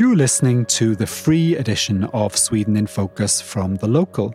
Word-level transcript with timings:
You're 0.00 0.16
listening 0.16 0.64
to 0.80 0.96
the 0.96 1.06
free 1.06 1.56
edition 1.56 2.04
of 2.14 2.34
Sweden 2.34 2.74
in 2.78 2.86
Focus 2.86 3.42
from 3.42 3.74
The 3.74 3.86
Local. 3.86 4.34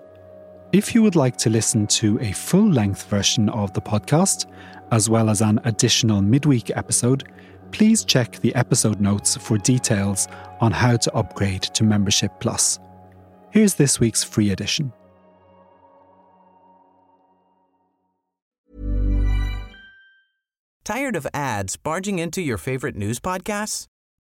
If 0.72 0.94
you 0.94 1.02
would 1.02 1.16
like 1.16 1.38
to 1.38 1.50
listen 1.50 1.88
to 1.88 2.20
a 2.20 2.34
full 2.34 2.70
length 2.70 3.10
version 3.10 3.50
of 3.50 3.74
the 3.74 3.82
podcast, 3.82 4.46
as 4.92 5.10
well 5.10 5.28
as 5.28 5.42
an 5.42 5.60
additional 5.64 6.22
midweek 6.22 6.70
episode, 6.78 7.24
please 7.72 8.06
check 8.06 8.40
the 8.42 8.54
episode 8.54 9.02
notes 9.02 9.38
for 9.38 9.58
details 9.58 10.28
on 10.62 10.72
how 10.72 10.98
to 10.98 11.12
upgrade 11.16 11.64
to 11.64 11.84
Membership 11.84 12.32
Plus. 12.40 12.78
Here's 13.50 13.74
this 13.74 14.00
week's 14.00 14.24
free 14.24 14.52
edition. 14.52 14.94
Tired 20.84 21.16
of 21.16 21.26
ads 21.34 21.76
barging 21.76 22.20
into 22.20 22.44
your 22.44 22.60
favorite 22.60 22.96
news 22.96 23.20
podcasts? 23.20 23.88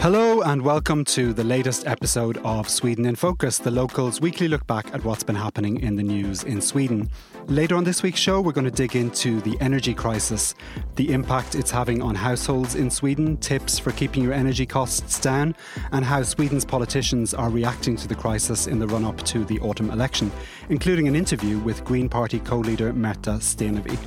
Hello 0.00 0.40
and 0.40 0.62
welcome 0.62 1.04
to 1.04 1.34
the 1.34 1.44
latest 1.44 1.86
episode 1.86 2.38
of 2.38 2.70
Sweden 2.70 3.04
in 3.04 3.16
Focus, 3.16 3.58
the 3.58 3.70
Local's 3.70 4.18
weekly 4.18 4.48
look 4.48 4.66
back 4.66 4.94
at 4.94 5.04
what's 5.04 5.22
been 5.22 5.36
happening 5.36 5.78
in 5.78 5.96
the 5.96 6.02
news 6.02 6.42
in 6.42 6.62
Sweden. 6.62 7.10
Later 7.48 7.76
on 7.76 7.84
this 7.84 8.02
week's 8.02 8.18
show, 8.18 8.40
we're 8.40 8.52
going 8.52 8.64
to 8.64 8.70
dig 8.70 8.96
into 8.96 9.42
the 9.42 9.58
energy 9.60 9.92
crisis, 9.92 10.54
the 10.96 11.12
impact 11.12 11.54
it's 11.54 11.70
having 11.70 12.00
on 12.00 12.14
households 12.14 12.76
in 12.76 12.90
Sweden, 12.90 13.36
tips 13.36 13.78
for 13.78 13.92
keeping 13.92 14.24
your 14.24 14.32
energy 14.32 14.64
costs 14.64 15.20
down, 15.20 15.54
and 15.92 16.02
how 16.02 16.22
Sweden's 16.22 16.64
politicians 16.64 17.34
are 17.34 17.50
reacting 17.50 17.94
to 17.96 18.08
the 18.08 18.14
crisis 18.14 18.68
in 18.68 18.78
the 18.78 18.86
run 18.86 19.04
up 19.04 19.22
to 19.24 19.44
the 19.44 19.60
autumn 19.60 19.90
election, 19.90 20.32
including 20.70 21.08
an 21.08 21.14
interview 21.14 21.58
with 21.58 21.84
Green 21.84 22.08
Party 22.08 22.38
co 22.38 22.56
leader 22.56 22.90
Märta 22.94 23.38
Stenevi. 23.38 23.98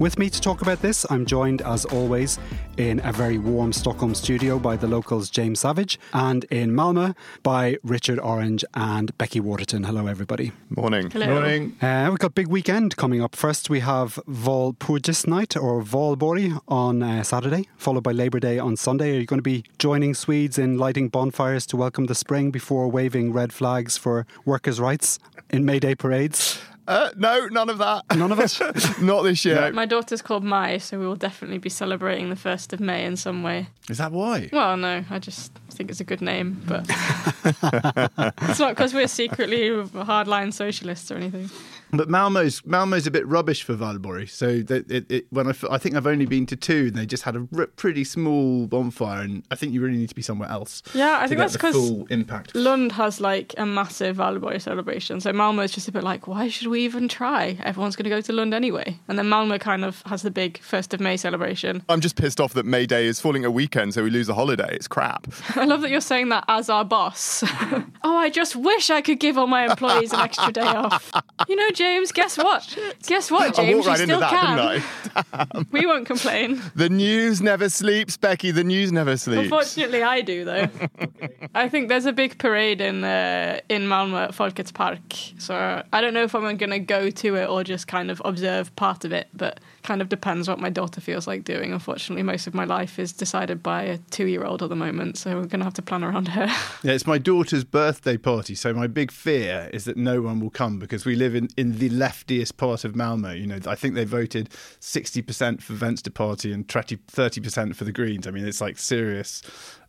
With 0.00 0.18
me 0.18 0.30
to 0.30 0.40
talk 0.40 0.62
about 0.62 0.80
this, 0.80 1.04
I'm 1.10 1.26
joined 1.26 1.60
as 1.60 1.84
always 1.84 2.38
in 2.78 3.02
a 3.04 3.12
very 3.12 3.36
warm 3.36 3.70
Stockholm 3.70 4.14
studio 4.14 4.58
by 4.58 4.74
the 4.74 4.86
Local's 4.86 5.28
James 5.28 5.60
Savage 5.60 6.00
and 6.14 6.44
in 6.44 6.70
Malmö 6.70 7.14
by 7.42 7.76
Richard 7.82 8.18
Orange 8.18 8.64
and 8.72 9.16
Becky 9.18 9.40
Waterton. 9.40 9.84
Hello, 9.84 10.06
everybody. 10.06 10.52
Morning. 10.70 11.10
Hello. 11.10 11.26
Morning. 11.26 11.76
Uh, 11.82 12.06
we've 12.08 12.18
got 12.18 12.34
big 12.34 12.48
weekend 12.48 12.96
coming 12.96 13.20
up. 13.20 13.36
First, 13.36 13.68
we 13.68 13.80
have 13.80 14.18
Walpurgis 14.26 15.26
night 15.26 15.54
or 15.54 15.82
Valborg 15.82 16.58
on 16.66 17.02
uh, 17.02 17.22
Saturday, 17.22 17.68
followed 17.76 18.02
by 18.02 18.12
Labour 18.12 18.40
Day 18.40 18.58
on 18.58 18.78
Sunday. 18.78 19.14
Are 19.14 19.20
you 19.20 19.26
going 19.26 19.36
to 19.36 19.42
be 19.42 19.64
joining 19.78 20.14
Swedes 20.14 20.56
in 20.56 20.78
lighting 20.78 21.10
bonfires 21.10 21.66
to 21.66 21.76
welcome 21.76 22.06
the 22.06 22.14
spring 22.14 22.50
before 22.50 22.88
waving 22.90 23.34
red 23.34 23.52
flags 23.52 23.98
for 23.98 24.26
workers' 24.46 24.80
rights 24.80 25.18
in 25.50 25.66
May 25.66 25.78
Day 25.78 25.94
parades? 25.94 26.58
Uh, 26.90 27.10
no, 27.16 27.46
none 27.46 27.70
of 27.70 27.78
that. 27.78 28.04
None 28.16 28.32
of 28.32 28.40
us? 28.40 28.60
Not 29.00 29.22
this 29.22 29.44
year. 29.44 29.70
My 29.72 29.86
daughter's 29.86 30.22
called 30.22 30.42
Mai, 30.42 30.78
so 30.78 30.98
we 30.98 31.06
will 31.06 31.14
definitely 31.14 31.58
be 31.58 31.68
celebrating 31.68 32.30
the 32.30 32.34
1st 32.36 32.72
of 32.72 32.80
May 32.80 33.04
in 33.04 33.16
some 33.16 33.44
way. 33.44 33.68
Is 33.88 33.98
that 33.98 34.10
why? 34.10 34.50
Well, 34.52 34.76
no, 34.76 35.04
I 35.08 35.18
just 35.20 35.52
think 35.70 35.90
it's 35.90 36.00
a 36.00 36.04
good 36.04 36.20
name, 36.20 36.60
but 36.66 36.84
it's 38.42 38.58
not 38.58 38.70
because 38.70 38.92
we're 38.92 39.06
secretly 39.06 39.70
hardline 39.70 40.52
socialists 40.52 41.12
or 41.12 41.14
anything. 41.14 41.48
But 41.92 42.08
Malmo's 42.08 42.64
Malmo's 42.64 43.06
a 43.06 43.10
bit 43.10 43.26
rubbish 43.26 43.62
for 43.62 43.74
Valborg. 43.74 44.30
So 44.30 44.60
that 44.62 44.90
it, 44.90 45.10
it, 45.10 45.26
when 45.30 45.46
I, 45.46 45.50
f- 45.50 45.64
I 45.70 45.78
think 45.78 45.94
I've 45.96 46.06
only 46.06 46.26
been 46.26 46.46
to 46.46 46.56
two, 46.56 46.86
and 46.88 46.94
they 46.94 47.06
just 47.06 47.24
had 47.24 47.36
a 47.36 47.46
r- 47.56 47.66
pretty 47.66 48.04
small 48.04 48.66
bonfire, 48.66 49.22
and 49.22 49.42
I 49.50 49.54
think 49.56 49.72
you 49.72 49.80
really 49.80 49.96
need 49.98 50.08
to 50.08 50.14
be 50.14 50.22
somewhere 50.22 50.48
else. 50.48 50.82
Yeah, 50.94 51.18
I 51.18 51.22
to 51.22 51.28
think 51.28 51.38
get 51.38 51.42
that's 51.42 51.52
the 51.54 51.58
because 51.58 51.74
full 51.74 52.06
impact. 52.10 52.54
Lund 52.54 52.92
has 52.92 53.20
like 53.20 53.54
a 53.58 53.66
massive 53.66 54.16
Valborg 54.16 54.60
celebration. 54.62 55.20
So 55.20 55.32
Malmo 55.32 55.62
is 55.62 55.72
just 55.72 55.88
a 55.88 55.92
bit 55.92 56.02
like, 56.04 56.26
why 56.26 56.48
should 56.48 56.68
we 56.68 56.82
even 56.84 57.08
try? 57.08 57.58
Everyone's 57.62 57.96
going 57.96 58.04
to 58.04 58.10
go 58.10 58.20
to 58.20 58.32
Lund 58.32 58.54
anyway. 58.54 58.98
And 59.08 59.18
then 59.18 59.28
Malmo 59.28 59.58
kind 59.58 59.84
of 59.84 60.02
has 60.06 60.22
the 60.22 60.30
big 60.30 60.60
1st 60.60 60.94
of 60.94 61.00
May 61.00 61.16
celebration. 61.16 61.82
I'm 61.88 62.00
just 62.00 62.16
pissed 62.16 62.40
off 62.40 62.54
that 62.54 62.66
May 62.66 62.86
Day 62.86 63.06
is 63.06 63.20
falling 63.20 63.44
a 63.44 63.50
weekend, 63.50 63.94
so 63.94 64.02
we 64.02 64.10
lose 64.10 64.28
a 64.28 64.34
holiday. 64.34 64.74
It's 64.74 64.88
crap. 64.88 65.26
I 65.56 65.64
love 65.64 65.80
that 65.82 65.90
you're 65.90 66.00
saying 66.00 66.28
that 66.30 66.44
as 66.48 66.68
our 66.68 66.84
boss. 66.84 67.42
oh, 68.04 68.16
I 68.16 68.30
just 68.30 68.56
wish 68.56 68.90
I 68.90 69.00
could 69.00 69.18
give 69.20 69.36
all 69.38 69.46
my 69.46 69.66
employees 69.66 70.12
an 70.12 70.20
extra 70.20 70.52
day 70.52 70.60
off. 70.62 71.10
You 71.48 71.56
know, 71.56 71.70
James, 71.80 72.12
guess 72.12 72.36
what? 72.36 72.78
Guess 73.06 73.30
what, 73.30 73.58
I 73.58 73.62
James? 73.62 73.86
walked 73.86 73.88
right 73.88 73.96
you 73.96 74.02
into 74.02 74.14
still 74.16 74.20
that, 74.20 74.30
can. 74.30 74.56
didn't 74.56 74.84
I? 75.32 75.64
We 75.72 75.86
won't 75.86 76.06
complain. 76.06 76.60
The 76.74 76.90
news 76.90 77.40
never 77.40 77.70
sleeps, 77.70 78.18
Becky. 78.18 78.50
The 78.50 78.64
news 78.64 78.92
never 78.92 79.16
sleeps. 79.16 79.44
Unfortunately, 79.44 80.02
I 80.02 80.20
do 80.20 80.44
though. 80.44 80.68
I 81.54 81.70
think 81.70 81.88
there's 81.88 82.04
a 82.04 82.12
big 82.12 82.36
parade 82.36 82.82
in 82.82 83.02
uh, 83.02 83.60
in 83.70 83.82
Malmö 83.82 84.24
at 84.24 84.34
Folkets 84.34 84.74
Park. 84.74 85.00
So 85.38 85.82
I 85.90 86.00
don't 86.02 86.12
know 86.12 86.22
if 86.24 86.34
I'm 86.34 86.42
going 86.58 86.70
to 86.70 86.78
go 86.78 87.08
to 87.08 87.36
it 87.36 87.48
or 87.48 87.64
just 87.64 87.86
kind 87.86 88.10
of 88.10 88.20
observe 88.26 88.76
part 88.76 89.06
of 89.06 89.12
it, 89.12 89.28
but 89.32 89.58
kind 89.82 90.00
of 90.00 90.08
depends 90.08 90.48
what 90.48 90.58
my 90.58 90.70
daughter 90.70 91.00
feels 91.00 91.26
like 91.26 91.44
doing. 91.44 91.72
Unfortunately, 91.72 92.22
most 92.22 92.46
of 92.46 92.54
my 92.54 92.64
life 92.64 92.98
is 92.98 93.12
decided 93.12 93.62
by 93.62 93.82
a 93.82 93.98
two-year-old 94.10 94.62
at 94.62 94.68
the 94.68 94.76
moment, 94.76 95.16
so 95.16 95.36
we're 95.36 95.46
going 95.46 95.60
to 95.60 95.64
have 95.64 95.74
to 95.74 95.82
plan 95.82 96.04
around 96.04 96.28
her. 96.28 96.48
Yeah, 96.82 96.92
it's 96.92 97.06
my 97.06 97.18
daughter's 97.18 97.64
birthday 97.64 98.16
party, 98.16 98.54
so 98.54 98.72
my 98.72 98.86
big 98.86 99.10
fear 99.10 99.68
is 99.72 99.84
that 99.84 99.96
no 99.96 100.22
one 100.22 100.40
will 100.40 100.50
come 100.50 100.78
because 100.78 101.04
we 101.04 101.14
live 101.14 101.34
in, 101.34 101.48
in 101.56 101.78
the 101.78 101.90
leftiest 101.90 102.56
part 102.56 102.84
of 102.84 102.96
Malmo. 102.96 103.32
You 103.32 103.46
know, 103.46 103.58
I 103.66 103.74
think 103.74 103.94
they 103.94 104.04
voted 104.04 104.48
60% 104.80 105.60
for 105.60 105.74
Venstre 105.74 106.10
Party 106.10 106.52
and 106.52 106.66
30, 106.66 106.96
30% 106.96 107.76
for 107.76 107.84
the 107.84 107.92
Greens. 107.92 108.26
I 108.26 108.30
mean, 108.30 108.46
it's 108.46 108.60
like 108.60 108.78
serious 108.78 109.42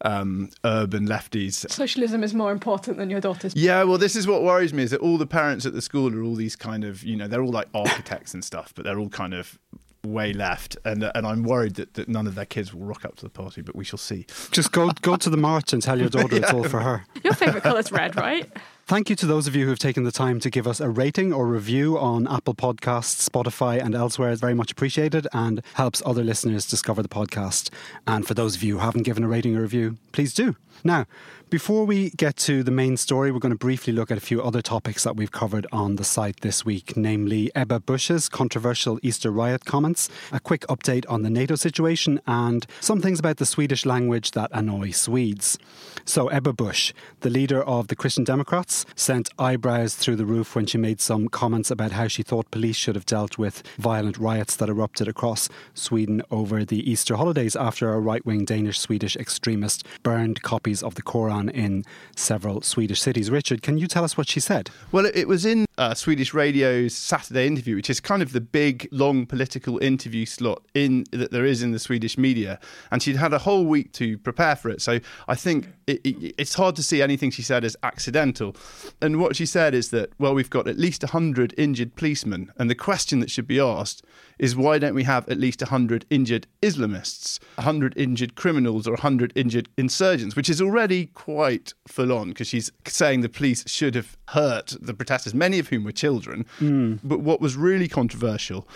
um, 0.03 0.50
urban 0.66 1.08
lefties. 1.08 1.69
Socialism 1.69 2.23
is 2.23 2.34
more 2.34 2.52
important 2.52 2.97
than 2.97 3.09
your 3.09 3.22
daughter's. 3.22 3.56
Yeah, 3.56 3.84
well, 3.84 3.97
this 3.97 4.16
is 4.16 4.28
what 4.28 4.44
worries 4.44 4.73
me 4.73 4.84
is 4.84 4.91
that 4.91 5.02
all 5.02 5.18
the 5.18 5.28
parents 5.28 5.66
at 5.66 5.73
the 5.73 5.81
school 5.81 6.13
are 6.16 6.23
all 6.23 6.35
these 6.35 6.56
kind 6.56 6.84
of, 6.84 7.03
you 7.03 7.16
know, 7.16 7.28
they're 7.28 7.44
all 7.44 7.52
like 7.52 7.68
architects 7.73 8.34
and 8.34 8.44
stuff, 8.44 8.73
but 8.75 8.84
they're 8.84 9.00
all 9.00 9.09
kind 9.09 9.34
of 9.34 9.58
way 10.06 10.34
left, 10.34 10.78
and 10.86 11.04
and 11.16 11.26
I'm 11.28 11.44
worried 11.44 11.76
that, 11.76 11.94
that 11.96 12.10
none 12.10 12.28
of 12.28 12.36
their 12.36 12.46
kids 12.46 12.74
will 12.74 12.86
rock 12.86 13.06
up 13.06 13.16
to 13.18 13.24
the 13.24 13.30
party, 13.30 13.62
but 13.62 13.76
we 13.76 13.84
shall 13.84 14.00
see. 14.00 14.26
Just 14.52 14.72
go 14.72 14.92
go 15.02 15.16
to 15.16 15.30
the 15.30 15.38
march 15.38 15.74
and 15.74 15.82
tell 15.82 16.00
your 16.00 16.10
daughter 16.10 16.38
it's 16.38 16.52
all 16.54 16.64
for 16.64 16.80
her. 16.80 17.06
Your 17.24 17.34
favourite 17.34 17.64
colour 17.64 17.80
is 17.80 17.92
red, 17.92 18.16
right? 18.16 18.50
Thank 18.88 19.09
you 19.09 19.16
to 19.16 19.25
those 19.25 19.47
of 19.47 19.56
you 19.56 19.64
who 19.64 19.69
have 19.69 19.80
taken 19.80 20.03
the 20.03 20.12
time 20.12 20.42
to 20.42 20.50
give 20.50 20.68
us 20.68 20.81
a 20.81 20.90
rating 20.90 21.31
or 21.31 21.47
review 21.47 21.97
on 21.97 22.28
Apple 22.28 22.53
Podcasts, 22.53 23.28
Spotify, 23.28 23.81
and 23.81 23.96
elsewhere. 23.96 24.31
It's 24.31 24.42
very 24.42 24.53
much 24.53 24.72
appreciated 24.72 25.28
and 25.31 25.62
helps 25.75 26.03
other 26.06 26.25
listeners 26.25 26.66
discover 26.66 27.02
the 27.02 27.08
podcast. 27.08 27.70
And 28.06 28.28
for 28.28 28.34
those 28.34 28.56
of 28.58 28.64
you 28.64 28.75
who 28.75 28.80
haven't 28.80 29.03
given 29.03 29.24
a 29.24 29.30
rating 29.30 29.56
or 29.56 29.62
review, 29.62 29.97
please 30.12 30.34
do. 30.34 30.58
Now, 30.84 31.06
before 31.50 31.86
we 31.86 32.12
get 32.12 32.38
to 32.38 32.64
the 32.64 32.72
main 32.72 32.96
story, 32.97 33.31
we're 33.31 33.40
going 33.40 33.52
to 33.52 33.58
briefly 33.58 33.91
look 33.91 34.09
at 34.09 34.18
a 34.18 34.22
few 34.22 34.41
other 34.41 34.62
topics 34.62 35.03
that 35.03 35.18
we've 35.18 35.31
covered 35.31 35.68
on 35.72 35.97
the 35.97 36.03
site 36.03 36.40
this 36.41 36.64
week, 36.64 36.96
namely 36.96 37.52
Ebba 37.53 37.81
Busch's 37.81 38.30
controversial 38.30 38.97
Easter 39.03 39.31
riot 39.31 39.66
comments, 39.66 40.09
a 40.31 40.40
quick 40.40 40.62
update 40.62 41.06
on 41.09 41.24
the 41.24 41.30
NATO 41.30 41.56
situation, 41.56 42.22
and 42.25 42.66
some 42.80 43.02
things 43.02 43.20
about 43.20 43.38
the 43.38 43.46
Swedish 43.46 43.86
language 43.86 44.31
that 44.31 44.50
annoy 44.53 44.91
Swedes. 44.91 45.59
So, 46.06 46.30
Ebba 46.30 46.53
Busch, 46.53 46.94
the 47.20 47.30
leader 47.30 47.62
of 47.62 47.90
the 47.90 47.97
Christian 47.97 48.24
Democrats, 48.24 48.71
sent 48.96 49.30
eyebrows 49.38 49.96
through 49.96 50.16
the 50.16 50.26
roof 50.26 50.56
when 50.56 50.66
she 50.66 50.78
made 50.78 51.02
some 51.02 51.28
comments 51.28 51.72
about 51.72 51.92
how 51.92 52.08
she 52.08 52.24
thought 52.24 52.52
police 52.52 52.76
should 52.76 52.96
have 52.96 53.06
dealt 53.06 53.38
with 53.38 53.64
violent 53.78 54.18
riots 54.18 54.56
that 54.56 54.70
erupted 54.70 55.08
across 55.08 55.50
Sweden 55.74 56.22
over 56.32 56.66
the 56.66 56.90
Easter 56.90 57.16
holidays 57.16 57.56
after 57.56 57.94
a 57.94 58.00
right 58.00 58.26
wing 58.26 58.46
Danish 58.46 58.80
Swedish 58.80 59.16
extremist 59.16 59.86
burned 60.04 60.42
copies 60.42 60.84
of 60.84 60.96
the 60.96 61.02
Koran 61.02 61.50
in 61.50 61.84
several 62.16 62.62
Swedish 62.62 63.02
cities. 63.02 63.30
Richard, 63.30 63.62
can 63.62 63.78
you 63.78 63.88
tell 63.88 64.04
us 64.04 64.18
what 64.18 64.30
she 64.30 64.40
said? 64.40 64.70
Well, 64.92 65.06
it, 65.06 65.28
was 65.28 65.46
in 65.46 65.66
uh, 65.78 65.94
Swedish 65.94 66.34
radio's 66.34 66.94
Saturday 66.94 67.48
interview, 67.48 67.76
which 67.76 67.90
is 67.90 68.00
kind 68.00 68.22
of 68.22 68.34
the 68.34 68.42
big, 68.42 68.88
long 68.91 69.26
political 69.26 69.78
interview 69.79 70.26
slot 70.26 70.62
in 70.73 71.06
that 71.12 71.32
there 71.32 71.46
is 71.46 71.64
in 71.64 71.72
the 71.72 71.79
Swedish 71.79 72.18
media, 72.18 72.59
and 72.91 73.02
she'd 73.02 73.16
had 73.16 73.34
a 73.34 73.40
whole 73.40 73.66
week 73.66 73.91
to 73.94 74.18
prepare 74.18 74.56
for 74.56 74.70
it. 74.70 74.82
So 74.82 75.00
I 75.28 75.35
think 75.35 75.70
it, 75.88 76.02
it, 76.03 76.35
it's 76.38 76.56
hard 76.56 76.76
to 76.76 76.84
see 76.84 77.02
anything 77.02 77.32
she 77.32 77.41
said 77.41 77.64
as 77.64 77.76
accidental. 77.84 78.56
And 79.02 79.19
what 79.19 79.35
she 79.35 79.46
said 79.46 79.73
is 79.73 79.90
that 79.90 80.11
well, 80.19 80.34
we've 80.34 80.49
got 80.49 80.67
at 80.67 80.78
least 80.78 81.03
hundred 81.03 81.53
injured 81.58 81.96
policemen, 81.96 82.52
and 82.58 82.69
the 82.69 82.75
question 82.75 83.19
that 83.19 83.31
should 83.31 83.47
be 83.47 83.59
asked 83.59 84.03
is 84.37 84.55
why 84.55 84.79
don't 84.79 84.96
we 84.96 85.03
have 85.03 85.28
at 85.29 85.37
least 85.37 85.61
100 85.61 86.05
injured 86.09 86.47
Islamists, 86.63 87.40
100 87.55 87.96
injured 87.96 88.35
criminals, 88.35 88.87
or 88.87 88.93
100 88.93 89.31
injured 89.35 89.69
insurgents, 89.78 90.35
which 90.35 90.49
is 90.49 90.61
already 90.61 91.08
quite 91.08 91.73
full 91.87 92.11
on 92.11 92.29
because 92.29 92.47
she's 92.47 92.72
saying 92.87 93.22
the 93.22 93.29
police 93.29 93.63
should 93.67 93.93
have 93.93 94.17
hurt 94.29 94.75
the 94.81 94.93
protesters, 94.93 95.34
many 95.35 95.59
of 95.59 95.67
whom 95.69 95.84
were 95.84 95.91
children. 95.91 96.46
Hmm. 96.58 96.96
But 97.03 97.19
what 97.19 97.40
was 97.40 97.55
really 97.55 97.87
controversial 97.87 98.67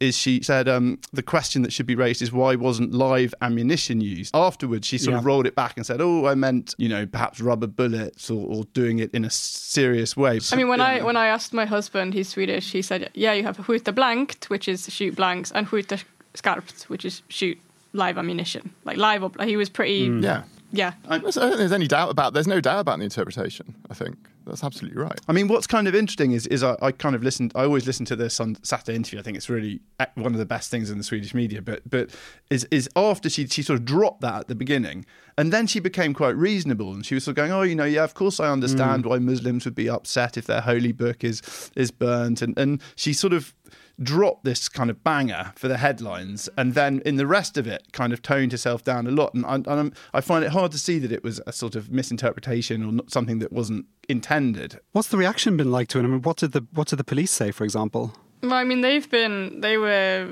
is 0.00 0.16
she 0.16 0.42
said 0.42 0.68
um, 0.68 0.98
the 1.12 1.22
question 1.22 1.62
that 1.62 1.72
should 1.72 1.86
be 1.86 1.94
raised 1.94 2.20
is 2.22 2.32
why 2.32 2.54
wasn't 2.56 2.92
live 2.92 3.34
ammunition 3.40 4.00
used? 4.00 4.34
Afterwards, 4.34 4.86
she 4.86 4.98
sort 4.98 5.16
of 5.16 5.24
rolled 5.24 5.46
it 5.46 5.54
back 5.54 5.76
and 5.76 5.86
said, 5.86 6.00
"Oh, 6.00 6.26
I 6.26 6.34
meant 6.34 6.74
you 6.78 6.88
know 6.88 7.06
perhaps 7.06 7.40
rubber 7.40 7.66
bullets 7.66 8.30
or, 8.30 8.46
or 8.46 8.64
doing 8.74 8.98
it 8.98 9.12
in 9.14 9.24
a 9.24 9.30
serious 9.30 10.16
way." 10.16 10.40
I 10.52 10.56
mean, 10.56 10.68
when 10.68 10.80
I 10.80 11.02
when 11.02 11.16
I 11.16 11.26
asked 11.26 11.52
my 11.52 11.64
husband, 11.64 12.14
he's 12.14 12.28
Swedish, 12.28 12.72
he 12.72 12.82
said, 12.82 13.10
"Yeah, 13.14 13.32
you 13.32 13.42
have 13.44 13.56
skjuta 13.56 13.92
blankt, 13.94 14.44
which 14.50 14.68
is 14.68 14.92
shoot 14.92 15.14
blanks, 15.16 15.50
and 15.52 15.66
skjuta 15.66 16.02
skarpt, 16.34 16.84
which 16.84 17.04
is 17.04 17.22
shoot 17.28 17.58
live 17.92 18.18
ammunition, 18.18 18.72
like 18.84 18.96
live." 18.96 19.22
Up, 19.24 19.40
he 19.42 19.56
was 19.56 19.68
pretty, 19.68 20.10
Yeah. 20.20 20.42
yeah. 20.72 20.94
I 21.08 21.18
don't 21.18 21.32
think 21.32 21.56
there's 21.56 21.72
any 21.72 21.86
doubt 21.86 22.10
about. 22.10 22.34
There's 22.34 22.48
no 22.48 22.60
doubt 22.60 22.80
about 22.80 22.98
the 22.98 23.04
interpretation. 23.04 23.74
I 23.90 23.94
think 23.94 24.16
that's 24.46 24.62
absolutely 24.62 25.00
right. 25.00 25.18
I 25.28 25.32
mean, 25.32 25.48
what's 25.48 25.66
kind 25.66 25.88
of 25.88 25.94
interesting 25.94 26.32
is, 26.32 26.46
is 26.48 26.62
I, 26.62 26.76
I 26.82 26.92
kind 26.92 27.14
of 27.14 27.22
listened. 27.22 27.52
I 27.54 27.62
always 27.62 27.86
listen 27.86 28.04
to 28.06 28.16
this 28.16 28.40
on 28.40 28.56
Saturday 28.62 28.94
interview. 28.94 29.18
I 29.18 29.22
think 29.22 29.36
it's 29.36 29.48
really 29.48 29.80
uh, 29.98 30.06
one 30.14 30.32
of 30.32 30.38
the 30.38 30.46
best 30.46 30.70
things 30.70 30.90
in 30.90 30.98
the 30.98 31.04
Swedish 31.04 31.34
media. 31.34 31.62
But 31.62 31.88
but 31.88 32.10
is 32.50 32.66
is 32.70 32.88
after 32.96 33.30
she 33.30 33.46
she 33.46 33.62
sort 33.62 33.78
of 33.78 33.84
dropped 33.84 34.20
that 34.20 34.40
at 34.40 34.48
the 34.48 34.54
beginning, 34.54 35.06
and 35.38 35.52
then 35.52 35.66
she 35.66 35.80
became 35.80 36.14
quite 36.14 36.36
reasonable, 36.36 36.92
and 36.92 37.04
she 37.04 37.14
was 37.14 37.24
sort 37.24 37.32
of 37.32 37.36
going, 37.36 37.52
oh, 37.52 37.62
you 37.62 37.74
know, 37.74 37.84
yeah, 37.84 38.04
of 38.04 38.14
course 38.14 38.40
I 38.40 38.50
understand 38.50 39.06
why 39.06 39.18
Muslims 39.18 39.64
would 39.64 39.74
be 39.74 39.88
upset 39.88 40.36
if 40.36 40.46
their 40.46 40.60
holy 40.60 40.92
book 40.92 41.24
is 41.24 41.70
is 41.74 41.90
burnt, 41.90 42.42
and 42.42 42.56
and 42.58 42.82
she 42.96 43.12
sort 43.12 43.32
of 43.32 43.54
dropped 44.02 44.44
this 44.44 44.68
kind 44.68 44.90
of 44.90 45.02
banger 45.04 45.52
for 45.56 45.68
the 45.68 45.78
headlines, 45.78 46.48
and 46.56 46.74
then 46.74 47.02
in 47.04 47.16
the 47.16 47.26
rest 47.26 47.56
of 47.56 47.66
it, 47.66 47.92
kind 47.92 48.12
of 48.12 48.22
toned 48.22 48.52
herself 48.52 48.82
down 48.82 49.06
a 49.06 49.10
lot. 49.10 49.34
And, 49.34 49.46
I, 49.46 49.54
and 49.54 49.68
I'm, 49.68 49.92
I 50.12 50.20
find 50.20 50.44
it 50.44 50.50
hard 50.50 50.72
to 50.72 50.78
see 50.78 50.98
that 50.98 51.12
it 51.12 51.22
was 51.22 51.40
a 51.46 51.52
sort 51.52 51.76
of 51.76 51.90
misinterpretation 51.90 52.82
or 52.82 52.92
not, 52.92 53.10
something 53.10 53.38
that 53.38 53.52
wasn't 53.52 53.86
intended. 54.08 54.80
What's 54.92 55.08
the 55.08 55.16
reaction 55.16 55.56
been 55.56 55.70
like 55.70 55.88
to 55.88 55.98
it? 55.98 56.02
I 56.02 56.06
mean, 56.06 56.22
what 56.22 56.38
did 56.38 56.52
the 56.52 56.66
what 56.72 56.88
did 56.88 56.96
the 56.96 57.04
police 57.04 57.30
say, 57.30 57.50
for 57.50 57.64
example? 57.64 58.14
Well, 58.42 58.52
I 58.52 58.64
mean, 58.64 58.82
they've 58.82 59.08
been, 59.08 59.60
they 59.60 59.78
were 59.78 60.28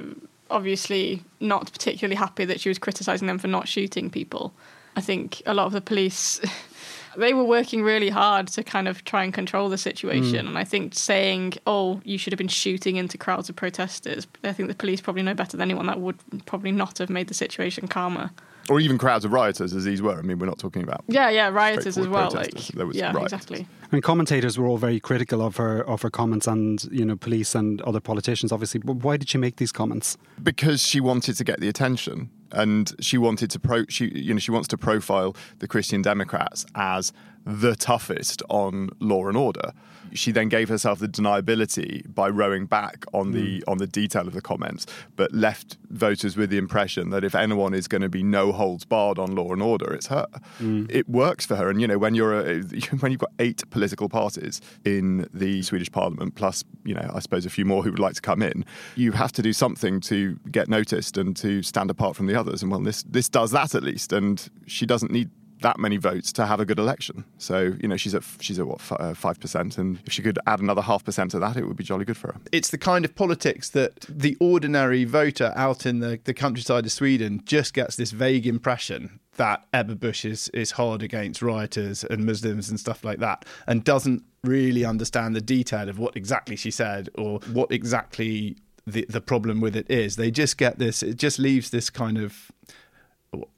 obviously 0.50 1.22
not 1.40 1.72
particularly 1.72 2.16
happy 2.16 2.44
that 2.44 2.60
she 2.60 2.68
was 2.68 2.78
criticising 2.78 3.26
them 3.26 3.38
for 3.38 3.48
not 3.48 3.68
shooting 3.68 4.10
people. 4.10 4.52
I 4.96 5.00
think 5.00 5.40
a 5.46 5.54
lot 5.54 5.66
of 5.66 5.72
the 5.72 5.80
police, 5.80 6.40
they 7.16 7.34
were 7.34 7.44
working 7.44 7.82
really 7.82 8.08
hard 8.08 8.48
to 8.48 8.62
kind 8.62 8.88
of 8.88 9.04
try 9.04 9.24
and 9.24 9.32
control 9.34 9.68
the 9.68 9.78
situation. 9.78 10.46
Mm. 10.46 10.48
And 10.48 10.58
I 10.58 10.64
think 10.64 10.94
saying, 10.94 11.54
oh, 11.66 12.00
you 12.04 12.18
should 12.18 12.32
have 12.32 12.38
been 12.38 12.48
shooting 12.48 12.96
into 12.96 13.18
crowds 13.18 13.48
of 13.48 13.56
protesters, 13.56 14.26
I 14.44 14.52
think 14.52 14.68
the 14.68 14.74
police 14.74 15.00
probably 15.00 15.22
know 15.22 15.34
better 15.34 15.56
than 15.56 15.62
anyone 15.62 15.86
that 15.86 16.00
would 16.00 16.18
probably 16.46 16.72
not 16.72 16.98
have 16.98 17.10
made 17.10 17.28
the 17.28 17.34
situation 17.34 17.88
calmer. 17.88 18.30
Or 18.70 18.78
even 18.78 18.96
crowds 18.96 19.24
of 19.24 19.32
rioters, 19.32 19.74
as 19.74 19.84
these 19.84 20.00
were. 20.00 20.18
I 20.18 20.22
mean, 20.22 20.38
we're 20.38 20.46
not 20.46 20.58
talking 20.58 20.84
about. 20.84 21.02
Yeah, 21.08 21.30
yeah, 21.30 21.48
rioters 21.48 21.86
as 21.86 21.94
Straightforward 21.94 22.32
well. 22.32 22.42
Like. 22.42 22.54
There 22.68 22.86
was 22.86 22.96
yeah, 22.96 23.12
rioters. 23.12 23.32
exactly. 23.32 23.66
I 23.82 23.86
mean, 23.90 24.02
commentators 24.02 24.56
were 24.56 24.66
all 24.66 24.78
very 24.78 25.00
critical 25.00 25.42
of 25.42 25.56
her 25.56 25.82
of 25.82 26.02
her 26.02 26.10
comments, 26.10 26.46
and 26.46 26.84
you 26.84 27.04
know, 27.04 27.16
police 27.16 27.56
and 27.56 27.82
other 27.82 27.98
politicians, 27.98 28.52
obviously. 28.52 28.78
But 28.78 28.98
why 28.98 29.16
did 29.16 29.28
she 29.28 29.38
make 29.38 29.56
these 29.56 29.72
comments? 29.72 30.16
because 30.42 30.82
she 30.82 31.00
wanted 31.00 31.36
to 31.36 31.44
get 31.44 31.60
the 31.60 31.68
attention 31.68 32.30
and 32.52 32.92
she 33.00 33.18
wanted 33.18 33.50
to 33.50 33.58
pro 33.58 33.84
she 33.88 34.06
you 34.08 34.34
know 34.34 34.40
she 34.40 34.50
wants 34.50 34.68
to 34.68 34.78
profile 34.78 35.36
the 35.58 35.68
Christian 35.68 36.02
Democrats 36.02 36.64
as 36.74 37.12
the 37.44 37.74
toughest 37.74 38.42
on 38.48 38.90
law 39.00 39.26
and 39.26 39.36
order. 39.36 39.72
She 40.14 40.30
then 40.30 40.48
gave 40.48 40.68
herself 40.68 40.98
the 40.98 41.08
deniability 41.08 42.12
by 42.14 42.28
rowing 42.28 42.66
back 42.66 43.04
on 43.14 43.32
the 43.32 43.60
mm. 43.60 43.62
on 43.66 43.78
the 43.78 43.86
detail 43.86 44.26
of 44.26 44.34
the 44.34 44.42
comments, 44.42 44.86
but 45.16 45.32
left 45.32 45.78
voters 45.88 46.36
with 46.36 46.50
the 46.50 46.58
impression 46.58 47.10
that 47.10 47.24
if 47.24 47.34
anyone 47.34 47.72
is 47.72 47.88
going 47.88 48.02
to 48.02 48.10
be 48.10 48.22
no 48.22 48.52
holds 48.52 48.84
barred 48.84 49.18
on 49.18 49.34
law 49.34 49.52
and 49.52 49.62
order, 49.62 49.92
it's 49.94 50.08
her. 50.08 50.26
Mm. 50.60 50.90
It 50.90 51.08
works 51.08 51.46
for 51.46 51.56
her, 51.56 51.70
and 51.70 51.80
you 51.80 51.86
know 51.86 51.96
when 51.96 52.14
you're 52.14 52.38
a, 52.38 52.60
when 53.00 53.10
you've 53.10 53.20
got 53.20 53.32
eight 53.38 53.62
political 53.70 54.08
parties 54.10 54.60
in 54.84 55.28
the 55.32 55.62
Swedish 55.62 55.90
Parliament, 55.90 56.34
plus 56.34 56.62
you 56.84 56.94
know 56.94 57.10
I 57.14 57.20
suppose 57.20 57.46
a 57.46 57.50
few 57.50 57.64
more 57.64 57.82
who 57.82 57.90
would 57.90 57.98
like 57.98 58.14
to 58.14 58.22
come 58.22 58.42
in, 58.42 58.66
you 58.96 59.12
have 59.12 59.32
to 59.32 59.42
do 59.42 59.54
something 59.54 60.00
to 60.02 60.38
get 60.50 60.68
noticed 60.68 61.16
and 61.16 61.34
to 61.38 61.62
stand 61.62 61.90
apart 61.90 62.16
from 62.16 62.26
the 62.26 62.38
others. 62.38 62.62
And 62.62 62.70
well, 62.70 62.80
this 62.80 63.02
this 63.04 63.30
does 63.30 63.50
that 63.52 63.74
at 63.74 63.82
least, 63.82 64.12
and 64.12 64.46
she 64.66 64.84
doesn't 64.84 65.10
need 65.10 65.30
that 65.62 65.78
many 65.78 65.96
votes 65.96 66.32
to 66.32 66.46
have 66.46 66.60
a 66.60 66.64
good 66.64 66.78
election. 66.78 67.24
So 67.38 67.74
you 67.80 67.88
know 67.88 67.96
she's 67.96 68.14
at 68.14 68.22
she's 68.40 68.58
at 68.58 68.66
what 68.66 68.80
uh, 68.92 69.14
five 69.14 69.40
percent, 69.40 69.78
and 69.78 69.98
if 70.06 70.12
she 70.12 70.22
could 70.22 70.38
add 70.46 70.60
another 70.60 70.82
half 70.82 71.04
percent 71.04 71.30
to 71.32 71.38
that, 71.38 71.56
it 71.56 71.66
would 71.66 71.76
be 71.76 71.84
jolly 71.84 72.04
good 72.04 72.16
for 72.16 72.28
her. 72.32 72.40
it's 72.52 72.70
the 72.70 72.78
kind 72.78 73.04
of 73.04 73.14
politics 73.14 73.70
that 73.70 74.00
the 74.08 74.36
ordinary 74.40 75.04
voter 75.04 75.52
out 75.56 75.86
in 75.86 76.00
the, 76.00 76.20
the 76.24 76.34
countryside 76.34 76.84
of 76.84 76.92
Sweden 76.92 77.42
just 77.44 77.74
gets 77.74 77.96
this 77.96 78.10
vague 78.10 78.46
impression 78.46 79.18
that 79.36 79.64
Ebba 79.72 79.96
Busch 79.96 80.24
is, 80.24 80.48
is 80.48 80.72
hard 80.72 81.02
against 81.02 81.40
rioters 81.40 82.04
and 82.04 82.26
Muslims 82.26 82.68
and 82.68 82.78
stuff 82.78 83.02
like 83.02 83.18
that, 83.18 83.44
and 83.66 83.82
doesn't 83.82 84.22
really 84.44 84.84
understand 84.84 85.34
the 85.34 85.40
detail 85.40 85.88
of 85.88 85.98
what 85.98 86.16
exactly 86.16 86.56
she 86.56 86.70
said 86.70 87.08
or 87.16 87.40
what 87.52 87.72
exactly 87.72 88.56
the, 88.86 89.06
the 89.08 89.20
problem 89.20 89.60
with 89.60 89.74
it 89.76 89.90
is. 89.90 90.16
They 90.16 90.30
just 90.30 90.58
get 90.58 90.78
this, 90.78 91.02
it 91.02 91.16
just 91.16 91.38
leaves 91.38 91.70
this 91.70 91.88
kind 91.88 92.18
of, 92.18 92.50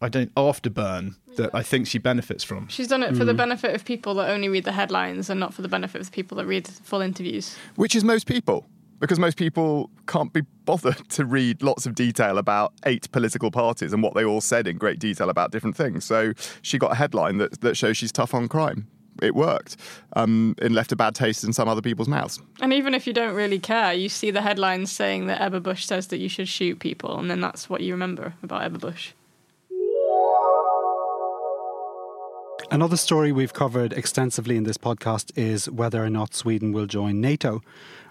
I 0.00 0.08
don't, 0.08 0.32
afterburn 0.34 1.16
that 1.36 1.50
I 1.52 1.62
think 1.62 1.86
she 1.88 1.98
benefits 1.98 2.44
from. 2.44 2.68
She's 2.68 2.88
done 2.88 3.02
it 3.02 3.16
for 3.16 3.24
the 3.24 3.34
benefit 3.34 3.74
of 3.74 3.84
people 3.84 4.14
that 4.14 4.30
only 4.30 4.48
read 4.48 4.64
the 4.64 4.72
headlines 4.72 5.28
and 5.28 5.40
not 5.40 5.52
for 5.52 5.62
the 5.62 5.68
benefit 5.68 6.00
of 6.00 6.06
the 6.06 6.12
people 6.12 6.36
that 6.36 6.46
read 6.46 6.68
full 6.68 7.00
interviews. 7.00 7.56
which 7.74 7.96
is 7.96 8.04
most 8.04 8.26
people. 8.26 8.66
Because 9.00 9.18
most 9.18 9.36
people 9.36 9.90
can't 10.06 10.32
be 10.32 10.42
bothered 10.64 10.96
to 11.10 11.24
read 11.24 11.62
lots 11.62 11.84
of 11.84 11.94
detail 11.94 12.38
about 12.38 12.72
eight 12.86 13.10
political 13.10 13.50
parties 13.50 13.92
and 13.92 14.02
what 14.02 14.14
they 14.14 14.24
all 14.24 14.40
said 14.40 14.68
in 14.68 14.78
great 14.78 15.00
detail 15.00 15.28
about 15.28 15.50
different 15.50 15.76
things. 15.76 16.04
So 16.04 16.32
she 16.62 16.78
got 16.78 16.92
a 16.92 16.94
headline 16.94 17.38
that, 17.38 17.60
that 17.60 17.76
shows 17.76 17.96
she's 17.96 18.12
tough 18.12 18.32
on 18.32 18.48
crime. 18.48 18.86
It 19.20 19.34
worked. 19.34 19.76
Um, 20.14 20.54
it 20.58 20.70
left 20.70 20.92
a 20.92 20.96
bad 20.96 21.14
taste 21.16 21.44
in 21.44 21.52
some 21.52 21.68
other 21.68 21.82
people's 21.82 22.08
mouths. 22.08 22.40
And 22.60 22.72
even 22.72 22.94
if 22.94 23.06
you 23.06 23.12
don't 23.12 23.34
really 23.34 23.58
care, 23.58 23.92
you 23.92 24.08
see 24.08 24.30
the 24.30 24.42
headlines 24.42 24.90
saying 24.92 25.26
that 25.26 25.40
Ebba 25.40 25.60
Busch 25.60 25.84
says 25.84 26.06
that 26.08 26.18
you 26.18 26.28
should 26.28 26.48
shoot 26.48 26.78
people, 26.78 27.18
and 27.18 27.30
then 27.30 27.40
that's 27.40 27.68
what 27.68 27.80
you 27.80 27.92
remember 27.92 28.34
about 28.42 28.62
Ebba 28.62 28.78
Busch. 28.78 29.12
Another 32.74 32.96
story 32.96 33.30
we've 33.30 33.52
covered 33.52 33.92
extensively 33.92 34.56
in 34.56 34.64
this 34.64 34.78
podcast 34.78 35.30
is 35.38 35.70
whether 35.70 36.02
or 36.02 36.10
not 36.10 36.34
Sweden 36.34 36.72
will 36.72 36.86
join 36.86 37.20
NATO. 37.20 37.62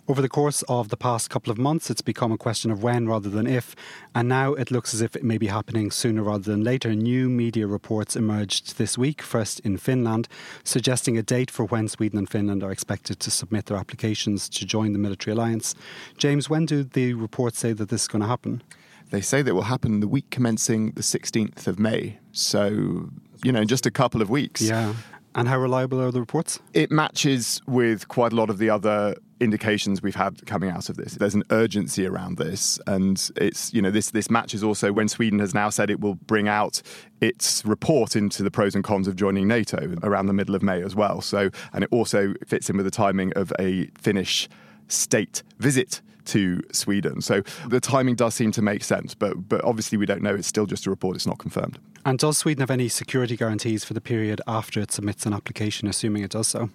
Over 0.08 0.22
the 0.22 0.30
course 0.30 0.62
of 0.70 0.88
the 0.88 0.96
past 0.96 1.30
couple 1.30 1.52
of 1.52 1.58
months, 1.58 1.90
it's 1.90 2.00
become 2.00 2.32
a 2.32 2.38
question 2.38 2.72
of 2.72 2.82
when 2.82 3.06
rather 3.06 3.28
than 3.28 3.46
if, 3.46 3.76
and 4.16 4.30
now 4.30 4.54
it 4.54 4.72
looks 4.72 4.94
as 4.94 5.02
if 5.02 5.18
it 5.18 5.24
may 5.26 5.38
be 5.38 5.48
happening 5.48 5.92
sooner 5.92 6.24
rather 6.24 6.50
than 6.50 6.64
later. 6.64 6.96
New 6.96 7.28
media 7.28 7.68
reports 7.68 8.16
emerged 8.16 8.78
this 8.78 8.98
week, 8.98 9.22
first 9.22 9.60
in 9.66 9.76
Finland, 9.76 10.30
suggesting 10.64 11.18
a 11.18 11.22
date 11.22 11.52
for 11.52 11.66
when 11.66 11.90
Sweden 11.90 12.18
and 12.18 12.30
Finland 12.30 12.64
are 12.64 12.72
expected 12.72 13.20
to 13.20 13.32
submit 13.32 13.66
their 13.66 13.76
applications 13.76 14.48
to 14.48 14.66
join 14.66 14.94
the 14.94 14.98
military 14.98 15.34
alliance. 15.34 15.76
James, 16.18 16.50
when 16.50 16.66
do 16.66 16.86
the 16.86 17.16
reports 17.16 17.60
say 17.60 17.74
that 17.74 17.90
this 17.90 18.04
is 18.04 18.08
going 18.08 18.22
to 18.22 18.30
happen? 18.30 18.64
They 19.10 19.20
say 19.20 19.42
that 19.42 19.54
will 19.54 19.64
happen 19.64 20.00
the 20.00 20.08
week 20.08 20.30
commencing 20.30 20.92
the 20.92 21.02
16th 21.02 21.68
of 21.68 21.78
May. 21.78 22.18
So, 22.32 23.10
you 23.44 23.52
know, 23.52 23.62
in 23.62 23.68
just 23.68 23.86
a 23.86 23.92
couple 23.92 24.22
of 24.22 24.30
weeks. 24.30 24.62
Yeah. 24.62 24.94
And 25.36 25.48
how 25.48 25.60
reliable 25.60 26.00
are 26.00 26.12
the 26.12 26.20
reports? 26.20 26.60
It 26.74 26.92
matches 26.92 27.60
with 27.66 28.08
quite 28.08 28.34
a 28.34 28.36
lot 28.36 28.52
of 28.52 28.60
the 28.60 28.70
other 28.70 29.16
indications 29.40 30.02
we've 30.02 30.16
had 30.16 30.46
coming 30.46 30.70
out 30.70 30.90
of 30.90 30.96
this. 30.96 31.16
There's 31.16 31.34
an 31.34 31.44
urgency 31.50 32.06
around 32.06 32.38
this, 32.38 32.80
and 32.88 33.32
it's 33.36 33.74
you 33.74 33.82
know 33.82 33.92
this 33.92 34.12
this 34.12 34.30
matches 34.30 34.64
also 34.64 34.94
when 34.94 35.08
Sweden 35.08 35.40
has 35.40 35.54
now 35.54 35.70
said 35.70 35.90
it 35.90 36.00
will 36.00 36.16
bring 36.16 36.48
out 36.48 36.82
its 37.20 37.66
report 37.66 38.16
into 38.16 38.44
the 38.44 38.52
pros 38.52 38.76
and 38.76 38.84
cons 38.84 39.08
of 39.08 39.16
joining 39.16 39.48
NATO 39.48 39.96
around 40.04 40.28
the 40.28 40.34
middle 40.34 40.56
of 40.56 40.62
May 40.64 40.82
as 40.84 40.96
well. 40.96 41.20
So 41.22 41.50
and 41.74 41.84
it 41.84 41.90
also 41.92 42.34
fits 42.46 42.70
in 42.70 42.78
with 42.78 42.86
the 42.86 42.92
timing 42.92 43.34
of 43.34 43.52
a 43.60 43.88
Finnish 43.98 44.50
state 44.88 45.44
visit 45.60 46.02
to 46.26 46.62
Sweden. 46.72 47.22
So 47.22 47.42
the 47.68 47.80
timing 47.80 48.16
does 48.16 48.34
seem 48.36 48.52
to 48.54 48.62
make 48.62 48.84
sense, 48.84 49.14
but 49.14 49.50
but 49.50 49.64
obviously 49.64 49.98
we 49.98 50.06
don't 50.06 50.22
know. 50.22 50.36
It's 50.36 50.48
still 50.48 50.66
just 50.66 50.86
a 50.86 50.90
report. 50.90 51.16
It's 51.16 51.28
not 51.28 51.40
confirmed. 51.40 51.80
And 52.06 52.20
does 52.20 52.38
Sweden 52.38 52.62
have 52.62 52.72
any 52.72 52.90
security 52.90 53.38
guarantees 53.38 53.86
for 53.86 53.94
the 53.94 54.02
period 54.02 54.42
after 54.48 54.80
it 54.82 54.92
submits 54.92 55.26
an 55.26 55.34
application, 55.34 55.88
assuming 55.88 56.24
it 56.24 56.32
does 56.32 56.48
so? 56.48 56.70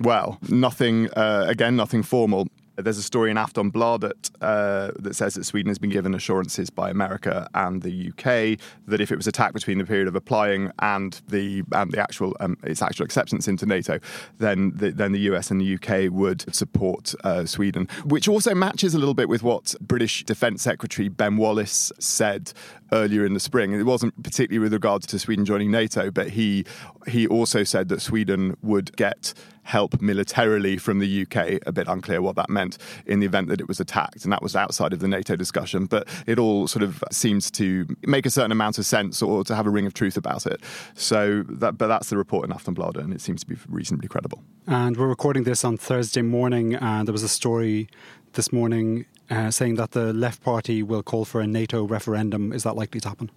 Well, 0.00 0.38
nothing, 0.48 1.10
uh, 1.12 1.44
again, 1.48 1.76
nothing 1.76 2.02
formal. 2.02 2.48
There's 2.76 2.98
a 2.98 3.02
story 3.04 3.30
in 3.30 3.36
Aftonbladet 3.36 4.30
uh, 4.40 4.90
that 4.98 5.14
says 5.14 5.34
that 5.34 5.44
Sweden 5.44 5.70
has 5.70 5.78
been 5.78 5.90
given 5.90 6.12
assurances 6.12 6.70
by 6.70 6.90
America 6.90 7.48
and 7.54 7.82
the 7.82 8.08
UK 8.08 8.58
that 8.88 9.00
if 9.00 9.12
it 9.12 9.16
was 9.16 9.28
attacked 9.28 9.54
between 9.54 9.78
the 9.78 9.84
period 9.84 10.08
of 10.08 10.16
applying 10.16 10.72
and 10.80 11.20
the 11.28 11.62
and 11.70 11.92
the 11.92 12.00
actual 12.00 12.34
um, 12.40 12.56
its 12.64 12.82
actual 12.82 13.04
acceptance 13.04 13.46
into 13.46 13.64
NATO, 13.64 14.00
then 14.38 14.72
the, 14.74 14.90
then 14.90 15.12
the 15.12 15.20
US 15.20 15.52
and 15.52 15.60
the 15.60 15.74
UK 15.74 16.12
would 16.12 16.52
support 16.52 17.14
uh, 17.22 17.46
Sweden, 17.46 17.88
which 18.04 18.26
also 18.26 18.54
matches 18.56 18.92
a 18.92 18.98
little 18.98 19.14
bit 19.14 19.28
with 19.28 19.44
what 19.44 19.76
British 19.80 20.24
Defence 20.24 20.62
Secretary 20.62 21.08
Ben 21.08 21.36
Wallace 21.36 21.92
said 22.00 22.52
earlier 22.94 23.26
in 23.26 23.34
the 23.34 23.40
spring. 23.40 23.72
It 23.72 23.82
wasn't 23.82 24.22
particularly 24.22 24.62
with 24.62 24.72
regards 24.72 25.06
to 25.08 25.18
Sweden 25.18 25.44
joining 25.44 25.70
NATO, 25.70 26.10
but 26.10 26.30
he 26.30 26.64
he 27.06 27.26
also 27.26 27.64
said 27.64 27.88
that 27.88 28.00
Sweden 28.00 28.56
would 28.62 28.96
get 28.96 29.34
help 29.64 30.00
militarily 30.00 30.76
from 30.76 31.00
the 31.00 31.22
UK. 31.22 31.58
A 31.66 31.72
bit 31.72 31.88
unclear 31.88 32.22
what 32.22 32.36
that 32.36 32.48
meant 32.48 32.78
in 33.06 33.20
the 33.20 33.26
event 33.26 33.48
that 33.48 33.60
it 33.60 33.68
was 33.68 33.80
attacked, 33.80 34.24
and 34.24 34.32
that 34.32 34.42
was 34.42 34.54
outside 34.54 34.92
of 34.92 35.00
the 35.00 35.08
NATO 35.08 35.36
discussion. 35.36 35.86
But 35.86 36.08
it 36.26 36.38
all 36.38 36.68
sort 36.68 36.82
of 36.82 37.02
seems 37.10 37.50
to 37.52 37.86
make 38.06 38.26
a 38.26 38.30
certain 38.30 38.52
amount 38.52 38.78
of 38.78 38.86
sense, 38.86 39.20
or 39.20 39.44
to 39.44 39.54
have 39.54 39.66
a 39.66 39.70
ring 39.70 39.86
of 39.86 39.94
truth 39.94 40.16
about 40.16 40.46
it. 40.46 40.60
So, 40.94 41.42
that, 41.48 41.76
but 41.76 41.88
that's 41.88 42.10
the 42.10 42.16
report 42.16 42.48
in 42.48 42.54
Aftonbladet, 42.54 43.02
and 43.02 43.12
it 43.12 43.20
seems 43.20 43.40
to 43.40 43.46
be 43.46 43.56
reasonably 43.68 44.08
credible. 44.08 44.42
And 44.66 44.96
we're 44.96 45.08
recording 45.08 45.44
this 45.44 45.64
on 45.64 45.76
Thursday 45.76 46.22
morning, 46.22 46.74
and 46.74 47.08
there 47.08 47.12
was 47.12 47.22
a 47.22 47.28
story 47.28 47.88
this 48.34 48.52
morning 48.52 49.06
uh, 49.30 49.50
saying 49.50 49.76
that 49.76 49.92
the 49.92 50.12
Left 50.12 50.42
Party 50.42 50.82
will 50.82 51.02
call 51.02 51.24
for 51.24 51.40
a 51.40 51.46
NATO 51.46 51.84
referendum. 51.84 52.52
Is 52.52 52.62
that 52.64 52.76
likely 52.76 53.00
to 53.00 53.08
happen? 53.08 53.30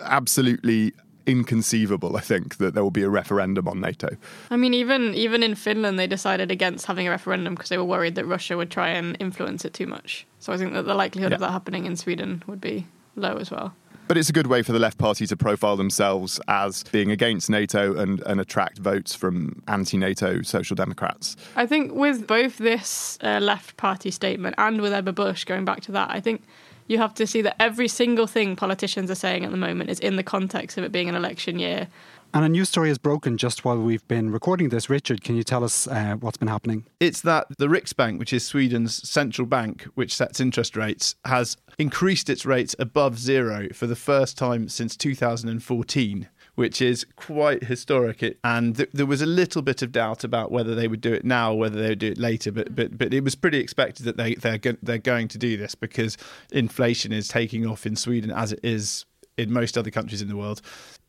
Absolutely 0.00 0.92
inconceivable, 1.26 2.16
I 2.16 2.20
think, 2.20 2.56
that 2.56 2.74
there 2.74 2.82
will 2.82 2.90
be 2.90 3.02
a 3.02 3.08
referendum 3.08 3.68
on 3.68 3.80
NATO. 3.80 4.16
I 4.50 4.56
mean, 4.56 4.74
even 4.74 5.14
even 5.14 5.42
in 5.42 5.54
Finland, 5.54 5.98
they 5.98 6.06
decided 6.06 6.50
against 6.50 6.86
having 6.86 7.06
a 7.06 7.10
referendum 7.10 7.54
because 7.54 7.68
they 7.68 7.78
were 7.78 7.84
worried 7.84 8.14
that 8.14 8.26
Russia 8.26 8.56
would 8.56 8.70
try 8.70 8.88
and 8.88 9.16
influence 9.20 9.64
it 9.64 9.74
too 9.74 9.86
much. 9.86 10.26
So 10.40 10.52
I 10.52 10.56
think 10.56 10.72
that 10.72 10.86
the 10.86 10.94
likelihood 10.94 11.32
of 11.32 11.40
that 11.40 11.52
happening 11.52 11.86
in 11.86 11.96
Sweden 11.96 12.42
would 12.46 12.60
be 12.60 12.86
low 13.14 13.36
as 13.36 13.50
well. 13.50 13.74
But 14.08 14.16
it's 14.16 14.30
a 14.30 14.32
good 14.32 14.46
way 14.46 14.62
for 14.62 14.72
the 14.72 14.78
left 14.78 14.96
party 14.96 15.26
to 15.26 15.36
profile 15.36 15.76
themselves 15.76 16.40
as 16.48 16.82
being 16.84 17.10
against 17.10 17.50
NATO 17.50 17.94
and, 17.94 18.20
and 18.22 18.40
attract 18.40 18.78
votes 18.78 19.14
from 19.14 19.62
anti 19.68 19.98
NATO 19.98 20.40
social 20.40 20.74
democrats. 20.74 21.36
I 21.56 21.66
think 21.66 21.92
with 21.92 22.26
both 22.26 22.56
this 22.56 23.18
uh, 23.22 23.38
left 23.38 23.76
party 23.76 24.10
statement 24.10 24.54
and 24.56 24.80
with 24.80 24.94
Ebba 24.94 25.12
Busch, 25.12 25.44
going 25.44 25.66
back 25.66 25.82
to 25.82 25.92
that, 25.92 26.10
I 26.10 26.20
think 26.20 26.42
you 26.86 26.96
have 26.96 27.12
to 27.16 27.26
see 27.26 27.42
that 27.42 27.60
every 27.60 27.86
single 27.86 28.26
thing 28.26 28.56
politicians 28.56 29.10
are 29.10 29.14
saying 29.14 29.44
at 29.44 29.50
the 29.50 29.58
moment 29.58 29.90
is 29.90 30.00
in 30.00 30.16
the 30.16 30.22
context 30.22 30.78
of 30.78 30.84
it 30.84 30.90
being 30.90 31.10
an 31.10 31.14
election 31.14 31.58
year. 31.58 31.86
And 32.34 32.44
a 32.44 32.48
news 32.48 32.68
story 32.68 32.88
has 32.88 32.98
broken 32.98 33.38
just 33.38 33.64
while 33.64 33.78
we've 33.78 34.06
been 34.06 34.30
recording 34.30 34.68
this. 34.68 34.90
Richard, 34.90 35.24
can 35.24 35.34
you 35.34 35.42
tell 35.42 35.64
us 35.64 35.88
uh, 35.88 36.16
what's 36.20 36.36
been 36.36 36.48
happening? 36.48 36.84
It's 37.00 37.22
that 37.22 37.46
the 37.56 37.68
Riksbank, 37.68 38.18
which 38.18 38.34
is 38.34 38.44
Sweden's 38.44 39.08
central 39.08 39.46
bank, 39.46 39.84
which 39.94 40.14
sets 40.14 40.38
interest 40.38 40.76
rates, 40.76 41.14
has 41.24 41.56
increased 41.78 42.28
its 42.28 42.44
rates 42.44 42.76
above 42.78 43.18
zero 43.18 43.68
for 43.72 43.86
the 43.86 43.96
first 43.96 44.36
time 44.36 44.68
since 44.68 44.96
2014. 44.96 46.28
Which 46.54 46.82
is 46.82 47.06
quite 47.14 47.62
historic, 47.62 48.36
and 48.42 48.76
th- 48.76 48.90
there 48.92 49.06
was 49.06 49.22
a 49.22 49.26
little 49.26 49.62
bit 49.62 49.80
of 49.80 49.92
doubt 49.92 50.24
about 50.24 50.50
whether 50.50 50.74
they 50.74 50.88
would 50.88 51.00
do 51.00 51.12
it 51.12 51.24
now, 51.24 51.52
or 51.52 51.58
whether 51.58 51.80
they 51.80 51.90
would 51.90 52.00
do 52.00 52.10
it 52.10 52.18
later. 52.18 52.50
But 52.50 52.74
but 52.74 52.98
but 52.98 53.14
it 53.14 53.22
was 53.22 53.36
pretty 53.36 53.58
expected 53.58 54.04
that 54.06 54.16
they 54.16 54.34
they're 54.34 54.58
go- 54.58 54.76
they're 54.82 54.98
going 54.98 55.28
to 55.28 55.38
do 55.38 55.56
this 55.56 55.76
because 55.76 56.16
inflation 56.50 57.12
is 57.12 57.28
taking 57.28 57.64
off 57.64 57.86
in 57.86 57.94
Sweden 57.94 58.32
as 58.32 58.50
it 58.50 58.58
is 58.64 59.04
in 59.36 59.52
most 59.52 59.78
other 59.78 59.92
countries 59.92 60.20
in 60.20 60.26
the 60.26 60.36
world. 60.36 60.60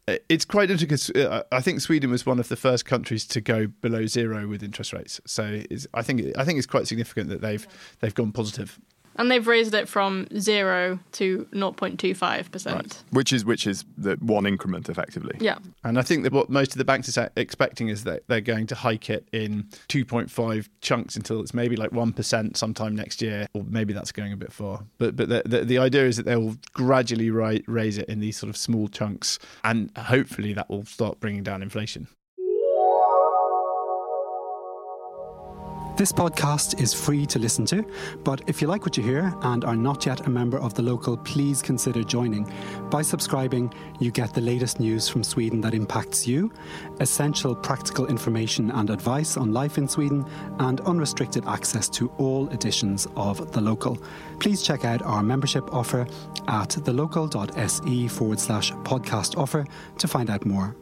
Uh, 0.09 0.17
It's 0.29 0.45
quite 0.45 0.71
interesting 0.71 0.87
because 0.87 1.09
uh, 1.11 1.43
I 1.51 1.61
think 1.61 1.81
Sweden 1.81 2.09
was 2.09 2.25
one 2.25 2.39
of 2.39 2.47
the 2.47 2.55
first 2.55 2.85
countries 2.85 3.25
to 3.27 3.41
go 3.41 3.67
below 3.81 4.05
zero 4.05 4.47
with 4.47 4.63
interest 4.63 4.93
rates. 4.93 5.21
So 5.25 5.61
it's, 5.69 5.87
I 5.93 6.01
think 6.01 6.21
I 6.37 6.43
think 6.45 6.57
it's 6.57 6.67
quite 6.67 6.87
significant 6.87 7.29
that 7.29 7.41
they've 7.41 7.67
they've 7.99 8.15
gone 8.15 8.31
positive. 8.31 8.79
And 9.19 9.29
they've 9.29 9.45
raised 9.45 9.73
it 9.73 9.89
from 9.89 10.27
zero 10.39 10.97
to 11.11 11.45
0.25%. 11.51 13.03
Which 13.11 13.33
is 13.33 13.43
which 13.43 13.67
is 13.67 13.83
the 13.97 14.15
one 14.21 14.45
increment 14.45 14.87
effectively. 14.87 15.35
Yeah. 15.41 15.57
And 15.83 15.99
I 15.99 16.03
think 16.03 16.23
that 16.23 16.31
what 16.31 16.49
most 16.49 16.71
of 16.71 16.77
the 16.77 16.85
banks 16.85 17.15
are 17.17 17.29
expecting 17.35 17.89
is 17.89 18.05
that 18.05 18.23
they're 18.27 18.39
going 18.39 18.65
to 18.67 18.75
hike 18.75 19.09
it 19.09 19.27
in 19.33 19.63
2.5 19.89 20.69
chunks 20.79 21.17
until 21.17 21.41
it's 21.41 21.53
maybe 21.53 21.75
like 21.75 21.91
1% 21.91 22.55
sometime 22.55 22.95
next 22.95 23.21
year, 23.21 23.47
or 23.53 23.65
maybe 23.67 23.91
that's 23.91 24.13
going 24.13 24.31
a 24.31 24.37
bit 24.37 24.53
far. 24.53 24.85
But 24.97 25.17
but 25.17 25.27
the, 25.27 25.41
the, 25.45 25.65
the 25.65 25.77
idea 25.77 26.05
is 26.05 26.15
that 26.15 26.25
they 26.25 26.37
will 26.37 26.55
gradually 26.71 27.29
ri- 27.29 27.65
raise 27.67 27.97
it 27.97 28.07
in 28.07 28.21
these 28.21 28.37
sort 28.37 28.49
of 28.49 28.55
small 28.55 28.87
chunks, 28.87 29.37
and 29.65 29.91
hopefully 29.97 30.53
that 30.53 30.69
will 30.69 30.85
start 30.85 31.19
bringing 31.19 31.43
down 31.43 31.61
inflation. 31.61 32.07
This 35.99 36.13
podcast 36.13 36.81
is 36.81 36.93
free 36.93 37.25
to 37.25 37.39
listen 37.39 37.65
to, 37.65 37.85
but 38.23 38.39
if 38.47 38.61
you 38.61 38.69
like 38.69 38.83
what 38.83 38.95
you 38.95 39.03
hear 39.03 39.35
and 39.41 39.65
are 39.65 39.75
not 39.75 40.05
yet 40.05 40.27
a 40.27 40.29
member 40.29 40.57
of 40.57 40.73
the 40.73 40.81
local, 40.81 41.17
please 41.17 41.61
consider 41.61 42.05
joining. 42.05 42.49
By 42.89 43.01
subscribing, 43.01 43.73
you 43.99 44.09
get 44.09 44.33
the 44.33 44.39
latest 44.39 44.79
news 44.79 45.09
from 45.09 45.25
Sweden 45.25 45.59
that 45.59 45.73
impacts 45.73 46.25
you, 46.25 46.53
essential 47.01 47.53
practical 47.53 48.07
information 48.07 48.71
and 48.71 48.89
advice 48.89 49.35
on 49.35 49.51
life 49.51 49.77
in 49.77 49.89
Sweden, 49.89 50.25
and 50.59 50.79
unrestricted 50.79 51.45
access 51.47 51.89
to 51.89 52.07
all 52.11 52.47
editions 52.51 53.05
of 53.17 53.51
The 53.51 53.59
Local. 53.59 54.01
Please 54.39 54.61
check 54.61 54.85
out 54.85 55.01
our 55.01 55.21
membership 55.21 55.73
offer 55.73 56.07
at 56.47 56.69
thelocal.se 56.69 58.07
forward 58.07 58.39
slash 58.39 58.71
podcast 58.71 59.37
offer 59.37 59.67
to 59.97 60.07
find 60.07 60.29
out 60.29 60.45
more. 60.45 60.77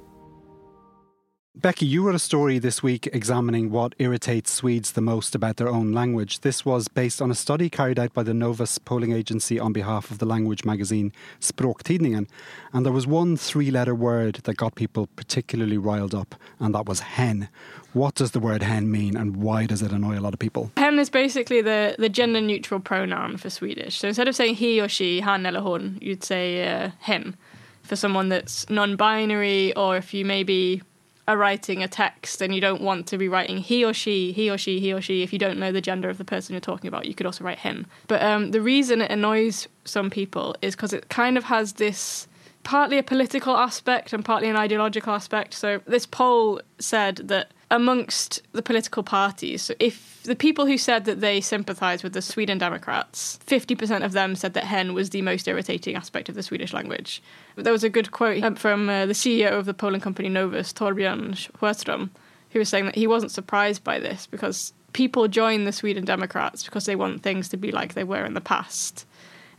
Becky, 1.60 1.88
you 1.88 2.04
wrote 2.04 2.14
a 2.14 2.20
story 2.20 2.60
this 2.60 2.84
week 2.84 3.08
examining 3.08 3.72
what 3.72 3.96
irritates 3.98 4.52
Swedes 4.52 4.92
the 4.92 5.02
most 5.02 5.34
about 5.34 5.58
their 5.58 5.68
own 5.68 5.92
language. 5.92 6.42
This 6.42 6.64
was 6.64 6.88
based 6.88 7.20
on 7.20 7.32
a 7.32 7.36
study 7.36 7.68
carried 7.68 7.98
out 7.98 8.14
by 8.14 8.22
the 8.22 8.34
Novus 8.36 8.78
polling 8.78 9.12
agency 9.12 9.60
on 9.60 9.74
behalf 9.74 10.12
of 10.12 10.20
the 10.20 10.28
language 10.28 10.66
magazine 10.66 11.12
Språktidningen. 11.42 12.28
And 12.74 12.86
there 12.86 12.94
was 12.94 13.08
one 13.08 13.38
three 13.38 13.72
letter 13.72 13.96
word 13.96 14.36
that 14.44 14.56
got 14.56 14.76
people 14.76 15.08
particularly 15.16 15.80
riled 15.80 16.14
up, 16.14 16.36
and 16.60 16.76
that 16.76 16.86
was 16.86 17.00
hen. 17.00 17.50
What 17.92 18.14
does 18.14 18.32
the 18.32 18.40
word 18.40 18.62
hen 18.62 18.92
mean, 18.92 19.18
and 19.18 19.38
why 19.38 19.66
does 19.66 19.82
it 19.82 19.92
annoy 19.92 20.20
a 20.20 20.22
lot 20.22 20.34
of 20.34 20.40
people? 20.40 20.72
Hen 20.78 21.00
is 21.00 21.10
basically 21.10 21.64
the, 21.64 21.96
the 21.98 22.08
gender 22.08 22.40
neutral 22.40 22.80
pronoun 22.80 23.36
for 23.36 23.50
Swedish. 23.50 23.98
So 23.98 24.08
instead 24.08 24.28
of 24.28 24.36
saying 24.36 24.56
he 24.56 24.80
or 24.80 24.88
she, 24.88 25.22
han 25.22 25.44
eller 25.44 25.62
hon, 25.62 25.98
you'd 26.04 26.24
say 26.24 26.68
uh, 26.68 26.92
hen 27.00 27.36
for 27.82 27.96
someone 27.96 28.30
that's 28.30 28.70
non 28.70 28.96
binary, 28.96 29.76
or 29.76 29.98
if 29.98 30.14
you 30.14 30.24
maybe 30.24 30.84
are 31.28 31.38
writing 31.38 31.84
a 31.84 31.88
text 31.88 32.42
and 32.42 32.56
you 32.56 32.62
don't 32.62 32.82
want 32.82 33.06
to 33.08 33.18
be 33.18 33.28
writing 33.28 33.58
he 33.58 33.84
or 33.84 33.94
she, 33.94 34.32
he 34.32 34.50
or 34.50 34.58
she, 34.58 34.80
he 34.80 34.94
or 34.94 35.02
she, 35.02 35.24
if 35.24 35.34
you 35.34 35.40
don't 35.40 35.60
know 35.60 35.72
the 35.72 35.82
gender 35.82 36.10
of 36.10 36.18
the 36.18 36.26
person 36.26 36.54
you're 36.54 36.62
talking 36.62 36.88
about, 36.88 37.06
you 37.06 37.14
could 37.14 37.26
also 37.26 37.44
write 37.44 37.60
him. 37.60 37.86
But 38.08 38.22
um, 38.22 38.52
the 38.52 38.62
reason 38.62 39.02
it 39.02 39.12
annoys 39.12 39.68
some 39.84 40.10
people 40.10 40.56
is 40.62 40.76
because 40.76 40.94
it 40.94 41.10
kind 41.10 41.38
of 41.38 41.44
has 41.46 41.74
this 41.74 42.28
partly 42.64 42.98
a 42.98 43.04
political 43.04 43.56
aspect 43.56 44.14
and 44.14 44.24
partly 44.24 44.50
an 44.50 44.56
ideological 44.56 45.14
aspect. 45.14 45.54
So 45.54 45.82
this 45.86 46.06
poll 46.06 46.62
said 46.80 47.18
that 47.26 47.52
amongst 47.70 48.42
the 48.54 48.62
political 48.62 49.04
parties, 49.04 49.62
so 49.62 49.74
if 49.80 50.22
the 50.24 50.36
people 50.36 50.66
who 50.66 50.78
said 50.78 51.06
that 51.06 51.22
they 51.22 51.40
sympathise 51.40 52.04
with 52.04 52.14
the 52.14 52.22
Sweden 52.22 52.58
Democrats, 52.58 53.40
50% 53.48 54.04
of 54.04 54.12
them 54.12 54.36
said 54.36 54.54
that 54.54 54.66
hen 54.66 54.94
was 54.94 55.10
the 55.10 55.22
most 55.22 55.48
irritating 55.48 55.96
aspect 55.96 56.28
of 56.28 56.36
the 56.36 56.44
Swedish 56.44 56.74
language. 56.74 57.22
There 57.56 57.74
was 57.74 57.84
a 57.84 57.90
good 57.90 58.12
quote 58.12 58.44
um, 58.44 58.56
from 58.56 58.90
uh, 58.90 59.06
the 59.06 59.14
CEO 59.14 59.52
of 59.52 59.66
the 59.66 59.74
polling 59.74 60.02
company 60.02 60.28
Novus, 60.28 60.74
Torbjörn 60.74 61.32
Sjöström, 61.32 62.10
who 62.52 62.60
was 62.60 62.70
saying 62.70 62.86
that 62.86 62.96
he 62.96 63.08
wasn't 63.08 63.32
surprised 63.32 63.84
by 63.84 64.00
this 64.00 64.28
because 64.28 64.74
people 64.94 65.28
join 65.28 65.64
the 65.64 65.72
Sweden 65.72 66.06
Democrats 66.06 66.64
because 66.64 66.86
they 66.86 66.96
want 66.96 67.24
things 67.24 67.50
to 67.50 67.58
be 67.58 67.72
like 67.72 67.94
they 67.94 68.04
were 68.04 68.26
in 68.26 68.34
the 68.34 68.42
past 68.42 69.06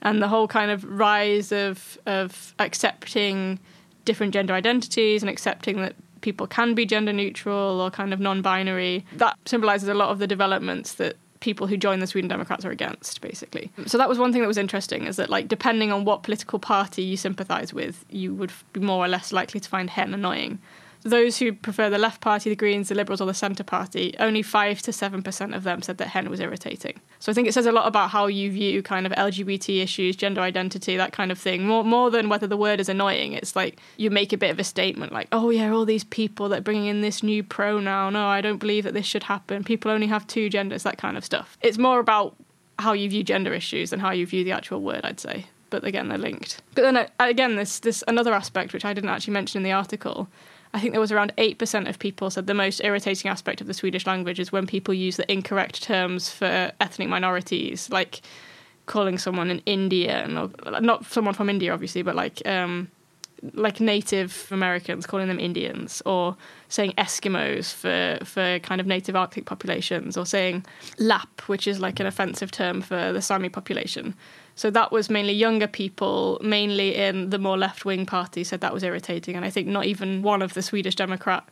and 0.03 0.23
the 0.23 0.29
whole 0.29 0.49
kind 0.49 0.71
of 0.71 0.85
rise 0.85 1.53
of 1.53 1.99
of 2.07 2.55
accepting 2.59 3.59
different 4.05 4.33
gender 4.33 4.55
identities 4.55 5.23
and 5.23 5.29
accepting 5.29 5.81
that 5.81 5.95
people 6.21 6.47
can 6.47 6.75
be 6.75 6.85
gender 6.87 7.13
neutral 7.13 7.81
or 7.81 7.91
kind 7.91 8.13
of 8.13 8.21
non-binary. 8.21 9.05
That 9.17 9.39
symbolizes 9.47 9.89
a 9.89 9.95
lot 9.95 10.11
of 10.11 10.19
the 10.19 10.27
developments 10.27 10.95
that 10.95 11.17
people 11.41 11.67
who 11.67 11.77
join 11.77 12.01
the 12.01 12.07
Sweden 12.07 12.29
Democrats 12.29 12.65
are 12.65 12.71
against 12.71 13.21
basically. 13.21 13.71
So 13.87 13.99
that 13.99 14.09
was 14.09 14.19
one 14.19 14.33
thing 14.33 14.43
that 14.43 14.49
was 14.49 14.59
interesting 14.59 15.05
is 15.05 15.17
that 15.17 15.31
like 15.31 15.49
depending 15.49 15.93
on 15.93 16.05
what 16.05 16.23
political 16.23 16.59
party 16.59 17.03
you 17.03 17.17
sympathize 17.17 17.73
with 17.73 18.05
you 18.11 18.35
would 18.35 18.53
be 18.73 18.81
more 18.81 19.05
or 19.05 19.09
less 19.09 19.33
likely 19.33 19.61
to 19.61 19.69
find 19.69 19.91
hen 19.91 20.15
annoying 20.15 20.59
those 21.03 21.39
who 21.39 21.53
prefer 21.53 21.89
the 21.91 21.99
left 21.99 22.21
party, 22.21 22.51
the 22.51 22.57
Greens, 22.57 22.89
the 22.89 22.95
Liberals, 22.95 23.21
or 23.21 23.27
the 23.27 23.35
Centre 23.35 23.65
Party, 23.65 24.15
only 24.19 24.43
5 24.43 24.83
to 24.83 24.91
7% 24.91 25.57
of 25.57 25.63
them 25.63 25.83
said 25.83 25.99
that 25.99 26.09
hen 26.09 26.29
was 26.29 26.41
irritating. 26.41 27.01
So 27.19 27.31
I 27.31 27.35
think 27.35 27.49
it 27.49 27.55
says 27.55 27.67
a 27.67 27.73
lot 27.73 27.87
about 27.87 28.11
how 28.11 28.27
you 28.27 28.51
view 28.51 28.83
kind 28.83 29.07
of 29.07 29.13
LGBT 29.13 29.83
issues, 29.83 30.17
gender 30.17 30.41
identity, 30.41 30.97
that 30.97 31.13
kind 31.13 31.31
of 31.31 31.39
thing. 31.39 31.67
More, 31.67 31.85
more 31.85 32.11
than 32.11 32.29
whether 32.29 32.47
the 32.47 32.57
word 32.57 32.81
is 32.81 32.89
annoying, 32.89 33.33
it's 33.33 33.55
like 33.55 33.79
you 33.97 34.11
make 34.11 34.33
a 34.33 34.39
bit 34.39 34.51
of 34.51 34.59
a 34.59 34.65
statement 34.65 35.13
like, 35.13 35.29
oh, 35.33 35.51
yeah, 35.51 35.71
all 35.71 35.85
these 35.85 36.05
people 36.05 36.49
that 36.49 36.59
are 36.61 36.63
bringing 36.63 36.87
in 36.87 37.01
this 37.01 37.23
new 37.23 37.43
pronoun, 37.43 38.17
oh, 38.17 38.27
I 38.27 38.41
don't 38.41 38.59
believe 38.59 38.85
that 38.85 38.95
this 38.95 39.07
should 39.07 39.25
happen. 39.25 39.65
People 39.65 39.91
only 39.91 40.07
have 40.07 40.27
two 40.27 40.49
genders, 40.49 40.83
that 40.83 40.99
kind 40.99 41.17
of 41.17 41.25
stuff. 41.25 41.57
It's 41.63 41.79
more 41.79 42.01
about 42.01 42.37
how 42.79 42.93
you 42.93 43.09
view 43.11 43.25
gender 43.25 43.53
issues 43.55 43.93
and 43.93 44.01
how 44.01 44.13
you 44.13 44.27
view 44.27 44.45
the 44.45 44.53
actual 44.53 44.81
word, 44.83 45.01
I'd 45.05 45.21
say. 45.21 45.47
But 45.71 45.85
again, 45.85 46.09
they're 46.09 46.19
linked. 46.19 46.63
But 46.75 46.83
then 46.83 46.97
uh, 46.97 47.09
again, 47.19 47.57
this 47.57 47.81
this 47.81 48.03
another 48.09 48.33
aspect 48.33 48.73
which 48.73 48.85
I 48.85 48.95
didn't 48.95 49.11
actually 49.11 49.35
mention 49.35 49.59
in 49.59 49.65
the 49.65 49.73
article. 49.73 50.29
I 50.75 50.81
think 50.81 50.93
there 50.93 51.01
was 51.01 51.13
around 51.13 51.33
8% 51.39 51.89
of 51.89 51.99
people 51.99 52.31
said 52.31 52.47
the 52.47 52.55
most 52.55 52.83
irritating 52.85 53.31
aspect 53.31 53.61
of 53.61 53.67
the 53.67 53.75
Swedish 53.75 54.07
language 54.07 54.39
is 54.39 54.53
when 54.53 54.67
people 54.67 54.93
use 54.93 55.17
the 55.17 55.31
incorrect 55.31 55.83
terms 55.83 56.31
for 56.31 56.73
ethnic 56.81 57.09
minorities, 57.09 57.89
like 57.91 58.21
calling 58.87 59.19
someone 59.19 59.51
an 59.51 59.63
Indian, 59.67 60.37
or 60.37 60.51
not 60.81 61.07
someone 61.07 61.35
from 61.35 61.49
India, 61.49 61.73
obviously, 61.73 62.03
but 62.03 62.15
like 62.15 62.47
um, 62.47 62.91
like 63.55 63.81
Native 63.81 64.49
Americans, 64.51 65.07
calling 65.07 65.29
them 65.29 65.39
Indians, 65.39 66.03
or 66.05 66.37
saying 66.69 66.93
Eskimos 66.99 67.73
for, 67.73 68.25
for 68.25 68.59
kind 68.61 68.81
of 68.81 68.87
native 68.87 69.17
Arctic 69.17 69.45
populations, 69.47 70.17
or 70.17 70.27
saying 70.27 70.65
Lapp, 70.99 71.41
which 71.43 71.67
is 71.67 71.81
like 71.81 72.01
an 72.01 72.07
offensive 72.07 72.51
term 72.51 72.81
for 72.81 73.13
the 73.13 73.23
Sami 73.23 73.49
population. 73.49 74.15
So 74.55 74.71
that 74.71 74.91
was 74.91 75.09
mainly 75.09 75.35
younger 75.35 75.69
people, 75.69 76.41
mainly 76.43 76.97
in 76.97 77.31
the 77.31 77.39
more 77.39 77.57
left 77.57 77.85
wing 77.85 78.07
party, 78.07 78.43
said 78.43 78.61
that 78.61 78.75
was 78.75 78.83
irritating. 78.83 79.37
And 79.37 79.45
I 79.45 79.51
think 79.51 79.69
not 79.69 79.85
even 79.85 80.23
one 80.23 80.43
of 80.43 80.55
the 80.55 80.63
Swedish 80.63 80.97
Democrat 80.97 81.49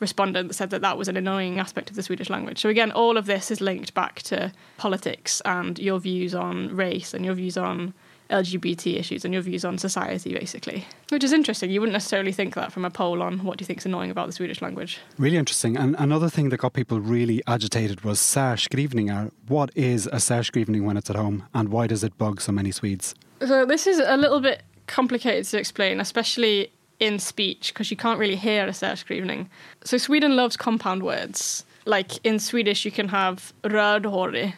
respondents 0.00 0.56
said 0.56 0.70
that 0.70 0.82
that 0.82 0.98
was 0.98 1.08
an 1.08 1.16
annoying 1.16 1.58
aspect 1.58 1.90
of 1.90 1.96
the 1.96 2.02
Swedish 2.02 2.30
language. 2.30 2.58
So 2.58 2.68
again, 2.68 2.92
all 2.92 3.16
of 3.16 3.26
this 3.26 3.50
is 3.50 3.60
linked 3.60 3.94
back 3.94 4.22
to 4.22 4.52
politics 4.76 5.40
and 5.44 5.78
your 5.78 5.98
views 5.98 6.34
on 6.34 6.74
race 6.74 7.14
and 7.14 7.24
your 7.24 7.34
views 7.34 7.56
on 7.56 7.94
LGBT 8.30 8.98
issues 8.98 9.24
and 9.24 9.32
your 9.32 9.42
views 9.42 9.64
on 9.64 9.78
society, 9.78 10.34
basically. 10.34 10.84
Which 11.10 11.22
is 11.22 11.32
interesting. 11.32 11.70
You 11.70 11.80
wouldn't 11.80 11.92
necessarily 11.92 12.32
think 12.32 12.54
that 12.54 12.72
from 12.72 12.84
a 12.84 12.90
poll 12.90 13.22
on 13.22 13.44
what 13.44 13.58
do 13.58 13.62
you 13.62 13.66
think 13.66 13.78
is 13.78 13.86
annoying 13.86 14.10
about 14.10 14.26
the 14.26 14.32
Swedish 14.32 14.60
language. 14.60 14.98
Really 15.18 15.36
interesting. 15.36 15.76
And 15.76 15.94
another 15.98 16.28
thing 16.28 16.48
that 16.50 16.58
got 16.58 16.72
people 16.72 17.00
really 17.00 17.42
agitated 17.46 18.02
was 18.02 18.18
särskrivningar. 18.18 19.30
What 19.48 19.70
is 19.74 20.06
a 20.06 20.16
särskrivning 20.16 20.84
when 20.84 20.96
it's 20.96 21.10
at 21.10 21.16
home, 21.16 21.44
and 21.54 21.68
why 21.68 21.86
does 21.86 22.02
it 22.02 22.16
bug 22.18 22.40
so 22.40 22.52
many 22.52 22.70
Swedes? 22.70 23.14
So 23.40 23.64
this 23.64 23.86
is 23.86 23.98
a 23.98 24.16
little 24.16 24.40
bit 24.40 24.62
complicated 24.86 25.44
to 25.46 25.58
explain, 25.58 26.00
especially 26.00 26.72
in 26.98 27.18
speech, 27.18 27.72
because 27.72 27.90
you 27.90 27.96
can't 27.96 28.18
really 28.18 28.36
hear 28.36 28.66
a 28.66 28.70
särskrivning. 28.70 29.48
So 29.84 29.98
Sweden 29.98 30.36
loves 30.36 30.56
compound 30.56 31.02
words. 31.02 31.64
Like 31.84 32.24
in 32.24 32.38
Swedish, 32.38 32.84
you 32.84 32.90
can 32.90 33.08
have 33.08 33.52
rödhårig 33.62 34.54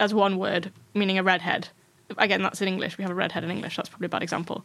as 0.00 0.14
one 0.14 0.38
word, 0.38 0.72
meaning 0.94 1.18
a 1.18 1.22
redhead. 1.22 1.68
Again, 2.18 2.42
that's 2.42 2.60
in 2.62 2.68
English. 2.68 2.98
We 2.98 3.02
have 3.02 3.10
a 3.10 3.14
redhead 3.14 3.44
in 3.44 3.50
English. 3.50 3.76
That's 3.76 3.88
probably 3.88 4.06
a 4.06 4.08
bad 4.08 4.22
example. 4.22 4.64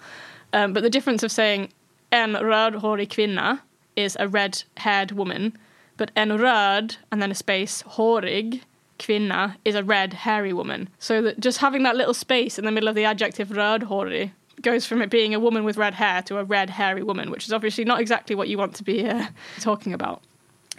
Um, 0.53 0.73
but 0.73 0.83
the 0.83 0.89
difference 0.89 1.23
of 1.23 1.31
saying 1.31 1.69
en 2.11 2.33
rödhårig 2.33 3.09
kvinna 3.09 3.61
is 3.95 4.17
a 4.19 4.27
red-haired 4.27 5.11
woman, 5.11 5.57
but 5.97 6.11
en 6.15 6.29
röd 6.29 6.97
and 7.11 7.21
then 7.21 7.31
a 7.31 7.35
space 7.35 7.83
hårig 7.83 8.61
kvinna 8.97 9.55
is 9.65 9.75
a 9.75 9.83
red 9.83 10.13
hairy 10.13 10.53
woman. 10.53 10.89
So 10.99 11.21
that 11.21 11.39
just 11.39 11.59
having 11.59 11.83
that 11.83 11.95
little 11.95 12.13
space 12.13 12.59
in 12.59 12.65
the 12.65 12.71
middle 12.71 12.89
of 12.89 12.95
the 12.95 13.05
adjective 13.05 13.49
rödhårig 13.49 14.31
goes 14.61 14.85
from 14.85 15.01
it 15.01 15.09
being 15.09 15.33
a 15.33 15.39
woman 15.39 15.63
with 15.63 15.77
red 15.77 15.93
hair 15.93 16.21
to 16.23 16.37
a 16.37 16.43
red 16.43 16.69
hairy 16.69 17.03
woman, 17.03 17.31
which 17.31 17.45
is 17.45 17.53
obviously 17.53 17.85
not 17.85 18.01
exactly 18.01 18.35
what 18.35 18.49
you 18.49 18.57
want 18.57 18.75
to 18.75 18.83
be 18.83 19.07
uh, 19.07 19.27
talking 19.59 19.93
about 19.93 20.21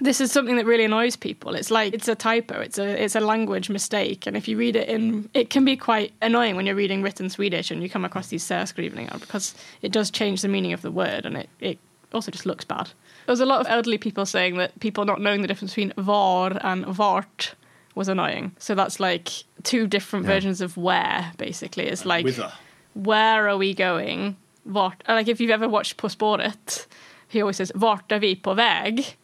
this 0.00 0.20
is 0.20 0.32
something 0.32 0.56
that 0.56 0.66
really 0.66 0.84
annoys 0.84 1.16
people. 1.16 1.54
It's 1.54 1.70
like 1.70 1.94
it's 1.94 2.08
a 2.08 2.14
typo. 2.14 2.60
It's 2.60 2.78
a 2.78 3.04
it's 3.04 3.14
a 3.14 3.20
language 3.20 3.70
mistake, 3.70 4.26
and 4.26 4.36
if 4.36 4.48
you 4.48 4.56
read 4.56 4.76
it 4.76 4.88
in, 4.88 5.28
it 5.34 5.50
can 5.50 5.64
be 5.64 5.76
quite 5.76 6.12
annoying 6.22 6.56
when 6.56 6.66
you're 6.66 6.74
reading 6.74 7.02
written 7.02 7.28
Swedish 7.30 7.70
and 7.70 7.82
you 7.82 7.90
come 7.90 8.04
across 8.04 8.28
these 8.28 8.44
särskrivningar 8.44 9.20
because 9.20 9.54
it 9.82 9.92
does 9.92 10.10
change 10.10 10.42
the 10.42 10.48
meaning 10.48 10.72
of 10.72 10.82
the 10.82 10.90
word, 10.90 11.26
and 11.26 11.36
it 11.36 11.48
it 11.60 11.78
also 12.12 12.30
just 12.30 12.46
looks 12.46 12.64
bad. 12.64 12.86
There 13.26 13.32
was 13.32 13.40
a 13.40 13.46
lot 13.46 13.60
of 13.60 13.66
elderly 13.68 13.98
people 13.98 14.26
saying 14.26 14.56
that 14.56 14.78
people 14.80 15.04
not 15.04 15.20
knowing 15.20 15.42
the 15.42 15.48
difference 15.48 15.74
between 15.74 15.92
var 15.96 16.58
and 16.62 16.84
vart 16.86 17.54
was 17.94 18.08
annoying. 18.08 18.52
So 18.58 18.74
that's 18.74 18.98
like 19.00 19.28
two 19.62 19.86
different 19.86 20.24
yeah. 20.24 20.32
versions 20.32 20.60
of 20.60 20.76
where, 20.76 21.32
basically. 21.36 21.86
It's 21.86 22.04
like 22.04 22.24
Whither. 22.24 22.52
where 22.94 23.48
are 23.48 23.56
we 23.56 23.74
going? 23.74 24.36
Vart? 24.64 24.94
Like 25.06 25.28
if 25.28 25.40
you've 25.40 25.50
ever 25.50 25.68
watched 25.68 25.96
På 25.96 26.08
spåret, 26.08 26.86
he 27.28 27.40
always 27.40 27.56
says 27.56 27.72
vart 27.74 28.12
är 28.12 28.18
vi 28.18 28.36
på 28.36 28.54
väg? 28.54 29.16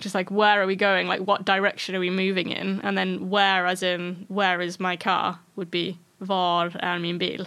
Just 0.00 0.14
like 0.14 0.30
where 0.30 0.60
are 0.62 0.66
we 0.66 0.76
going? 0.76 1.06
Like 1.06 1.20
what 1.20 1.44
direction 1.44 1.94
are 1.94 2.00
we 2.00 2.10
moving 2.10 2.50
in? 2.50 2.80
And 2.82 2.96
then 2.96 3.30
where 3.30 3.66
as 3.66 3.82
in 3.82 4.24
where 4.28 4.60
is 4.60 4.80
my 4.80 4.96
car 4.96 5.38
would 5.56 5.70
be 5.70 5.98
var 6.20 6.70
är 6.82 6.98
min 7.00 7.18
bil? 7.18 7.46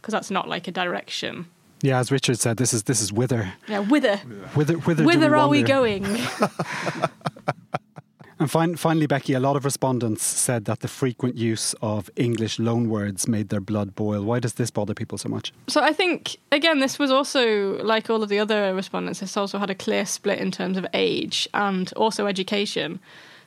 Because 0.00 0.12
that's 0.12 0.30
not 0.30 0.48
like 0.48 0.68
a 0.68 0.72
direction. 0.72 1.46
Yeah 1.82 1.98
as 1.98 2.10
richard 2.10 2.38
said 2.38 2.56
this 2.56 2.72
is 2.72 2.84
this 2.84 3.00
is 3.00 3.12
whither. 3.12 3.52
Yeah 3.68 3.80
whither. 3.80 4.16
Whither 4.54 4.74
whither, 4.78 5.04
whither 5.04 5.30
we 5.30 5.36
are 5.36 5.48
we 5.48 5.62
going 5.62 6.04
And 8.44 8.50
fin- 8.50 8.76
finally, 8.76 9.06
Becky, 9.06 9.32
a 9.32 9.40
lot 9.40 9.56
of 9.56 9.64
respondents 9.64 10.22
said 10.22 10.66
that 10.66 10.80
the 10.80 10.88
frequent 10.88 11.34
use 11.34 11.74
of 11.80 12.10
English 12.14 12.58
loanwords 12.58 13.26
made 13.26 13.48
their 13.48 13.62
blood 13.62 13.94
boil. 13.94 14.22
Why 14.22 14.38
does 14.38 14.52
this 14.52 14.70
bother 14.70 14.92
people 14.92 15.16
so 15.16 15.30
much? 15.30 15.50
So 15.66 15.80
I 15.80 15.94
think, 15.94 16.36
again, 16.52 16.78
this 16.78 16.98
was 16.98 17.10
also, 17.10 17.82
like 17.82 18.10
all 18.10 18.22
of 18.22 18.28
the 18.28 18.38
other 18.38 18.74
respondents, 18.74 19.20
this 19.20 19.38
also 19.38 19.56
had 19.56 19.70
a 19.70 19.74
clear 19.74 20.04
split 20.04 20.40
in 20.40 20.50
terms 20.50 20.76
of 20.76 20.86
age 20.92 21.48
and 21.54 21.90
also 21.94 22.26
education. 22.26 23.00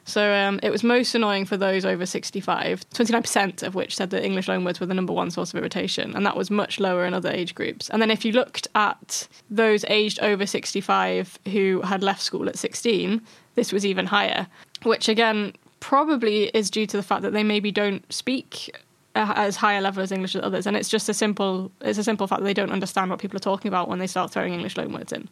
So 0.08 0.34
um, 0.34 0.62
it 0.64 0.70
was 0.70 0.84
most 0.84 1.14
annoying 1.16 1.44
for 1.44 1.58
those 1.58 1.84
over 1.84 2.06
65, 2.06 2.90
29% 2.92 3.62
of 3.62 3.76
which 3.76 3.94
said 3.94 4.10
that 4.12 4.24
English 4.24 4.48
loanwords 4.48 4.80
were 4.80 4.86
the 4.86 4.94
number 4.94 5.12
one 5.12 5.30
source 5.30 5.54
of 5.54 5.60
irritation, 5.60 6.16
and 6.16 6.26
that 6.26 6.38
was 6.38 6.50
much 6.50 6.80
lower 6.80 7.06
in 7.06 7.14
other 7.14 7.30
age 7.30 7.54
groups. 7.54 7.90
And 7.90 8.02
then 8.02 8.10
if 8.10 8.24
you 8.24 8.32
looked 8.32 8.70
at 8.74 9.28
those 9.50 9.84
aged 9.90 10.20
over 10.22 10.46
65 10.46 11.38
who 11.52 11.82
had 11.82 12.04
left 12.04 12.22
school 12.22 12.48
at 12.48 12.58
16, 12.58 13.22
this 13.56 13.74
was 13.74 13.86
even 13.86 14.06
higher, 14.06 14.48
which 14.84 15.10
again 15.10 15.52
probably 15.82 16.46
is 16.54 16.70
due 16.72 16.88
to 16.88 16.96
the 16.96 17.04
fact 17.04 17.22
that 17.24 17.34
they 17.34 17.44
maybe 17.44 17.70
don't 17.70 18.12
speak 18.12 18.74
as 19.14 19.58
high 19.58 19.74
a 19.74 19.82
level 19.82 20.02
as 20.02 20.14
English 20.14 20.36
as 20.36 20.42
others, 20.42 20.66
and 20.66 20.78
it's 20.78 20.90
just 20.90 21.10
a 21.10 21.14
simple 21.14 21.70
it's 21.82 21.98
a 21.98 22.04
simple 22.04 22.28
fact 22.28 22.40
that 22.40 22.46
they 22.46 22.54
don't 22.54 22.72
understand 22.72 23.12
what 23.12 23.20
people 23.20 23.36
are 23.36 23.40
talking 23.40 23.68
about 23.68 23.90
when 23.90 24.00
they 24.00 24.08
start 24.08 24.32
throwing 24.32 24.54
English 24.54 24.76
loanwords 24.76 25.12
in, 25.12 25.28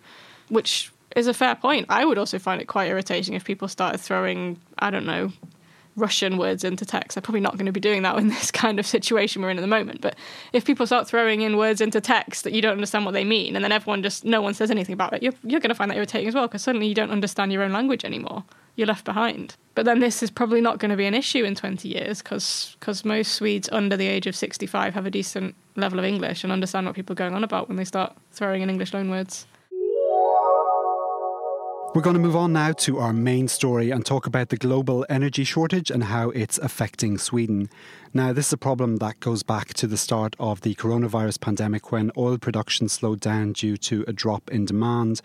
which 0.50 0.92
is 1.16 1.28
a 1.28 1.34
fair 1.34 1.56
point. 1.56 1.88
I 1.90 2.06
would 2.06 2.18
also 2.18 2.38
find 2.38 2.62
it 2.62 2.66
quite 2.66 2.90
irritating 2.90 3.34
if 3.34 3.44
people 3.44 3.68
started 3.68 4.00
throwing 4.00 4.60
I 4.78 4.92
don't 4.92 5.06
know 5.06 5.32
Russian 5.96 6.38
words 6.38 6.64
into 6.64 6.86
text. 6.86 7.18
I'm 7.18 7.24
probably 7.24 7.42
not 7.42 7.54
going 7.54 7.66
to 7.68 7.72
be 7.72 7.80
doing 7.80 8.04
that 8.04 8.18
in 8.18 8.28
this 8.36 8.52
kind 8.52 8.80
of 8.80 8.86
situation 8.86 9.42
we're 9.42 9.50
in 9.50 9.58
at 9.58 9.62
the 9.62 9.68
moment. 9.68 10.02
But 10.02 10.16
if 10.54 10.66
people 10.66 10.86
start 10.86 11.08
throwing 11.08 11.42
in 11.42 11.58
words 11.58 11.82
into 11.82 12.02
text 12.02 12.44
that 12.44 12.54
you 12.54 12.62
don't 12.62 12.74
understand 12.74 13.06
what 13.06 13.14
they 13.14 13.24
mean, 13.24 13.56
and 13.56 13.64
then 13.64 13.72
everyone 13.72 14.04
just 14.04 14.26
no 14.26 14.42
one 14.42 14.54
says 14.54 14.72
anything 14.72 14.94
about 14.94 15.14
it, 15.14 15.24
you're, 15.24 15.34
you're 15.44 15.60
going 15.60 15.70
to 15.70 15.76
find 15.76 15.90
that 15.92 15.98
irritating 15.98 16.28
as 16.28 16.36
well 16.36 16.48
because 16.48 16.64
suddenly 16.64 16.88
you 16.88 16.96
don't 16.96 17.12
understand 17.12 17.52
your 17.52 17.64
own 17.64 17.72
language 17.72 18.04
anymore. 18.04 18.44
You're 18.76 18.88
left 18.88 19.06
behind. 19.06 19.56
But 19.74 19.86
then 19.86 20.00
this 20.00 20.22
is 20.22 20.30
probably 20.30 20.60
not 20.60 20.80
going 20.80 20.92
to 20.92 20.98
be 20.98 21.06
an 21.06 21.14
issue 21.14 21.46
in 21.46 21.56
20 21.56 21.88
years 21.88 22.22
because 22.22 22.76
most 23.06 23.34
Swedes 23.34 23.70
under 23.72 23.96
the 23.96 24.08
age 24.08 24.28
of 24.28 24.36
65 24.36 24.94
have 24.94 25.06
a 25.06 25.12
decent 25.12 25.56
level 25.78 25.98
of 25.98 26.04
English 26.04 26.44
and 26.44 26.52
understand 26.52 26.86
what 26.86 26.96
people 26.96 27.14
are 27.14 27.16
going 27.16 27.34
on 27.34 27.44
about 27.44 27.70
when 27.70 27.78
they 27.78 27.86
start 27.86 28.16
throwing 28.34 28.62
in 28.62 28.70
English 28.70 28.92
loanwords. 28.92 29.46
We're 31.96 32.02
going 32.02 32.16
to 32.16 32.20
move 32.20 32.36
on 32.36 32.52
now 32.52 32.74
to 32.74 33.00
our 33.00 33.14
main 33.14 33.48
story 33.48 33.90
and 33.90 34.06
talk 34.06 34.28
about 34.28 34.50
the 34.50 34.58
global 34.58 35.06
energy 35.08 35.46
shortage 35.46 35.90
and 35.90 36.04
how 36.04 36.30
it's 36.32 36.58
affecting 36.58 37.18
Sweden. 37.18 37.70
Now, 38.14 38.34
this 38.34 38.48
is 38.48 38.52
a 38.52 38.58
problem 38.58 38.98
that 38.98 39.22
goes 39.22 39.44
back 39.44 39.74
to 39.76 39.88
the 39.88 39.96
start 39.96 40.36
of 40.38 40.60
the 40.60 40.76
coronavirus 40.76 41.40
pandemic 41.40 41.94
when 41.94 42.12
oil 42.18 42.38
production 42.38 42.90
slowed 42.90 43.22
down 43.22 43.54
due 43.54 43.78
to 43.78 44.04
a 44.10 44.12
drop 44.12 44.52
in 44.52 44.66
demand. 44.66 45.22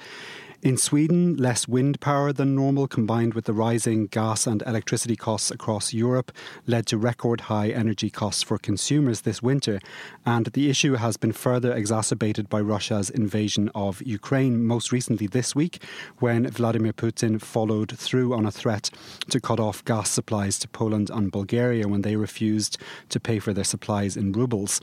In 0.62 0.76
Sweden, 0.76 1.38
less 1.38 1.66
wind 1.66 2.00
power 2.00 2.34
than 2.34 2.54
normal 2.54 2.86
combined 2.86 3.32
with 3.32 3.46
the 3.46 3.54
rising 3.54 4.08
gas 4.08 4.46
and 4.46 4.62
electricity 4.66 5.16
costs 5.16 5.50
across 5.50 5.94
Europe 5.94 6.30
led 6.66 6.84
to 6.88 6.98
record 6.98 7.40
high 7.42 7.70
energy 7.70 8.10
costs 8.10 8.42
for 8.42 8.58
consumers 8.58 9.22
this 9.22 9.42
winter. 9.42 9.80
And 10.26 10.48
the 10.48 10.68
issue 10.68 10.96
has 10.96 11.16
been 11.16 11.32
further 11.32 11.72
exacerbated 11.72 12.50
by 12.50 12.60
Russia's 12.60 13.08
invasion 13.08 13.70
of 13.74 14.02
Ukraine, 14.02 14.62
most 14.62 14.92
recently 14.92 15.26
this 15.26 15.54
week, 15.54 15.82
when 16.18 16.46
Vladimir 16.50 16.92
Putin 16.92 17.40
followed 17.40 17.96
through 17.96 18.34
on 18.34 18.44
a 18.44 18.52
threat 18.52 18.90
to 19.30 19.40
cut 19.40 19.60
off 19.60 19.82
gas 19.86 20.10
supplies 20.10 20.58
to 20.58 20.68
Poland 20.68 21.08
and 21.08 21.32
Bulgaria 21.32 21.88
when 21.88 22.02
they 22.02 22.16
refused 22.16 22.76
to 23.08 23.18
pay 23.18 23.38
for 23.38 23.54
their 23.54 23.64
supplies 23.64 24.14
in 24.14 24.32
rubles. 24.32 24.82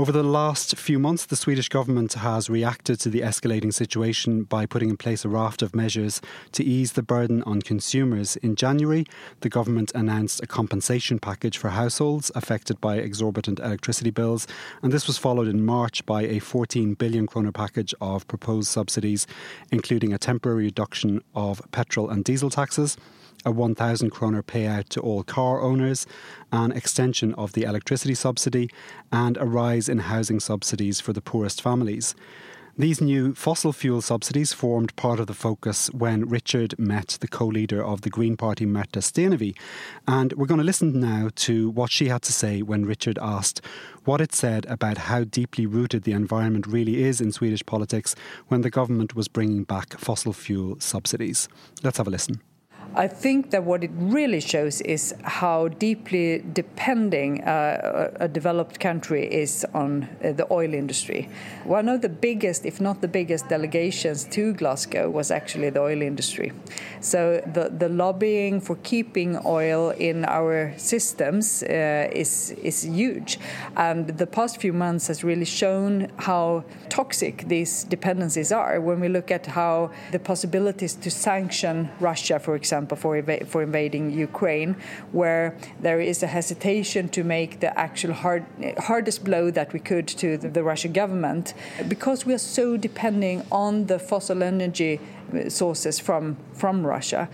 Over 0.00 0.12
the 0.12 0.22
last 0.22 0.78
few 0.78 0.98
months, 0.98 1.26
the 1.26 1.36
Swedish 1.36 1.68
government 1.68 2.14
has 2.14 2.48
reacted 2.48 2.98
to 3.00 3.10
the 3.10 3.20
escalating 3.20 3.70
situation 3.70 4.44
by 4.44 4.64
putting 4.64 4.88
in 4.88 4.96
place 4.96 5.26
a 5.26 5.28
raft 5.28 5.60
of 5.60 5.76
measures 5.76 6.22
to 6.52 6.64
ease 6.64 6.92
the 6.92 7.02
burden 7.02 7.42
on 7.42 7.60
consumers. 7.60 8.36
In 8.36 8.56
January, 8.56 9.04
the 9.40 9.50
government 9.50 9.92
announced 9.94 10.42
a 10.42 10.46
compensation 10.46 11.18
package 11.18 11.58
for 11.58 11.68
households 11.68 12.32
affected 12.34 12.80
by 12.80 12.96
exorbitant 12.96 13.60
electricity 13.60 14.08
bills, 14.08 14.46
and 14.82 14.90
this 14.90 15.06
was 15.06 15.18
followed 15.18 15.48
in 15.48 15.66
March 15.66 16.06
by 16.06 16.22
a 16.22 16.38
14 16.38 16.94
billion 16.94 17.26
kroner 17.26 17.52
package 17.52 17.94
of 18.00 18.26
proposed 18.26 18.68
subsidies, 18.68 19.26
including 19.70 20.14
a 20.14 20.18
temporary 20.18 20.64
reduction 20.64 21.22
of 21.34 21.60
petrol 21.72 22.08
and 22.08 22.24
diesel 22.24 22.48
taxes 22.48 22.96
a 23.44 23.50
1,000 23.50 24.10
kroner 24.10 24.42
payout 24.42 24.88
to 24.90 25.00
all 25.00 25.22
car 25.22 25.60
owners, 25.60 26.06
an 26.52 26.72
extension 26.72 27.34
of 27.34 27.52
the 27.52 27.64
electricity 27.64 28.14
subsidy, 28.14 28.68
and 29.12 29.36
a 29.38 29.46
rise 29.46 29.88
in 29.88 29.98
housing 29.98 30.40
subsidies 30.40 31.00
for 31.00 31.12
the 31.12 31.22
poorest 31.22 31.62
families. 31.62 32.14
These 32.80 33.02
new 33.02 33.34
fossil 33.34 33.74
fuel 33.74 34.00
subsidies 34.00 34.54
formed 34.54 34.96
part 34.96 35.20
of 35.20 35.26
the 35.26 35.34
focus 35.34 35.88
when 35.92 36.26
Richard 36.28 36.78
met 36.78 37.18
the 37.20 37.28
co 37.28 37.46
leader 37.46 37.84
of 37.84 38.00
the 38.00 38.08
Green 38.08 38.38
Party, 38.38 38.64
Märta 38.64 39.02
Stenevi. 39.02 39.54
And 40.08 40.32
we're 40.32 40.46
going 40.46 40.60
to 40.60 40.64
listen 40.64 40.98
now 40.98 41.28
to 41.34 41.68
what 41.68 41.90
she 41.90 42.08
had 42.08 42.22
to 42.22 42.32
say 42.32 42.62
when 42.62 42.86
Richard 42.86 43.18
asked 43.20 43.60
what 44.04 44.22
it 44.22 44.34
said 44.34 44.64
about 44.64 44.96
how 44.96 45.24
deeply 45.24 45.66
rooted 45.66 46.04
the 46.04 46.12
environment 46.12 46.66
really 46.66 47.02
is 47.02 47.20
in 47.20 47.32
Swedish 47.32 47.66
politics 47.66 48.14
when 48.48 48.62
the 48.62 48.70
government 48.70 49.14
was 49.14 49.28
bringing 49.28 49.64
back 49.64 49.98
fossil 49.98 50.32
fuel 50.32 50.80
subsidies. 50.80 51.48
Let's 51.82 51.98
have 51.98 52.06
a 52.06 52.10
listen. 52.10 52.40
I 52.96 53.06
think 53.06 53.50
that 53.50 53.62
what 53.62 53.84
it 53.84 53.90
really 53.94 54.40
shows 54.40 54.80
is 54.80 55.14
how 55.22 55.68
deeply 55.68 56.42
depending 56.52 57.44
uh, 57.44 58.10
a 58.18 58.26
developed 58.26 58.80
country 58.80 59.32
is 59.32 59.64
on 59.74 60.08
uh, 60.24 60.32
the 60.32 60.46
oil 60.52 60.74
industry. 60.74 61.28
One 61.64 61.88
of 61.88 62.00
the 62.02 62.08
biggest, 62.08 62.66
if 62.66 62.80
not 62.80 63.00
the 63.00 63.06
biggest, 63.06 63.48
delegations 63.48 64.24
to 64.30 64.54
Glasgow 64.54 65.08
was 65.08 65.30
actually 65.30 65.70
the 65.70 65.80
oil 65.80 66.02
industry. 66.02 66.52
So 67.00 67.40
the, 67.54 67.68
the 67.68 67.88
lobbying 67.88 68.60
for 68.60 68.74
keeping 68.82 69.38
oil 69.44 69.90
in 69.90 70.24
our 70.24 70.74
systems 70.76 71.62
uh, 71.62 72.08
is, 72.12 72.50
is 72.62 72.84
huge. 72.84 73.38
And 73.76 74.08
the 74.08 74.26
past 74.26 74.60
few 74.60 74.72
months 74.72 75.06
has 75.06 75.22
really 75.22 75.44
shown 75.44 76.10
how 76.16 76.64
toxic 76.88 77.46
these 77.46 77.84
dependencies 77.84 78.50
are 78.50 78.80
when 78.80 78.98
we 78.98 79.08
look 79.08 79.30
at 79.30 79.46
how 79.46 79.92
the 80.10 80.18
possibilities 80.18 80.94
to 80.94 81.10
sanction 81.10 81.88
Russia, 82.00 82.40
for 82.40 82.56
example, 82.56 82.79
example, 82.82 82.96
for, 82.96 83.22
for 83.46 83.62
invading 83.62 84.10
Ukraine, 84.10 84.76
where 85.12 85.56
there 85.80 86.00
is 86.00 86.22
a 86.22 86.26
hesitation 86.26 87.08
to 87.10 87.22
make 87.24 87.60
the 87.60 87.78
actual 87.78 88.12
hard, 88.12 88.44
hardest 88.78 89.24
blow 89.24 89.50
that 89.50 89.72
we 89.72 89.80
could 89.80 90.06
to 90.08 90.36
the, 90.36 90.48
the 90.48 90.62
Russian 90.62 90.92
government 90.92 91.54
because 91.88 92.26
we 92.26 92.32
are 92.34 92.38
so 92.38 92.76
depending 92.76 93.42
on 93.50 93.86
the 93.86 93.98
fossil 93.98 94.42
energy 94.42 95.00
sources 95.48 95.98
from, 95.98 96.36
from 96.52 96.86
Russia. 96.86 97.28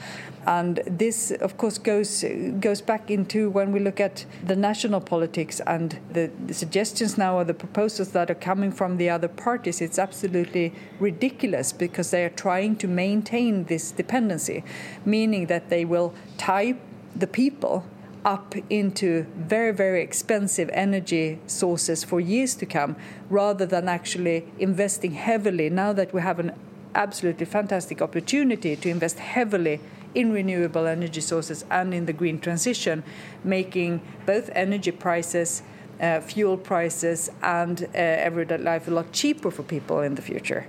And 0.47 0.81
this, 0.87 1.33
of 1.33 1.57
course, 1.57 1.77
goes 1.77 2.25
goes 2.61 2.81
back 2.81 3.11
into 3.11 3.51
when 3.51 3.73
we 3.73 3.81
look 3.81 3.99
at 3.99 4.25
the 4.47 4.55
national 4.55 5.01
politics 5.01 5.61
and 5.67 5.99
the, 6.13 6.31
the, 6.47 6.55
suggestions 6.55 7.19
now 7.19 7.37
or 7.37 7.43
the 7.45 7.55
proposals 7.55 8.13
that 8.13 8.31
are 8.31 8.37
coming 8.37 8.71
from 8.71 8.97
the 8.97 9.11
other 9.11 9.27
parties. 9.27 9.81
It's 9.81 9.99
absolutely 9.99 10.73
ridiculous 11.01 11.73
because 11.73 12.13
they 12.13 12.25
are 12.25 12.31
trying 12.31 12.77
to 12.77 12.87
maintain 12.87 13.65
this 13.65 13.91
dependency, 13.91 14.63
meaning 15.05 15.47
that 15.47 15.69
they 15.69 15.85
will 15.85 16.15
tie 16.39 16.77
the 17.17 17.27
people 17.27 17.85
up 18.25 18.55
into 18.71 19.27
very, 19.37 19.73
very 19.73 20.03
expensive 20.03 20.71
energy 20.73 21.41
sources 21.47 22.05
for 22.05 22.21
years 22.21 22.55
to 22.57 22.67
come, 22.67 22.95
rather 23.31 23.67
than 23.67 23.89
actually 23.89 24.45
investing 24.59 25.13
heavily 25.13 25.71
now 25.71 25.93
that 25.93 26.13
we 26.15 26.21
have 26.21 26.39
an 26.39 26.53
absolutely 26.97 27.47
fantastic 27.47 28.03
opportunity 28.03 28.75
to 28.75 28.89
invest 28.89 29.19
heavily 29.19 29.81
in 30.15 30.33
renewable 30.33 30.87
energy 30.87 31.21
sources 31.21 31.65
and 31.71 31.93
in 31.93 32.07
the 32.07 32.13
green 32.13 32.41
transition, 32.41 33.05
making 33.45 34.01
both 34.25 34.51
energy 34.55 34.91
prices, 34.91 35.63
uh, 36.01 36.21
fuel 36.21 36.57
prices, 36.57 37.31
and 37.43 37.83
uh, 37.83 37.99
everyday 37.99 38.57
life 38.57 38.89
a 38.89 38.91
lot 38.91 39.13
cheaper 39.13 39.51
for 39.51 39.63
people 39.63 40.01
in 40.01 40.15
the 40.15 40.23
future. 40.23 40.67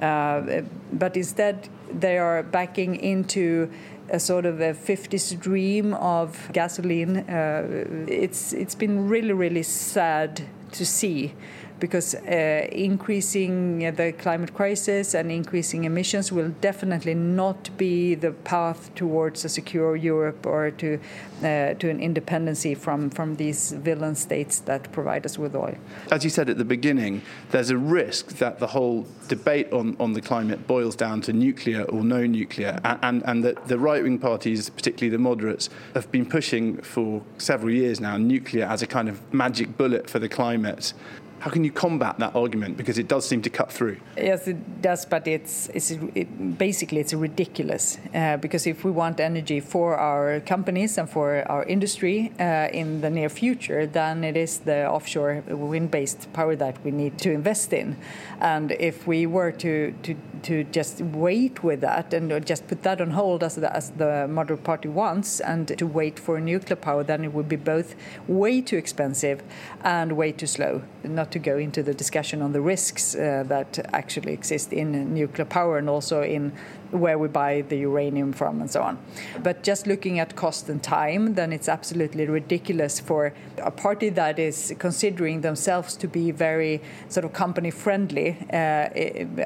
Uh, 0.00 0.62
but 0.92 1.16
instead, 1.16 1.68
they 1.92 2.18
are 2.18 2.42
backing 2.42 2.96
into 2.96 3.70
a 4.10 4.18
sort 4.18 4.44
of 4.44 4.60
a 4.60 4.74
50s 4.74 5.38
dream 5.38 5.94
of 5.94 6.50
gasoline. 6.52 7.18
Uh, 7.18 7.84
it's 8.08 8.52
it's 8.52 8.74
been 8.74 9.08
really 9.08 9.32
really 9.32 9.62
sad 9.62 10.42
to 10.72 10.84
see 10.84 11.32
because 11.80 12.14
uh, 12.14 12.68
increasing 12.70 13.78
the 13.96 14.12
climate 14.12 14.54
crisis 14.54 15.14
and 15.14 15.32
increasing 15.32 15.84
emissions 15.84 16.30
will 16.30 16.50
definitely 16.60 17.14
not 17.14 17.70
be 17.76 18.14
the 18.14 18.30
path 18.30 18.94
towards 18.94 19.44
a 19.44 19.48
secure 19.48 19.96
Europe 19.96 20.46
or 20.46 20.70
to 20.70 20.98
uh, 21.40 21.74
to 21.74 21.88
an 21.88 22.00
independency 22.00 22.74
from 22.74 23.10
from 23.10 23.36
these 23.36 23.72
villain 23.72 24.14
states 24.14 24.60
that 24.60 24.92
provide 24.92 25.24
us 25.24 25.38
with 25.38 25.54
oil. 25.54 25.76
As 26.10 26.22
you 26.24 26.30
said 26.30 26.50
at 26.50 26.58
the 26.58 26.64
beginning, 26.64 27.22
there's 27.50 27.70
a 27.70 27.78
risk 27.78 28.38
that 28.38 28.58
the 28.58 28.68
whole 28.68 29.06
debate 29.28 29.72
on, 29.72 29.96
on 29.98 30.12
the 30.12 30.20
climate 30.20 30.66
boils 30.66 30.94
down 30.94 31.20
to 31.22 31.32
nuclear 31.32 31.82
or 31.84 32.04
no 32.04 32.26
nuclear, 32.26 32.78
and, 32.84 32.98
and, 33.02 33.22
and 33.26 33.44
that 33.44 33.68
the 33.68 33.78
right 33.78 34.02
wing 34.02 34.18
parties, 34.18 34.68
particularly 34.68 35.10
the 35.10 35.18
moderates, 35.18 35.70
have 35.94 36.10
been 36.12 36.26
pushing 36.26 36.76
for 36.82 37.22
several 37.38 37.72
years 37.72 38.00
now 38.00 38.16
nuclear 38.16 38.66
as 38.66 38.82
a 38.82 38.86
kind 38.86 39.08
of 39.08 39.20
magic 39.32 39.76
bullet 39.76 40.10
for 40.10 40.18
the 40.18 40.28
climate. 40.28 40.92
How 41.40 41.50
can 41.50 41.64
you 41.64 41.72
combat 41.72 42.18
that 42.18 42.36
argument? 42.36 42.76
Because 42.76 42.98
it 42.98 43.08
does 43.08 43.26
seem 43.26 43.40
to 43.42 43.50
cut 43.50 43.72
through. 43.72 43.96
Yes, 44.16 44.46
it 44.46 44.82
does, 44.82 45.06
but 45.06 45.26
it's, 45.26 45.70
it's 45.72 45.90
it, 45.90 46.58
basically 46.58 47.00
it's 47.00 47.14
ridiculous. 47.14 47.98
Uh, 48.14 48.36
because 48.36 48.66
if 48.66 48.84
we 48.84 48.90
want 48.90 49.20
energy 49.20 49.60
for 49.60 49.96
our 49.96 50.40
companies 50.40 50.98
and 50.98 51.08
for 51.08 51.42
our 51.50 51.64
industry 51.64 52.30
uh, 52.38 52.68
in 52.72 53.00
the 53.00 53.08
near 53.08 53.30
future, 53.30 53.86
then 53.86 54.22
it 54.22 54.36
is 54.36 54.58
the 54.58 54.86
offshore 54.86 55.42
wind-based 55.48 56.30
power 56.34 56.54
that 56.56 56.84
we 56.84 56.90
need 56.90 57.16
to 57.18 57.32
invest 57.32 57.72
in. 57.72 57.96
And 58.40 58.72
if 58.72 59.06
we 59.06 59.26
were 59.26 59.52
to 59.52 59.94
to, 60.02 60.14
to 60.42 60.64
just 60.64 61.00
wait 61.00 61.64
with 61.64 61.80
that 61.80 62.12
and 62.12 62.46
just 62.46 62.68
put 62.68 62.82
that 62.82 63.00
on 63.00 63.10
hold 63.10 63.42
as 63.42 63.56
the, 63.56 63.74
as 63.74 63.90
the 63.90 64.26
moderate 64.28 64.64
party 64.64 64.88
wants, 64.88 65.40
and 65.40 65.68
to 65.78 65.86
wait 65.86 66.18
for 66.18 66.38
nuclear 66.40 66.76
power, 66.76 67.02
then 67.02 67.24
it 67.24 67.32
would 67.32 67.48
be 67.48 67.56
both 67.56 67.94
way 68.26 68.60
too 68.60 68.76
expensive 68.76 69.42
and 69.82 70.12
way 70.12 70.32
too 70.32 70.46
slow. 70.46 70.82
Not 71.02 71.29
to 71.32 71.38
go 71.38 71.58
into 71.58 71.82
the 71.82 71.94
discussion 71.94 72.42
on 72.42 72.52
the 72.52 72.60
risks 72.60 73.14
uh, 73.14 73.44
that 73.46 73.78
actually 73.92 74.32
exist 74.32 74.72
in 74.72 75.14
nuclear 75.14 75.44
power 75.44 75.78
and 75.78 75.88
also 75.88 76.22
in 76.22 76.52
where 76.90 77.18
we 77.18 77.28
buy 77.28 77.62
the 77.62 77.76
uranium 77.76 78.32
from 78.32 78.60
and 78.60 78.70
so 78.70 78.82
on. 78.82 78.98
But 79.42 79.62
just 79.62 79.86
looking 79.86 80.18
at 80.18 80.36
cost 80.36 80.68
and 80.68 80.82
time, 80.82 81.34
then 81.34 81.52
it's 81.52 81.68
absolutely 81.68 82.26
ridiculous 82.26 82.98
for 82.98 83.32
a 83.58 83.70
party 83.70 84.08
that 84.10 84.38
is 84.38 84.74
considering 84.78 85.42
themselves 85.42 85.96
to 85.96 86.08
be 86.08 86.30
very 86.30 86.80
sort 87.08 87.24
of 87.24 87.32
company 87.32 87.70
friendly. 87.70 88.36
Uh, 88.52 88.88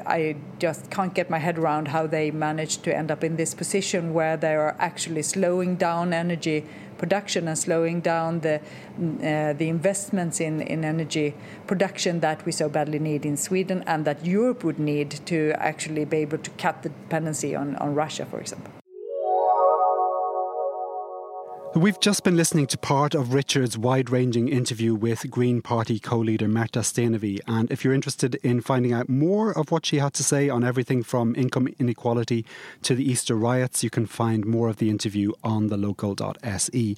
I 0.05 0.35
just 0.59 0.89
can't 0.89 1.13
get 1.13 1.29
my 1.29 1.39
head 1.39 1.57
around 1.57 1.89
how 1.89 2.07
they 2.07 2.31
managed 2.31 2.83
to 2.83 2.95
end 2.95 3.11
up 3.11 3.23
in 3.23 3.35
this 3.35 3.53
position 3.53 4.13
where 4.13 4.37
they 4.37 4.55
are 4.55 4.75
actually 4.79 5.21
slowing 5.21 5.75
down 5.75 6.13
energy 6.13 6.65
production 6.97 7.47
and 7.47 7.57
slowing 7.57 8.01
down 8.01 8.39
the 8.41 8.55
uh, 8.55 9.53
the 9.53 9.67
investments 9.69 10.39
in, 10.39 10.61
in 10.61 10.85
energy 10.85 11.33
production 11.67 12.19
that 12.21 12.45
we 12.45 12.51
so 12.51 12.69
badly 12.69 12.99
need 12.99 13.25
in 13.25 13.37
Sweden 13.37 13.83
and 13.87 14.05
that 14.05 14.25
Europe 14.25 14.63
would 14.63 14.79
need 14.79 15.11
to 15.25 15.53
actually 15.57 16.05
be 16.05 16.17
able 16.17 16.37
to 16.37 16.51
cut 16.51 16.83
the 16.83 16.89
dependency 16.89 17.55
on, 17.55 17.75
on 17.77 17.93
Russia, 17.93 18.25
for 18.25 18.39
example. 18.39 18.74
We've 21.75 21.99
just 21.99 22.23
been 22.23 22.37
listening 22.37 22.67
to 22.67 22.77
part 22.77 23.13
of 23.13 23.33
Richard's 23.33 23.77
wide 23.77 24.09
ranging 24.09 24.47
interview 24.47 24.95
with 24.95 25.29
Green 25.29 25.61
Party 25.61 25.99
co 25.99 26.17
leader 26.19 26.47
Märta 26.47 26.79
Stenevi. 26.79 27.41
And 27.47 27.69
if 27.69 27.83
you're 27.83 27.93
interested 27.93 28.35
in 28.35 28.61
finding 28.61 28.93
out 28.93 29.09
more 29.09 29.51
of 29.51 29.71
what 29.71 29.85
she 29.85 29.97
had 29.97 30.13
to 30.13 30.23
say 30.23 30.47
on 30.47 30.63
everything 30.63 31.03
from 31.03 31.35
income 31.35 31.67
inequality 31.77 32.45
to 32.83 32.95
the 32.95 33.03
Easter 33.03 33.35
riots, 33.35 33.83
you 33.83 33.89
can 33.89 34.05
find 34.05 34.45
more 34.45 34.69
of 34.69 34.77
the 34.77 34.89
interview 34.89 35.33
on 35.43 35.67
the 35.67 35.75
local.se. 35.75 36.95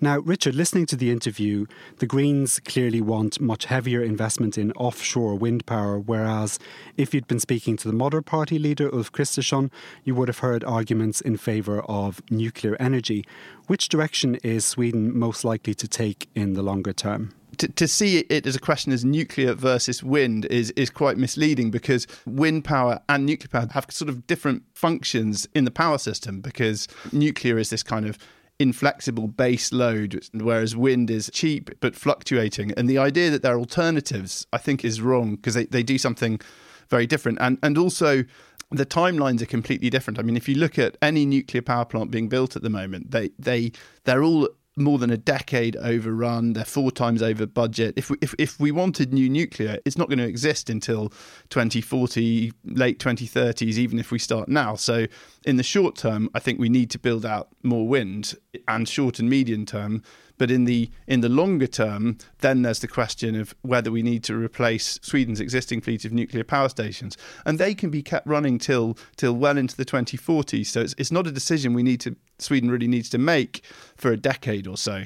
Now, 0.00 0.18
Richard, 0.18 0.54
listening 0.54 0.86
to 0.86 0.96
the 0.96 1.10
interview, 1.10 1.66
the 1.98 2.06
Greens 2.06 2.60
clearly 2.60 3.00
want 3.00 3.40
much 3.40 3.66
heavier 3.66 4.02
investment 4.02 4.58
in 4.58 4.72
offshore 4.72 5.36
wind 5.36 5.66
power, 5.66 5.98
whereas 5.98 6.58
if 6.96 7.14
you'd 7.14 7.28
been 7.28 7.40
speaking 7.40 7.76
to 7.78 7.88
the 7.88 7.94
Moderate 7.94 8.26
Party 8.26 8.58
leader, 8.58 8.92
Ulf 8.94 9.12
Kristersson, 9.12 9.70
you 10.02 10.14
would 10.14 10.28
have 10.28 10.38
heard 10.38 10.64
arguments 10.64 11.20
in 11.20 11.36
favour 11.36 11.82
of 11.82 12.20
nuclear 12.30 12.76
energy. 12.80 13.24
Which 13.66 13.88
direction 13.88 14.36
is 14.36 14.64
Sweden 14.64 15.16
most 15.16 15.44
likely 15.44 15.74
to 15.74 15.88
take 15.88 16.28
in 16.34 16.54
the 16.54 16.62
longer 16.62 16.92
term? 16.92 17.32
to, 17.58 17.68
to, 17.68 17.88
see 17.88 18.18
it 18.18 18.46
as 18.46 18.56
a 18.56 18.60
question 18.60 18.92
as 18.92 19.04
nuclear 19.04 19.54
versus 19.54 20.02
wind 20.02 20.44
is 20.46 20.70
is 20.72 20.90
quite 20.90 21.16
misleading 21.16 21.70
because 21.70 22.06
wind 22.26 22.64
power 22.64 23.00
and 23.08 23.24
nuclear 23.26 23.48
power 23.48 23.68
have 23.72 23.86
sort 23.90 24.08
of 24.08 24.26
different 24.26 24.62
functions 24.74 25.46
in 25.54 25.64
the 25.64 25.70
power 25.70 25.98
system 25.98 26.40
because 26.40 26.88
nuclear 27.12 27.58
is 27.58 27.70
this 27.70 27.84
kind 27.84 28.06
of 28.06 28.18
inflexible 28.58 29.26
base 29.28 29.72
load, 29.72 30.24
whereas 30.32 30.76
wind 30.76 31.10
is 31.10 31.30
cheap 31.32 31.70
but 31.80 31.96
fluctuating. 31.96 32.72
And 32.72 32.88
the 32.88 32.98
idea 32.98 33.30
that 33.30 33.42
there 33.42 33.54
are 33.54 33.58
alternatives, 33.58 34.46
I 34.52 34.58
think, 34.58 34.84
is 34.84 35.00
wrong 35.00 35.36
because 35.36 35.54
they, 35.54 35.64
they 35.66 35.82
do 35.82 35.98
something 35.98 36.40
very 36.88 37.06
different. 37.06 37.38
And 37.40 37.58
and 37.62 37.76
also 37.78 38.24
the 38.70 38.86
timelines 38.86 39.42
are 39.42 39.46
completely 39.46 39.90
different. 39.90 40.18
I 40.18 40.22
mean, 40.22 40.36
if 40.36 40.48
you 40.48 40.56
look 40.56 40.78
at 40.78 40.96
any 41.02 41.26
nuclear 41.26 41.62
power 41.62 41.84
plant 41.84 42.10
being 42.10 42.28
built 42.28 42.56
at 42.56 42.62
the 42.62 42.70
moment, 42.70 43.10
they 43.10 43.30
they 43.38 43.72
they're 44.04 44.22
all 44.22 44.48
more 44.76 44.98
than 44.98 45.10
a 45.10 45.16
decade 45.16 45.76
overrun. 45.76 46.52
They're 46.52 46.64
four 46.64 46.90
times 46.90 47.22
over 47.22 47.46
budget. 47.46 47.94
If 47.96 48.10
we, 48.10 48.16
if, 48.20 48.34
if 48.38 48.58
we 48.58 48.72
wanted 48.72 49.12
new 49.12 49.28
nuclear, 49.28 49.78
it's 49.84 49.96
not 49.96 50.08
going 50.08 50.18
to 50.18 50.26
exist 50.26 50.68
until 50.68 51.10
2040, 51.50 52.52
late 52.64 52.98
2030s, 52.98 53.76
even 53.78 53.98
if 53.98 54.10
we 54.10 54.18
start 54.18 54.48
now. 54.48 54.74
So, 54.74 55.06
in 55.44 55.56
the 55.56 55.62
short 55.62 55.96
term, 55.96 56.28
I 56.34 56.40
think 56.40 56.58
we 56.58 56.68
need 56.68 56.90
to 56.90 56.98
build 56.98 57.24
out 57.24 57.48
more 57.62 57.86
wind, 57.86 58.34
and 58.66 58.88
short 58.88 59.18
and 59.18 59.28
medium 59.28 59.66
term, 59.66 60.02
but 60.38 60.50
in 60.50 60.64
the 60.64 60.90
in 61.06 61.20
the 61.20 61.28
longer 61.28 61.66
term, 61.66 62.18
then 62.40 62.62
there's 62.62 62.80
the 62.80 62.88
question 62.88 63.34
of 63.34 63.54
whether 63.62 63.90
we 63.90 64.02
need 64.02 64.24
to 64.24 64.36
replace 64.36 64.98
Sweden's 65.02 65.40
existing 65.40 65.80
fleet 65.80 66.04
of 66.04 66.12
nuclear 66.12 66.44
power 66.44 66.68
stations, 66.68 67.16
and 67.44 67.58
they 67.58 67.74
can 67.74 67.90
be 67.90 68.02
kept 68.02 68.26
running 68.26 68.58
till 68.58 68.96
till 69.16 69.34
well 69.34 69.56
into 69.56 69.76
the 69.76 69.84
2040s. 69.84 70.66
So 70.66 70.80
it's 70.80 70.94
it's 70.98 71.12
not 71.12 71.26
a 71.26 71.32
decision 71.32 71.74
we 71.74 71.82
need 71.82 72.00
to 72.00 72.16
Sweden 72.38 72.70
really 72.70 72.88
needs 72.88 73.08
to 73.10 73.18
make 73.18 73.62
for 73.96 74.10
a 74.10 74.16
decade 74.16 74.66
or 74.66 74.76
so 74.76 75.04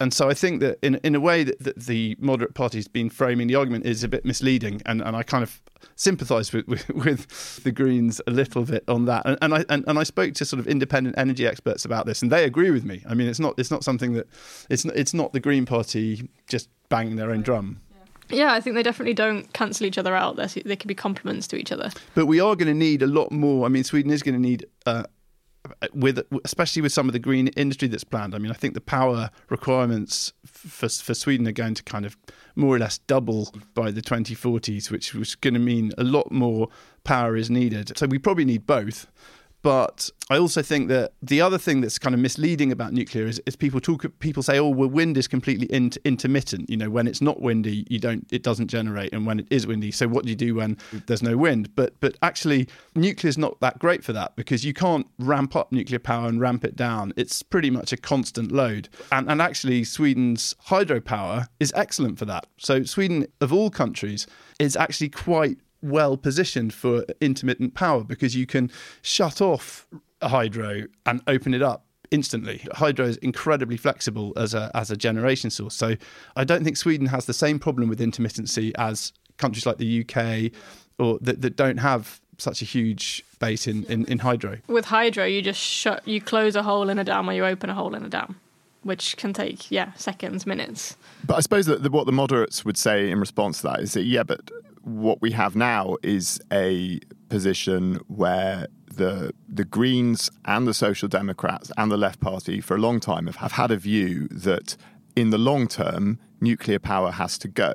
and 0.00 0.12
so 0.12 0.28
I 0.28 0.34
think 0.34 0.60
that 0.60 0.78
in 0.82 0.96
in 1.04 1.14
a 1.14 1.20
way 1.20 1.44
that, 1.44 1.58
that, 1.60 1.78
the 1.80 2.16
moderate 2.18 2.54
party's 2.54 2.88
been 2.88 3.10
framing 3.10 3.46
the 3.46 3.54
argument 3.54 3.86
is 3.86 4.02
a 4.02 4.08
bit 4.08 4.24
misleading, 4.24 4.80
and, 4.86 5.02
and 5.02 5.14
I 5.14 5.22
kind 5.22 5.42
of 5.42 5.62
sympathise 5.96 6.52
with, 6.52 6.66
with, 6.68 6.88
with 6.90 7.62
the 7.62 7.70
Greens 7.70 8.20
a 8.26 8.30
little 8.30 8.64
bit 8.64 8.84
on 8.88 9.04
that. 9.04 9.22
And, 9.26 9.38
and 9.42 9.54
I 9.54 9.64
and, 9.68 9.84
and 9.86 9.98
I 9.98 10.02
spoke 10.02 10.34
to 10.34 10.44
sort 10.44 10.58
of 10.58 10.66
independent 10.66 11.16
energy 11.18 11.46
experts 11.46 11.84
about 11.84 12.06
this, 12.06 12.22
and 12.22 12.32
they 12.32 12.44
agree 12.44 12.70
with 12.70 12.84
me. 12.84 13.02
I 13.08 13.14
mean, 13.14 13.28
it's 13.28 13.40
not 13.40 13.54
it's 13.58 13.70
not 13.70 13.84
something 13.84 14.14
that 14.14 14.26
it's 14.70 14.84
it's 14.86 15.14
not 15.14 15.32
the 15.32 15.40
Green 15.40 15.66
Party 15.66 16.28
just 16.48 16.68
banging 16.88 17.16
their 17.16 17.30
own 17.30 17.42
drum. 17.42 17.80
Yeah, 18.30 18.52
I 18.52 18.60
think 18.60 18.76
they 18.76 18.82
definitely 18.82 19.14
don't 19.14 19.52
cancel 19.52 19.86
each 19.86 19.98
other 19.98 20.14
out. 20.14 20.36
They're, 20.36 20.46
they 20.46 20.76
can 20.76 20.86
be 20.86 20.94
complements 20.94 21.48
to 21.48 21.56
each 21.56 21.72
other. 21.72 21.90
But 22.14 22.26
we 22.26 22.38
are 22.38 22.54
going 22.54 22.68
to 22.68 22.74
need 22.74 23.02
a 23.02 23.06
lot 23.06 23.32
more. 23.32 23.66
I 23.66 23.68
mean, 23.68 23.82
Sweden 23.82 24.12
is 24.12 24.22
going 24.22 24.36
to 24.36 24.40
need 24.40 24.66
uh, 24.86 25.02
with 25.92 26.20
especially 26.44 26.82
with 26.82 26.92
some 26.92 27.08
of 27.08 27.12
the 27.12 27.18
green 27.18 27.48
industry 27.48 27.88
that's 27.88 28.04
planned. 28.04 28.34
I 28.34 28.38
mean, 28.38 28.50
I 28.50 28.54
think 28.54 28.74
the 28.74 28.80
power 28.80 29.30
requirements 29.48 30.32
for 30.44 30.88
for 30.88 31.14
Sweden 31.14 31.46
are 31.48 31.52
going 31.52 31.74
to 31.74 31.82
kind 31.82 32.06
of 32.06 32.16
more 32.56 32.74
or 32.74 32.78
less 32.78 32.98
double 32.98 33.52
by 33.74 33.90
the 33.90 34.02
2040s, 34.02 34.90
which 34.90 35.14
was 35.14 35.34
going 35.34 35.54
to 35.54 35.60
mean 35.60 35.92
a 35.98 36.04
lot 36.04 36.30
more 36.30 36.68
power 37.04 37.36
is 37.36 37.50
needed. 37.50 37.96
So 37.96 38.06
we 38.06 38.18
probably 38.18 38.44
need 38.44 38.66
both. 38.66 39.06
But 39.62 40.08
I 40.30 40.38
also 40.38 40.62
think 40.62 40.88
that 40.88 41.12
the 41.20 41.42
other 41.42 41.58
thing 41.58 41.82
that's 41.82 41.98
kind 41.98 42.14
of 42.14 42.20
misleading 42.20 42.72
about 42.72 42.94
nuclear 42.94 43.26
is, 43.26 43.42
is 43.44 43.56
people 43.56 43.78
talk. 43.80 44.06
People 44.18 44.42
say, 44.42 44.58
"Oh, 44.58 44.68
well, 44.68 44.88
wind 44.88 45.18
is 45.18 45.28
completely 45.28 45.66
in, 45.66 45.90
intermittent. 46.04 46.70
You 46.70 46.78
know, 46.78 46.88
when 46.88 47.06
it's 47.06 47.20
not 47.20 47.42
windy, 47.42 47.86
you 47.90 47.98
don't, 47.98 48.26
it 48.32 48.42
doesn't 48.42 48.68
generate, 48.68 49.12
and 49.12 49.26
when 49.26 49.40
it 49.40 49.46
is 49.50 49.66
windy, 49.66 49.90
so 49.90 50.08
what 50.08 50.24
do 50.24 50.30
you 50.30 50.36
do 50.36 50.54
when 50.54 50.78
there's 51.06 51.22
no 51.22 51.36
wind?" 51.36 51.74
But 51.76 52.00
but 52.00 52.16
actually, 52.22 52.68
nuclear 52.94 53.28
is 53.28 53.36
not 53.36 53.60
that 53.60 53.78
great 53.78 54.02
for 54.02 54.14
that 54.14 54.34
because 54.34 54.64
you 54.64 54.72
can't 54.72 55.06
ramp 55.18 55.54
up 55.54 55.72
nuclear 55.72 55.98
power 55.98 56.28
and 56.28 56.40
ramp 56.40 56.64
it 56.64 56.74
down. 56.74 57.12
It's 57.16 57.42
pretty 57.42 57.70
much 57.70 57.92
a 57.92 57.98
constant 57.98 58.52
load, 58.52 58.88
and 59.12 59.30
and 59.30 59.42
actually, 59.42 59.84
Sweden's 59.84 60.54
hydropower 60.68 61.48
is 61.58 61.70
excellent 61.76 62.18
for 62.18 62.24
that. 62.24 62.46
So 62.56 62.84
Sweden, 62.84 63.26
of 63.42 63.52
all 63.52 63.68
countries, 63.68 64.26
is 64.58 64.74
actually 64.74 65.10
quite 65.10 65.58
well 65.82 66.16
positioned 66.16 66.74
for 66.74 67.04
intermittent 67.20 67.74
power 67.74 68.04
because 68.04 68.36
you 68.36 68.46
can 68.46 68.70
shut 69.02 69.40
off 69.40 69.86
hydro 70.22 70.84
and 71.06 71.22
open 71.26 71.54
it 71.54 71.62
up 71.62 71.84
instantly. 72.10 72.66
Hydro 72.72 73.06
is 73.06 73.16
incredibly 73.18 73.76
flexible 73.76 74.32
as 74.36 74.54
a 74.54 74.70
as 74.74 74.90
a 74.90 74.96
generation 74.96 75.50
source. 75.50 75.74
So 75.74 75.96
I 76.36 76.44
don't 76.44 76.64
think 76.64 76.76
Sweden 76.76 77.06
has 77.06 77.26
the 77.26 77.32
same 77.32 77.58
problem 77.58 77.88
with 77.88 78.00
intermittency 78.00 78.72
as 78.76 79.12
countries 79.36 79.66
like 79.66 79.78
the 79.78 80.04
UK 80.04 80.52
or 80.98 81.18
that, 81.22 81.40
that 81.40 81.56
don't 81.56 81.78
have 81.78 82.20
such 82.38 82.62
a 82.62 82.64
huge 82.64 83.24
base 83.38 83.66
in, 83.66 83.84
in, 83.84 84.04
in 84.06 84.18
hydro. 84.18 84.58
With 84.66 84.86
hydro, 84.86 85.24
you 85.24 85.42
just 85.42 85.60
shut, 85.60 86.06
you 86.06 86.20
close 86.20 86.56
a 86.56 86.62
hole 86.62 86.88
in 86.88 86.98
a 86.98 87.04
dam 87.04 87.28
or 87.28 87.32
you 87.32 87.44
open 87.44 87.70
a 87.70 87.74
hole 87.74 87.94
in 87.94 88.04
a 88.04 88.08
dam, 88.08 88.38
which 88.82 89.16
can 89.16 89.32
take 89.32 89.70
yeah 89.70 89.92
seconds, 89.94 90.46
minutes. 90.46 90.96
But 91.24 91.36
I 91.36 91.40
suppose 91.40 91.66
that 91.66 91.82
the, 91.82 91.90
what 91.90 92.06
the 92.06 92.12
moderates 92.12 92.64
would 92.64 92.76
say 92.76 93.10
in 93.10 93.20
response 93.20 93.58
to 93.58 93.68
that 93.68 93.80
is 93.80 93.94
that 93.94 94.04
yeah, 94.04 94.22
but 94.22 94.50
what 94.82 95.20
we 95.20 95.32
have 95.32 95.54
now 95.54 95.96
is 96.02 96.40
a 96.52 97.00
position 97.28 98.00
where 98.08 98.66
the 98.86 99.32
the 99.48 99.64
Greens 99.64 100.30
and 100.44 100.66
the 100.66 100.74
Social 100.74 101.08
Democrats 101.08 101.70
and 101.76 101.90
the 101.90 101.96
Left 101.96 102.20
Party 102.20 102.60
for 102.60 102.76
a 102.76 102.78
long 102.78 103.00
time 103.00 103.26
have, 103.26 103.36
have 103.36 103.52
had 103.52 103.70
a 103.70 103.76
view 103.76 104.28
that 104.28 104.76
in 105.16 105.30
the 105.30 105.38
long 105.38 105.68
term 105.68 106.18
nuclear 106.40 106.78
power 106.78 107.10
has 107.12 107.38
to 107.38 107.48
go, 107.48 107.74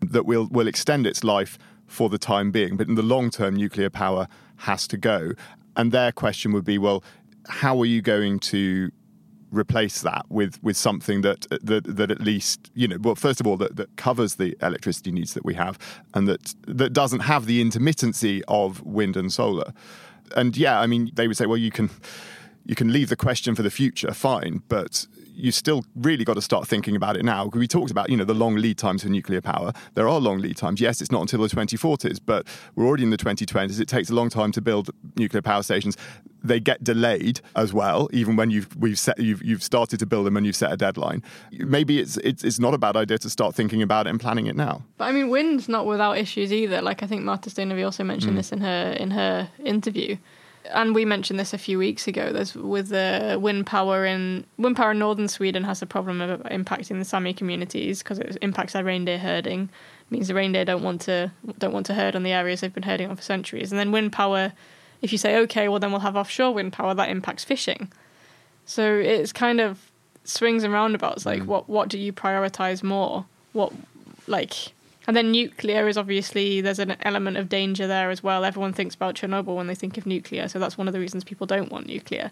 that 0.00 0.26
will 0.26 0.48
will 0.50 0.68
extend 0.68 1.06
its 1.06 1.24
life 1.24 1.58
for 1.86 2.08
the 2.08 2.18
time 2.18 2.50
being, 2.50 2.76
but 2.76 2.88
in 2.88 2.94
the 2.94 3.02
long 3.02 3.30
term 3.30 3.56
nuclear 3.56 3.90
power 3.90 4.26
has 4.56 4.86
to 4.88 4.96
go. 4.96 5.32
And 5.76 5.92
their 5.92 6.12
question 6.12 6.52
would 6.52 6.64
be, 6.64 6.78
well, 6.78 7.02
how 7.48 7.78
are 7.80 7.86
you 7.86 8.00
going 8.00 8.38
to 8.40 8.90
replace 9.54 10.02
that 10.02 10.26
with 10.28 10.62
with 10.62 10.76
something 10.76 11.22
that 11.22 11.46
that 11.62 11.84
that 11.84 12.10
at 12.10 12.20
least 12.20 12.70
you 12.74 12.88
know 12.88 12.98
well 13.00 13.14
first 13.14 13.40
of 13.40 13.46
all 13.46 13.56
that, 13.56 13.76
that 13.76 13.96
covers 13.96 14.36
the 14.36 14.56
electricity 14.60 15.12
needs 15.12 15.34
that 15.34 15.44
we 15.44 15.54
have 15.54 15.78
and 16.14 16.28
that 16.28 16.54
that 16.66 16.92
doesn't 16.92 17.20
have 17.20 17.46
the 17.46 17.64
intermittency 17.64 18.42
of 18.48 18.82
wind 18.82 19.16
and 19.16 19.32
solar. 19.32 19.72
And 20.36 20.56
yeah 20.56 20.80
i 20.80 20.86
mean 20.86 21.10
they 21.14 21.28
would 21.28 21.36
say 21.36 21.46
well 21.46 21.58
you 21.58 21.70
can 21.70 21.90
you 22.66 22.74
can 22.74 22.92
leave 22.92 23.08
the 23.08 23.16
question 23.16 23.54
for 23.54 23.62
the 23.62 23.70
future 23.70 24.12
fine 24.12 24.62
but 24.68 25.06
you 25.34 25.52
still 25.52 25.84
really 25.96 26.24
got 26.24 26.34
to 26.34 26.42
start 26.42 26.66
thinking 26.66 26.96
about 26.96 27.16
it 27.16 27.24
now. 27.24 27.46
We 27.46 27.66
talked 27.66 27.90
about, 27.90 28.08
you 28.08 28.16
know, 28.16 28.24
the 28.24 28.34
long 28.34 28.56
lead 28.56 28.78
times 28.78 29.02
for 29.02 29.08
nuclear 29.08 29.40
power. 29.40 29.72
There 29.94 30.08
are 30.08 30.20
long 30.20 30.38
lead 30.38 30.56
times. 30.56 30.80
Yes, 30.80 31.00
it's 31.00 31.10
not 31.10 31.22
until 31.22 31.40
the 31.40 31.48
2040s, 31.48 32.20
but 32.24 32.46
we're 32.74 32.86
already 32.86 33.02
in 33.02 33.10
the 33.10 33.16
2020s. 33.16 33.80
It 33.80 33.88
takes 33.88 34.10
a 34.10 34.14
long 34.14 34.30
time 34.30 34.52
to 34.52 34.60
build 34.60 34.90
nuclear 35.16 35.42
power 35.42 35.62
stations. 35.62 35.96
They 36.42 36.60
get 36.60 36.84
delayed 36.84 37.40
as 37.56 37.72
well, 37.72 38.08
even 38.12 38.36
when 38.36 38.50
you've 38.50 38.74
we've 38.76 38.98
set 38.98 39.18
you've 39.18 39.42
you've 39.42 39.62
started 39.62 39.98
to 40.00 40.06
build 40.06 40.26
them 40.26 40.36
and 40.36 40.44
you've 40.44 40.56
set 40.56 40.72
a 40.72 40.76
deadline. 40.76 41.22
Maybe 41.52 41.98
it's 42.00 42.18
it's 42.18 42.44
it's 42.44 42.58
not 42.58 42.74
a 42.74 42.78
bad 42.78 42.96
idea 42.96 43.16
to 43.18 43.30
start 43.30 43.54
thinking 43.54 43.80
about 43.80 44.06
it 44.06 44.10
and 44.10 44.20
planning 44.20 44.46
it 44.46 44.54
now. 44.54 44.82
But 44.98 45.06
I 45.06 45.12
mean, 45.12 45.30
wind's 45.30 45.68
not 45.68 45.86
without 45.86 46.18
issues 46.18 46.52
either. 46.52 46.82
Like 46.82 47.02
I 47.02 47.06
think 47.06 47.22
Märta 47.22 47.48
Stenevi 47.48 47.82
also 47.82 48.04
mentioned 48.04 48.34
mm. 48.34 48.36
this 48.36 48.52
in 48.52 48.60
her 48.60 48.94
in 48.98 49.10
her 49.12 49.48
interview 49.64 50.18
and 50.72 50.94
we 50.94 51.04
mentioned 51.04 51.38
this 51.38 51.52
a 51.52 51.58
few 51.58 51.78
weeks 51.78 52.06
ago. 52.06 52.32
There's 52.32 52.54
with 52.54 52.88
the 52.88 53.38
wind 53.40 53.66
power 53.66 54.04
in 54.04 54.44
wind 54.56 54.76
power 54.76 54.92
in 54.92 54.98
northern 54.98 55.28
Sweden 55.28 55.64
has 55.64 55.82
a 55.82 55.86
problem 55.86 56.20
of 56.20 56.40
impacting 56.44 56.98
the 56.98 57.04
Sami 57.04 57.34
communities 57.34 58.02
because 58.02 58.18
it 58.18 58.38
impacts 58.40 58.72
their 58.72 58.84
reindeer 58.84 59.18
herding. 59.18 59.68
It 60.06 60.10
means 60.10 60.28
the 60.28 60.34
reindeer 60.34 60.64
don't 60.64 60.82
want 60.82 61.02
to 61.02 61.30
don't 61.58 61.72
want 61.72 61.86
to 61.86 61.94
herd 61.94 62.16
on 62.16 62.22
the 62.22 62.32
areas 62.32 62.60
they've 62.60 62.72
been 62.72 62.82
herding 62.82 63.10
on 63.10 63.16
for 63.16 63.22
centuries. 63.22 63.72
And 63.72 63.78
then 63.78 63.92
wind 63.92 64.12
power, 64.12 64.52
if 65.02 65.12
you 65.12 65.18
say 65.18 65.36
okay, 65.38 65.68
well 65.68 65.78
then 65.78 65.90
we'll 65.90 66.00
have 66.00 66.16
offshore 66.16 66.52
wind 66.54 66.72
power 66.72 66.94
that 66.94 67.08
impacts 67.08 67.44
fishing. 67.44 67.92
So 68.64 68.94
it's 68.94 69.32
kind 69.32 69.60
of 69.60 69.90
swings 70.24 70.64
and 70.64 70.72
roundabouts. 70.72 71.26
Like 71.26 71.42
mm. 71.42 71.46
what 71.46 71.68
what 71.68 71.88
do 71.88 71.98
you 71.98 72.12
prioritize 72.12 72.82
more? 72.82 73.26
What 73.52 73.72
like 74.26 74.72
and 75.06 75.16
then 75.16 75.30
nuclear 75.30 75.88
is 75.88 75.96
obviously 75.96 76.60
there's 76.60 76.78
an 76.78 76.96
element 77.02 77.36
of 77.36 77.48
danger 77.48 77.86
there 77.86 78.10
as 78.10 78.22
well. 78.22 78.44
Everyone 78.44 78.72
thinks 78.72 78.94
about 78.94 79.14
Chernobyl 79.14 79.56
when 79.56 79.66
they 79.66 79.74
think 79.74 79.98
of 79.98 80.06
nuclear, 80.06 80.48
so 80.48 80.58
that's 80.58 80.78
one 80.78 80.88
of 80.88 80.94
the 80.94 81.00
reasons 81.00 81.24
people 81.24 81.46
don't 81.46 81.70
want 81.70 81.86
nuclear. 81.86 82.30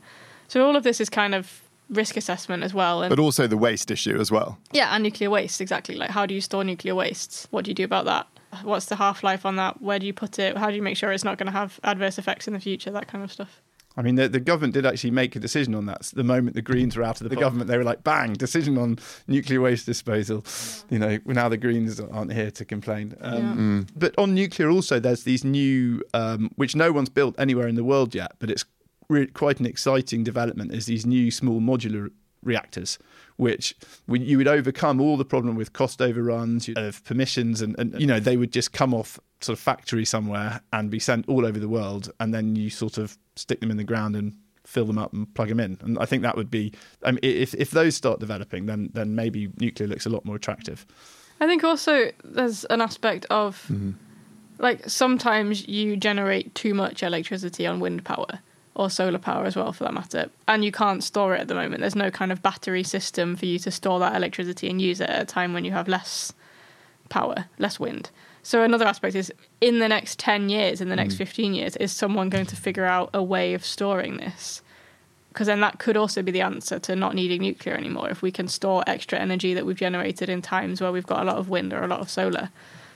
So 0.48 0.66
all 0.66 0.76
of 0.76 0.82
this 0.82 1.00
is 1.00 1.08
kind 1.08 1.34
of 1.34 1.62
risk 1.90 2.16
assessment 2.16 2.62
as 2.62 2.72
well. 2.72 3.02
And 3.02 3.10
but 3.10 3.18
also 3.18 3.46
the 3.46 3.56
waste 3.56 3.90
issue 3.90 4.18
as 4.18 4.30
well. 4.30 4.58
Yeah, 4.72 4.94
and 4.94 5.02
nuclear 5.02 5.30
waste 5.30 5.60
exactly. 5.60 5.94
Like 5.94 6.10
how 6.10 6.26
do 6.26 6.34
you 6.34 6.40
store 6.40 6.64
nuclear 6.64 6.94
waste? 6.94 7.46
What 7.50 7.64
do 7.64 7.70
you 7.70 7.74
do 7.74 7.84
about 7.84 8.04
that? 8.06 8.26
What's 8.62 8.86
the 8.86 8.96
half 8.96 9.22
life 9.22 9.46
on 9.46 9.56
that? 9.56 9.80
Where 9.80 9.98
do 9.98 10.06
you 10.06 10.12
put 10.12 10.38
it? 10.38 10.58
How 10.58 10.68
do 10.68 10.76
you 10.76 10.82
make 10.82 10.96
sure 10.96 11.10
it's 11.10 11.24
not 11.24 11.38
going 11.38 11.46
to 11.46 11.52
have 11.52 11.80
adverse 11.84 12.18
effects 12.18 12.46
in 12.46 12.52
the 12.52 12.60
future? 12.60 12.90
That 12.90 13.08
kind 13.08 13.24
of 13.24 13.32
stuff. 13.32 13.62
I 13.96 14.02
mean, 14.02 14.14
the, 14.14 14.28
the, 14.28 14.40
government 14.40 14.74
did 14.74 14.86
actually 14.86 15.10
make 15.10 15.36
a 15.36 15.38
decision 15.38 15.74
on 15.74 15.86
that. 15.86 16.06
So 16.06 16.16
the 16.16 16.24
moment 16.24 16.54
the 16.54 16.62
Greens 16.62 16.96
were 16.96 17.02
out 17.02 17.20
of 17.20 17.24
the, 17.24 17.34
the 17.34 17.40
government, 17.40 17.68
they 17.68 17.76
were 17.76 17.84
like, 17.84 18.02
bang, 18.02 18.32
decision 18.32 18.78
on 18.78 18.98
nuclear 19.26 19.60
waste 19.60 19.86
disposal. 19.86 20.44
You 20.88 20.98
know, 20.98 21.18
now 21.26 21.48
the 21.48 21.58
Greens 21.58 22.00
aren't 22.00 22.32
here 22.32 22.50
to 22.50 22.64
complain. 22.64 23.14
Um, 23.20 23.34
yeah. 23.34 23.54
mm. 23.54 23.88
But 23.94 24.14
on 24.18 24.34
nuclear, 24.34 24.70
also, 24.70 24.98
there's 24.98 25.24
these 25.24 25.44
new, 25.44 26.02
um, 26.14 26.50
which 26.56 26.74
no 26.74 26.92
one's 26.92 27.10
built 27.10 27.34
anywhere 27.38 27.68
in 27.68 27.74
the 27.74 27.84
world 27.84 28.14
yet, 28.14 28.32
but 28.38 28.50
it's 28.50 28.64
re- 29.08 29.26
quite 29.26 29.60
an 29.60 29.66
exciting 29.66 30.24
development, 30.24 30.72
is 30.72 30.86
these 30.86 31.04
new 31.04 31.30
small 31.30 31.60
modular 31.60 32.10
reactors, 32.42 32.98
which 33.36 33.74
you 34.08 34.38
would 34.38 34.48
overcome 34.48 35.00
all 35.00 35.16
the 35.16 35.24
problem 35.24 35.54
with 35.54 35.72
cost 35.72 36.02
overruns 36.02 36.68
of 36.76 37.04
permissions, 37.04 37.60
and, 37.62 37.78
and 37.78 38.00
you 38.00 38.06
know 38.06 38.20
they 38.20 38.36
would 38.36 38.52
just 38.52 38.72
come 38.72 38.92
off 38.92 39.18
sort 39.42 39.58
of 39.58 39.62
factory 39.62 40.04
somewhere 40.04 40.60
and 40.72 40.90
be 40.90 40.98
sent 40.98 41.28
all 41.28 41.44
over 41.44 41.58
the 41.58 41.68
world, 41.68 42.12
and 42.20 42.32
then 42.32 42.56
you 42.56 42.70
sort 42.70 42.98
of 42.98 43.18
stick 43.36 43.60
them 43.60 43.70
in 43.70 43.76
the 43.76 43.84
ground 43.84 44.16
and 44.16 44.34
fill 44.64 44.84
them 44.84 44.98
up 44.98 45.12
and 45.12 45.32
plug 45.34 45.48
them 45.48 45.60
in. 45.60 45.78
And 45.82 45.98
I 45.98 46.06
think 46.06 46.22
that 46.22 46.36
would 46.36 46.50
be, 46.50 46.72
I 47.02 47.12
mean, 47.12 47.20
if 47.22 47.54
if 47.54 47.70
those 47.70 47.96
start 47.96 48.20
developing, 48.20 48.66
then 48.66 48.90
then 48.92 49.14
maybe 49.14 49.50
nuclear 49.58 49.88
looks 49.88 50.06
a 50.06 50.10
lot 50.10 50.24
more 50.24 50.36
attractive. 50.36 50.86
I 51.42 51.46
think 51.46 51.64
also 51.64 52.12
there's 52.22 52.64
an 52.66 52.80
aspect 52.80 53.26
of 53.28 53.56
mm-hmm. 53.64 53.90
like 54.58 54.88
sometimes 54.88 55.66
you 55.66 55.96
generate 55.96 56.54
too 56.54 56.72
much 56.72 57.02
electricity 57.02 57.66
on 57.66 57.80
wind 57.80 58.04
power 58.04 58.38
or 58.74 58.88
solar 58.88 59.18
power 59.18 59.44
as 59.44 59.56
well 59.56 59.72
for 59.72 59.82
that 59.82 59.92
matter 59.92 60.30
and 60.46 60.64
you 60.64 60.70
can't 60.70 61.02
store 61.02 61.34
it 61.34 61.40
at 61.40 61.48
the 61.48 61.54
moment 61.54 61.80
there's 61.80 61.96
no 61.96 62.10
kind 62.12 62.30
of 62.30 62.42
battery 62.42 62.84
system 62.84 63.34
for 63.36 63.44
you 63.44 63.58
to 63.58 63.70
store 63.72 63.98
that 63.98 64.14
electricity 64.14 64.70
and 64.70 64.80
use 64.80 65.00
it 65.00 65.10
at 65.10 65.20
a 65.20 65.26
time 65.26 65.52
when 65.52 65.64
you 65.64 65.72
have 65.72 65.88
less 65.88 66.32
power 67.08 67.46
less 67.58 67.80
wind 67.80 68.10
so 68.42 68.62
another 68.62 68.84
aspect 68.84 69.14
is 69.14 69.32
in 69.60 69.78
the 69.78 69.88
next 69.88 70.18
10 70.18 70.48
years, 70.48 70.80
in 70.80 70.88
the 70.88 70.96
next 70.96 71.14
mm. 71.14 71.18
15 71.18 71.54
years, 71.54 71.76
is 71.76 71.92
someone 71.92 72.28
going 72.28 72.46
to 72.46 72.56
figure 72.56 72.84
out 72.84 73.10
a 73.14 73.22
way 73.22 73.54
of 73.54 73.64
storing 73.64 74.16
this? 74.16 74.62
Because 75.28 75.46
then 75.46 75.60
that 75.60 75.78
could 75.78 75.96
also 75.96 76.22
be 76.22 76.32
the 76.32 76.42
answer 76.42 76.78
to 76.80 76.96
not 76.96 77.14
needing 77.14 77.40
nuclear 77.40 77.74
anymore. 77.74 78.10
If 78.10 78.20
we 78.20 78.30
can 78.30 78.48
store 78.48 78.82
extra 78.86 79.18
energy 79.18 79.54
that 79.54 79.64
we've 79.64 79.76
generated 79.76 80.28
in 80.28 80.42
times 80.42 80.80
where 80.80 80.92
we've 80.92 81.06
got 81.06 81.22
a 81.22 81.24
lot 81.24 81.36
of 81.36 81.48
wind 81.48 81.72
or 81.72 81.82
a 81.82 81.86
lot 81.86 82.00
of 82.00 82.10
solar, 82.10 82.50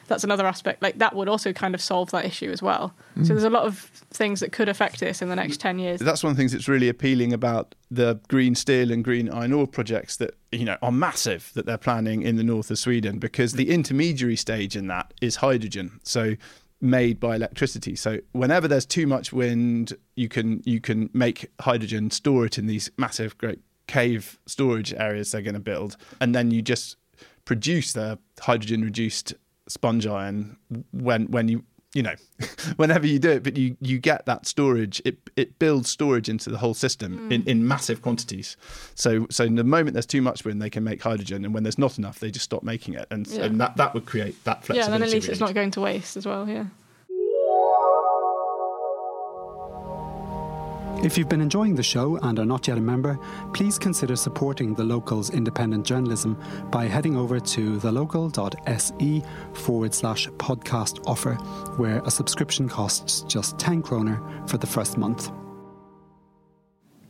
that's 0.07 0.25
another 0.25 0.47
aspect. 0.47 0.83
Like 0.83 0.99
that 0.99 1.15
would 1.15 1.29
also 1.29 1.53
kind 1.53 1.75
of 1.75 1.81
solve 1.81 2.11
that 2.11 2.25
issue 2.25 2.51
as 2.51 2.63
well. 2.63 2.95
Mm. 3.17 3.27
So 3.27 3.35
there's 3.35 3.45
a 3.45 3.51
lot 3.51 3.65
of 3.65 3.79
things 4.11 4.41
that 4.41 4.53
could 4.53 4.69
affect 4.69 5.01
this 5.01 5.23
in 5.23 5.29
the 5.29 5.37
next 5.37 5.61
10 5.61 5.79
years. 5.79 6.01
That's 6.01 6.23
one 6.23 6.31
of 6.31 6.37
the 6.37 6.41
things 6.41 6.53
that's 6.53 6.69
really 6.69 6.89
appealing 6.89 7.33
about 7.33 7.75
the 7.91 8.21
green 8.29 8.55
steel 8.55 8.91
and 8.91 9.05
green 9.05 9.29
iron 9.29 9.53
ore 9.53 9.67
projects 9.67 10.17
that 10.17 10.35
you 10.53 10.65
know 10.65 10.77
are 10.83 10.93
massive 10.93 11.51
that 11.55 11.67
they're 11.67 11.79
planning 11.79 12.23
in 12.23 12.37
the 12.37 12.45
north 12.45 12.71
of 12.71 12.79
Sweden 12.79 13.19
because 13.19 13.53
the 13.53 13.71
intermediary 13.71 14.37
stage 14.37 14.77
in 14.77 14.87
that 14.89 15.13
is 15.21 15.37
hydrogen. 15.37 16.01
So 16.03 16.37
made 16.81 17.19
by 17.19 17.37
electricity. 17.37 17.97
So 17.97 18.19
whenever 18.33 18.69
there's 18.69 18.85
too 18.85 19.07
much 19.07 19.33
wind, 19.33 19.97
you 20.15 20.29
can 20.29 20.63
you 20.65 20.81
can 20.81 21.11
make 21.13 21.51
hydrogen, 21.61 22.11
store 22.11 22.47
it 22.47 22.59
in 22.59 22.67
these 22.67 22.91
massive 22.97 23.37
great 23.39 23.61
cave 23.87 24.39
storage 24.47 24.93
areas 24.95 25.31
they're 25.31 25.43
going 25.43 25.55
to 25.55 25.61
build 25.61 25.97
and 26.21 26.35
then 26.35 26.51
you 26.51 26.61
just 26.61 26.97
produce 27.45 27.93
the 27.93 28.19
hydrogen 28.41 28.83
reduced 28.83 29.35
sponge 29.69 30.07
iron 30.07 30.57
when 30.93 31.27
when 31.27 31.49
you 31.49 31.65
you 31.95 32.03
know 32.03 32.15
whenever 32.77 33.07
you 33.07 33.19
do 33.19 33.31
it 33.31 33.43
but 33.43 33.57
you 33.57 33.77
you 33.81 33.99
get 33.99 34.27
that 34.27 34.47
storage 34.47 35.01
it 35.05 35.19
it 35.37 35.59
builds 35.59 35.89
storage 35.89 36.29
into 36.29 36.51
the 36.51 36.59
whole 36.59 36.75
system 36.75 37.19
mm. 37.19 37.33
in, 37.33 37.43
in 37.45 37.67
massive 37.67 38.03
quantities 38.03 38.57
so 38.95 39.27
so 39.31 39.45
in 39.45 39.55
the 39.55 39.65
moment 39.65 39.95
there's 39.95 40.07
too 40.07 40.23
much 40.23 40.45
wind 40.45 40.61
they 40.61 40.71
can 40.71 40.85
make 40.85 41.03
hydrogen 41.03 41.45
and 41.45 41.55
when 41.55 41.63
there's 41.63 41.79
not 41.79 41.99
enough 41.99 42.21
they 42.21 42.31
just 42.31 42.45
stop 42.45 42.63
making 42.63 42.95
it 42.95 43.07
and, 43.11 43.27
yeah. 43.29 43.45
and 43.45 43.61
that 43.61 43.77
that 43.77 43.95
would 43.95 44.05
create 44.05 44.43
that 44.45 44.65
flexibility 44.65 44.79
yeah 44.79 44.95
and 44.95 45.03
then 45.03 45.03
at 45.03 45.13
least 45.13 45.29
it's 45.29 45.41
not 45.41 45.55
going 45.55 45.71
to 45.71 45.81
waste 45.81 46.17
as 46.17 46.27
well 46.27 46.47
yeah 46.49 46.67
If 51.03 51.17
you've 51.17 51.29
been 51.29 51.43
enjoying 51.43 51.75
the 51.75 51.83
show 51.83 52.17
and 52.17 52.39
are 52.39 52.47
not 52.47 52.67
yet 52.67 52.79
a 52.79 52.81
member, 52.81 53.19
please 53.53 53.79
consider 53.79 54.17
supporting 54.17 54.75
the 54.75 54.83
local's 54.85 55.31
independent 55.31 55.85
journalism 55.85 56.37
by 56.71 56.87
heading 56.87 57.17
over 57.17 57.39
to 57.39 57.79
thelocal.se 57.79 59.23
forward 59.53 59.95
slash 59.95 60.29
podcast 60.31 61.07
offer, 61.07 61.35
where 61.77 62.01
a 62.05 62.11
subscription 62.11 62.69
costs 62.69 63.21
just 63.23 63.59
10 63.59 63.83
kroner 63.83 64.21
for 64.49 64.57
the 64.57 64.67
first 64.67 64.97
month. 64.97 65.31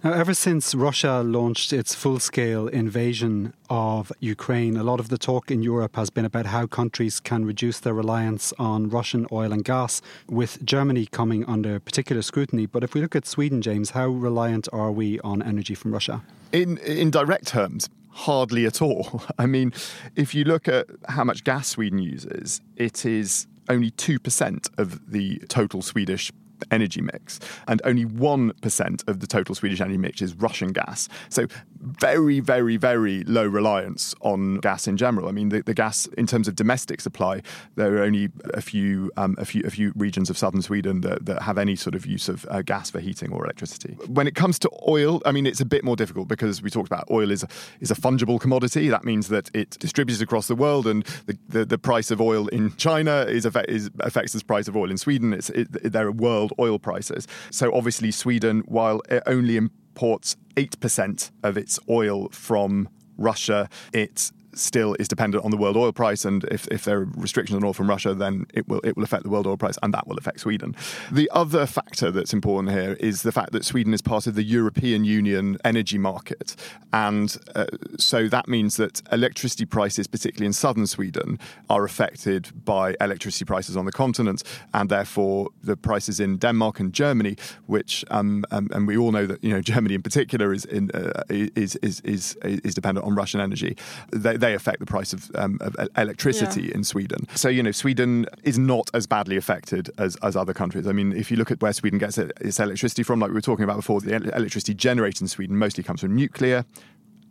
Now, 0.06 0.12
ever 0.12 0.34
since 0.34 0.72
Russia 0.72 1.20
launched 1.26 1.72
its 1.72 1.92
full 1.92 2.20
scale 2.20 2.68
invasion 2.68 3.52
of 3.68 4.12
Ukraine, 4.20 4.76
a 4.76 4.84
lot 4.84 5.00
of 5.00 5.08
the 5.08 5.18
talk 5.18 5.50
in 5.50 5.64
Europe 5.64 5.96
has 5.96 6.10
been 6.10 6.24
about 6.24 6.46
how 6.46 6.68
countries 6.68 7.18
can 7.18 7.44
reduce 7.44 7.80
their 7.80 7.92
reliance 7.92 8.52
on 8.56 8.88
Russian 8.88 9.26
oil 9.32 9.52
and 9.52 9.64
gas, 9.64 10.00
with 10.28 10.64
Germany 10.64 11.06
coming 11.06 11.44
under 11.46 11.80
particular 11.80 12.22
scrutiny. 12.22 12.66
But 12.66 12.84
if 12.84 12.94
we 12.94 13.00
look 13.00 13.16
at 13.16 13.26
Sweden, 13.26 13.60
James, 13.60 13.90
how 13.90 14.06
reliant 14.06 14.68
are 14.72 14.92
we 14.92 15.18
on 15.22 15.42
energy 15.42 15.74
from 15.74 15.92
Russia? 15.92 16.22
In, 16.52 16.78
in 16.78 17.10
direct 17.10 17.48
terms, 17.48 17.88
hardly 18.10 18.64
at 18.64 18.80
all. 18.80 19.24
I 19.40 19.46
mean, 19.46 19.72
if 20.14 20.36
you 20.36 20.44
look 20.44 20.68
at 20.68 20.86
how 21.08 21.24
much 21.24 21.42
gas 21.42 21.70
Sweden 21.70 21.98
uses, 21.98 22.60
it 22.76 23.04
is 23.04 23.48
only 23.68 23.90
2% 23.90 24.68
of 24.78 25.10
the 25.10 25.38
total 25.48 25.82
Swedish 25.82 26.30
energy 26.70 27.00
mix, 27.00 27.40
and 27.68 27.80
only 27.84 28.04
1% 28.04 29.08
of 29.08 29.20
the 29.20 29.26
total 29.26 29.54
Swedish 29.54 29.80
energy 29.80 29.98
mix 29.98 30.22
is 30.22 30.34
Russian 30.34 30.72
gas. 30.72 31.08
So, 31.28 31.46
very, 31.80 32.40
very, 32.40 32.76
very 32.76 33.22
low 33.24 33.46
reliance 33.46 34.14
on 34.20 34.56
gas 34.56 34.88
in 34.88 34.96
general. 34.96 35.28
I 35.28 35.32
mean, 35.32 35.50
the, 35.50 35.62
the 35.62 35.74
gas, 35.74 36.06
in 36.18 36.26
terms 36.26 36.48
of 36.48 36.56
domestic 36.56 37.00
supply, 37.00 37.42
there 37.76 37.96
are 37.96 38.02
only 38.02 38.30
a 38.54 38.60
few, 38.60 39.10
um, 39.16 39.36
a 39.38 39.44
few, 39.44 39.62
a 39.64 39.70
few 39.70 39.92
regions 39.94 40.30
of 40.30 40.36
southern 40.36 40.62
Sweden 40.62 41.02
that, 41.02 41.26
that 41.26 41.42
have 41.42 41.58
any 41.58 41.76
sort 41.76 41.94
of 41.94 42.06
use 42.06 42.28
of 42.28 42.46
uh, 42.50 42.62
gas 42.62 42.90
for 42.90 43.00
heating 43.00 43.32
or 43.32 43.44
electricity. 43.44 43.96
When 44.06 44.26
it 44.26 44.34
comes 44.34 44.58
to 44.60 44.70
oil, 44.88 45.22
I 45.24 45.32
mean, 45.32 45.46
it's 45.46 45.60
a 45.60 45.64
bit 45.64 45.84
more 45.84 45.96
difficult 45.96 46.28
because 46.28 46.62
we 46.62 46.70
talked 46.70 46.88
about 46.88 47.06
oil 47.10 47.30
is 47.30 47.42
a, 47.42 47.48
is 47.80 47.90
a 47.90 47.94
fungible 47.94 48.40
commodity. 48.40 48.88
That 48.88 49.04
means 49.04 49.28
that 49.28 49.50
it 49.54 49.70
distributes 49.78 50.20
across 50.20 50.48
the 50.48 50.56
world, 50.56 50.86
and 50.86 51.04
the, 51.26 51.38
the, 51.48 51.64
the 51.64 51.78
price 51.78 52.10
of 52.10 52.20
oil 52.20 52.48
in 52.48 52.74
China 52.76 53.26
is, 53.28 53.46
is 53.68 53.90
affects 54.00 54.32
the 54.32 54.44
price 54.44 54.68
of 54.68 54.76
oil 54.76 54.90
in 54.90 54.98
Sweden. 54.98 55.32
It's, 55.32 55.50
it, 55.50 55.92
there 55.92 56.06
are 56.06 56.08
a 56.08 56.12
world 56.12 56.45
world 56.46 56.52
oil 56.58 56.78
prices. 56.78 57.26
So 57.50 57.74
obviously, 57.74 58.10
Sweden, 58.10 58.62
while 58.66 59.00
it 59.08 59.22
only 59.26 59.56
imports 59.56 60.36
8% 60.56 61.30
of 61.42 61.56
its 61.56 61.78
oil 61.88 62.28
from 62.30 62.88
Russia, 63.16 63.68
it 63.92 64.30
still 64.58 64.96
is 64.98 65.08
dependent 65.08 65.44
on 65.44 65.50
the 65.50 65.56
world 65.56 65.76
oil 65.76 65.92
price, 65.92 66.24
and 66.24 66.44
if, 66.44 66.66
if 66.68 66.84
there 66.84 67.00
are 67.00 67.08
restrictions 67.16 67.56
on 67.56 67.64
oil 67.64 67.72
from 67.72 67.88
Russia, 67.88 68.14
then 68.14 68.46
it 68.54 68.68
will 68.68 68.80
it 68.80 68.96
will 68.96 69.04
affect 69.04 69.22
the 69.22 69.28
world 69.28 69.46
oil 69.46 69.56
price, 69.56 69.78
and 69.82 69.92
that 69.94 70.06
will 70.06 70.16
affect 70.16 70.40
Sweden. 70.40 70.74
The 71.10 71.30
other 71.32 71.66
factor 71.66 72.10
that's 72.10 72.32
important 72.32 72.74
here 72.74 72.94
is 72.94 73.22
the 73.22 73.32
fact 73.32 73.52
that 73.52 73.64
Sweden 73.64 73.94
is 73.94 74.02
part 74.02 74.26
of 74.26 74.34
the 74.34 74.42
European 74.42 75.04
Union 75.04 75.58
energy 75.64 75.98
market, 75.98 76.56
and 76.92 77.36
uh, 77.54 77.66
so 77.98 78.28
that 78.28 78.48
means 78.48 78.76
that 78.76 79.02
electricity 79.12 79.66
prices, 79.66 80.06
particularly 80.06 80.46
in 80.46 80.52
southern 80.52 80.86
Sweden, 80.86 81.38
are 81.68 81.84
affected 81.84 82.64
by 82.64 82.94
electricity 83.00 83.44
prices 83.44 83.76
on 83.76 83.84
the 83.84 83.92
continent, 83.92 84.42
and 84.72 84.88
therefore 84.88 85.48
the 85.62 85.76
prices 85.76 86.20
in 86.20 86.38
Denmark 86.38 86.80
and 86.80 86.92
Germany, 86.92 87.36
which 87.66 88.04
um, 88.10 88.44
um, 88.50 88.68
and 88.72 88.86
we 88.86 88.96
all 88.96 89.12
know 89.12 89.26
that 89.26 89.42
you 89.42 89.50
know 89.50 89.60
Germany 89.72 89.94
in 89.94 90.02
particular 90.02 90.52
is 90.52 90.64
in, 90.64 90.90
uh, 90.92 91.22
is, 91.28 91.76
is 91.76 92.00
is 92.00 92.36
is 92.42 92.74
dependent 92.74 93.06
on 93.06 93.14
Russian 93.14 93.40
energy. 93.40 93.76
They, 94.10 94.36
they 94.46 94.54
affect 94.54 94.78
the 94.80 94.86
price 94.86 95.12
of, 95.12 95.30
um, 95.34 95.58
of 95.60 95.76
electricity 95.96 96.62
yeah. 96.62 96.74
in 96.76 96.84
Sweden. 96.84 97.26
So, 97.34 97.48
you 97.48 97.62
know, 97.62 97.72
Sweden 97.72 98.26
is 98.44 98.58
not 98.58 98.90
as 98.94 99.06
badly 99.06 99.36
affected 99.36 99.90
as, 99.98 100.16
as 100.22 100.36
other 100.36 100.54
countries. 100.54 100.86
I 100.86 100.92
mean, 100.92 101.12
if 101.12 101.30
you 101.30 101.36
look 101.36 101.50
at 101.50 101.60
where 101.60 101.72
Sweden 101.72 101.98
gets 101.98 102.16
its 102.18 102.60
electricity 102.60 103.02
from, 103.02 103.20
like 103.20 103.30
we 103.30 103.34
were 103.34 103.40
talking 103.40 103.64
about 103.64 103.76
before, 103.76 104.00
the 104.00 104.14
electricity 104.14 104.74
generated 104.74 105.22
in 105.22 105.28
Sweden 105.28 105.56
mostly 105.56 105.82
comes 105.82 106.00
from 106.00 106.14
nuclear 106.14 106.64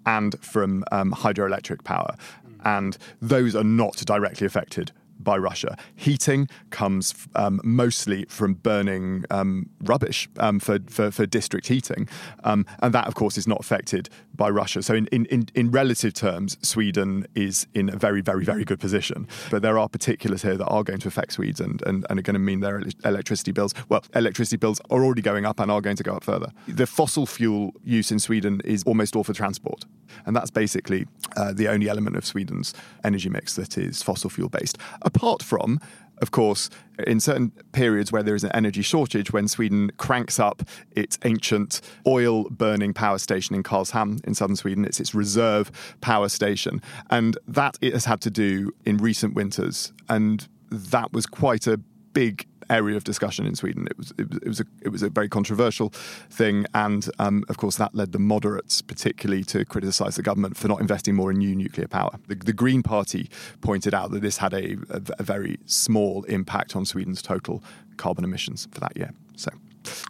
and 0.05 0.35
from 0.43 0.83
um, 0.91 1.13
hydroelectric 1.13 1.83
power. 1.83 2.15
And 2.63 2.97
those 3.21 3.55
are 3.55 3.63
not 3.63 3.95
directly 3.97 4.45
affected 4.45 4.91
by 5.19 5.37
Russia. 5.37 5.77
Heating 5.95 6.47
comes 6.69 7.13
um, 7.35 7.59
mostly 7.63 8.25
from 8.25 8.55
burning 8.55 9.25
um, 9.29 9.69
rubbish 9.81 10.29
um, 10.37 10.59
for, 10.59 10.79
for, 10.87 11.11
for, 11.11 11.25
district 11.25 11.67
heating. 11.67 12.07
Um, 12.43 12.65
and 12.79 12.93
that, 12.93 13.07
of 13.07 13.15
course, 13.15 13.37
is 13.37 13.47
not 13.47 13.59
affected 13.59 14.09
by 14.35 14.49
Russia. 14.49 14.83
So, 14.83 14.93
in, 14.93 15.07
in, 15.07 15.47
in 15.55 15.71
relative 15.71 16.13
terms, 16.13 16.57
Sweden 16.61 17.27
is 17.35 17.67
in 17.73 17.89
a 17.89 17.97
very, 17.97 18.21
very, 18.21 18.45
very 18.45 18.63
good 18.63 18.79
position. 18.79 19.27
But 19.49 19.61
there 19.61 19.77
are 19.77 19.89
particulars 19.89 20.43
here 20.43 20.55
that 20.57 20.67
are 20.67 20.83
going 20.83 20.99
to 20.99 21.07
affect 21.07 21.33
Swedes 21.33 21.59
and, 21.59 21.81
and, 21.83 22.05
and 22.09 22.19
are 22.19 22.21
going 22.21 22.35
to 22.35 22.39
mean 22.39 22.59
their 22.59 22.83
electricity 23.03 23.51
bills. 23.51 23.73
Well, 23.89 24.03
electricity 24.13 24.57
bills 24.57 24.79
are 24.89 25.03
already 25.03 25.21
going 25.21 25.45
up 25.45 25.59
and 25.59 25.71
are 25.71 25.81
going 25.81 25.97
to 25.97 26.03
go 26.03 26.15
up 26.15 26.23
further. 26.23 26.51
The 26.67 26.87
fossil 26.87 27.25
fuel 27.25 27.73
use 27.83 28.11
in 28.11 28.19
Sweden 28.19 28.61
is 28.63 28.83
almost 28.83 29.15
all 29.15 29.23
for 29.23 29.33
transport. 29.33 29.85
And 30.25 30.35
that's 30.35 30.51
basically 30.51 31.07
uh, 31.35 31.53
the 31.53 31.67
only 31.67 31.89
element 31.89 32.15
of 32.15 32.25
Sweden's 32.25 32.73
energy 33.03 33.29
mix 33.29 33.55
that 33.55 33.77
is 33.77 34.01
fossil 34.01 34.29
fuel 34.29 34.49
based. 34.49 34.77
Apart 35.05 35.41
from 35.41 35.79
of 36.21 36.31
course, 36.31 36.69
in 37.05 37.19
certain 37.19 37.51
periods 37.73 38.11
where 38.11 38.23
there 38.23 38.35
is 38.35 38.43
an 38.43 38.51
energy 38.53 38.81
shortage, 38.81 39.33
when 39.33 39.47
Sweden 39.47 39.91
cranks 39.97 40.39
up 40.39 40.63
its 40.91 41.17
ancient 41.25 41.81
oil 42.07 42.49
burning 42.49 42.93
power 42.93 43.17
station 43.17 43.55
in 43.55 43.63
Karlshamn 43.63 44.23
in 44.25 44.33
southern 44.33 44.55
Sweden, 44.55 44.85
it's 44.85 44.99
its 44.99 45.13
reserve 45.13 45.71
power 46.01 46.29
station. 46.29 46.81
And 47.09 47.37
that 47.47 47.77
it 47.81 47.93
has 47.93 48.05
had 48.05 48.21
to 48.21 48.31
do 48.31 48.71
in 48.85 48.97
recent 48.97 49.33
winters. 49.33 49.91
And 50.07 50.47
that 50.69 51.11
was 51.11 51.25
quite 51.25 51.67
a 51.67 51.79
big 52.15 52.47
area 52.69 52.97
of 52.97 53.03
discussion 53.03 53.45
in 53.45 53.53
Sweden. 53.55 53.87
It 53.87 53.97
was 53.97 54.11
it 54.17 54.27
was, 54.29 54.37
it 54.37 54.47
was 54.47 54.59
a 54.61 54.65
it 54.81 54.89
was 54.89 55.03
a 55.03 55.09
very 55.09 55.29
controversial 55.29 55.89
thing, 56.29 56.65
and 56.73 57.07
um, 57.19 57.43
of 57.47 57.57
course 57.57 57.77
that 57.77 57.93
led 57.93 58.11
the 58.11 58.19
moderates 58.19 58.81
particularly 58.81 59.43
to 59.45 59.65
criticise 59.65 60.15
the 60.15 60.23
government 60.23 60.57
for 60.57 60.67
not 60.67 60.81
investing 60.81 61.13
more 61.13 61.29
in 61.29 61.37
new 61.37 61.55
nuclear 61.55 61.87
power. 61.87 62.11
The, 62.27 62.35
the 62.35 62.53
Green 62.53 62.81
Party 62.81 63.29
pointed 63.61 63.93
out 63.93 64.09
that 64.11 64.21
this 64.21 64.37
had 64.37 64.53
a, 64.53 64.77
a, 64.89 65.01
a 65.19 65.23
very 65.23 65.59
small 65.65 66.23
impact 66.23 66.75
on 66.75 66.85
Sweden's 66.85 67.21
total 67.21 67.63
carbon 67.97 68.23
emissions 68.23 68.67
for 68.71 68.79
that 68.79 68.97
year. 68.97 69.11
So. 69.35 69.51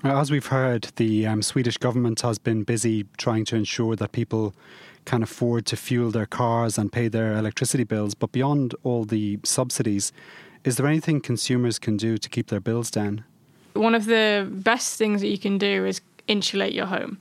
As 0.05 0.31
we've 0.31 0.45
heard, 0.45 0.83
the 0.95 1.27
um, 1.27 1.41
Swedish 1.41 1.77
government 1.77 2.21
has 2.21 2.37
been 2.37 2.63
busy 2.63 3.05
trying 3.17 3.43
to 3.45 3.57
ensure 3.57 3.97
that 3.97 4.13
people 4.13 4.55
can 5.03 5.21
afford 5.21 5.65
to 5.65 5.75
fuel 5.75 6.11
their 6.11 6.25
cars 6.25 6.77
and 6.77 6.91
pay 6.91 7.09
their 7.09 7.33
electricity 7.33 7.83
bills. 7.83 8.15
But 8.15 8.31
beyond 8.31 8.73
all 8.83 9.03
the 9.03 9.39
subsidies, 9.43 10.13
is 10.65 10.77
there 10.77 10.87
anything 10.87 11.21
consumers 11.21 11.79
can 11.79 11.95
do 11.95 12.17
to 12.17 12.27
keep 12.27 12.47
their 12.47 12.59
bills 12.59 12.91
down? 12.91 13.23
One 13.73 13.93
of 13.93 14.05
the 14.05 14.47
best 14.51 14.97
things 14.97 15.21
that 15.21 15.27
you 15.27 15.37
can 15.37 15.57
do 15.57 15.85
is 15.85 16.01
insulate 16.27 16.73
your 16.73 16.87
home. 16.87 17.19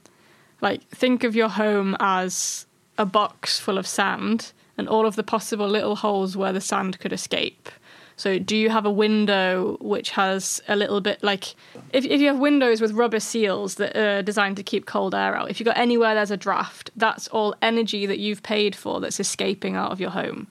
Like, 0.61 0.83
think 0.89 1.25
of 1.25 1.37
your 1.37 1.51
home 1.51 1.95
as 2.01 2.67
a 2.97 3.05
box 3.05 3.61
full 3.61 3.77
of 3.77 3.87
sand 3.87 4.53
and 4.79 4.89
all 4.89 5.07
of 5.07 5.15
the 5.15 5.23
possible 5.23 5.69
little 5.69 5.97
holes 5.97 6.37
where 6.37 6.53
the 6.53 6.61
sand 6.61 6.99
could 7.01 7.13
escape. 7.13 7.69
So, 8.17 8.39
do 8.39 8.57
you 8.57 8.71
have 8.71 8.87
a 8.87 8.91
window 8.91 9.77
which 9.81 10.11
has 10.11 10.63
a 10.69 10.77
little 10.77 11.01
bit 11.01 11.23
like 11.23 11.57
if, 11.93 12.05
if 12.05 12.21
you 12.21 12.29
have 12.29 12.39
windows 12.39 12.81
with 12.81 12.93
rubber 12.93 13.19
seals 13.19 13.75
that 13.75 13.97
are 13.97 14.23
designed 14.23 14.57
to 14.57 14.63
keep 14.63 14.87
cold 14.87 15.15
air 15.15 15.37
out, 15.37 15.51
if 15.51 15.59
you've 15.59 15.67
got 15.67 15.77
anywhere 15.77 16.15
there's 16.15 16.31
a 16.31 16.37
draft, 16.37 16.93
that's 16.97 17.27
all 17.29 17.57
energy 17.61 18.07
that 18.07 18.21
you've 18.21 18.45
paid 18.45 18.77
for 18.77 19.01
that's 19.01 19.19
escaping 19.19 19.75
out 19.75 19.91
of 19.91 20.01
your 20.01 20.11
home. 20.11 20.47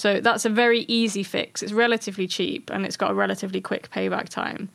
So 0.00 0.18
that's 0.18 0.46
a 0.46 0.48
very 0.48 0.86
easy 0.88 1.22
fix. 1.22 1.62
It's 1.62 1.74
relatively 1.74 2.26
cheap 2.26 2.70
and 2.70 2.86
it's 2.86 2.96
got 2.96 3.10
a 3.10 3.14
relatively 3.14 3.60
quick 3.60 3.90
payback 3.90 4.30
time. 4.30 4.70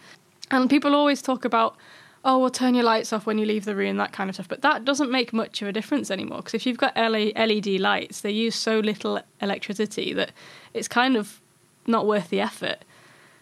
And 0.52 0.70
people 0.70 0.94
always 0.94 1.20
talk 1.20 1.46
about, 1.46 1.78
oh, 2.24 2.38
well, 2.38 2.52
turn 2.52 2.76
your 2.76 2.84
lights 2.84 3.12
off 3.12 3.26
when 3.26 3.40
you 3.40 3.46
leave 3.48 3.66
the 3.66 3.76
room, 3.76 3.98
that 3.98 4.14
kind 4.14 4.30
of 4.30 4.36
stuff. 4.36 4.48
But 4.48 4.62
that 4.62 4.86
doesn't 4.86 5.10
make 5.10 5.34
much 5.34 5.64
of 5.64 5.68
a 5.68 5.72
difference 5.72 6.12
anymore 6.12 6.38
because 6.38 6.54
if 6.54 6.68
you've 6.68 6.78
got 6.78 6.96
LED 6.96 7.66
lights, 7.80 8.22
they 8.22 8.30
use 8.30 8.54
so 8.56 8.78
little 8.78 9.20
electricity 9.42 10.14
that 10.14 10.32
it's 10.76 10.88
kind 10.88 11.18
of 11.18 11.42
not 11.88 12.06
worth 12.06 12.30
the 12.30 12.40
effort. 12.40 12.86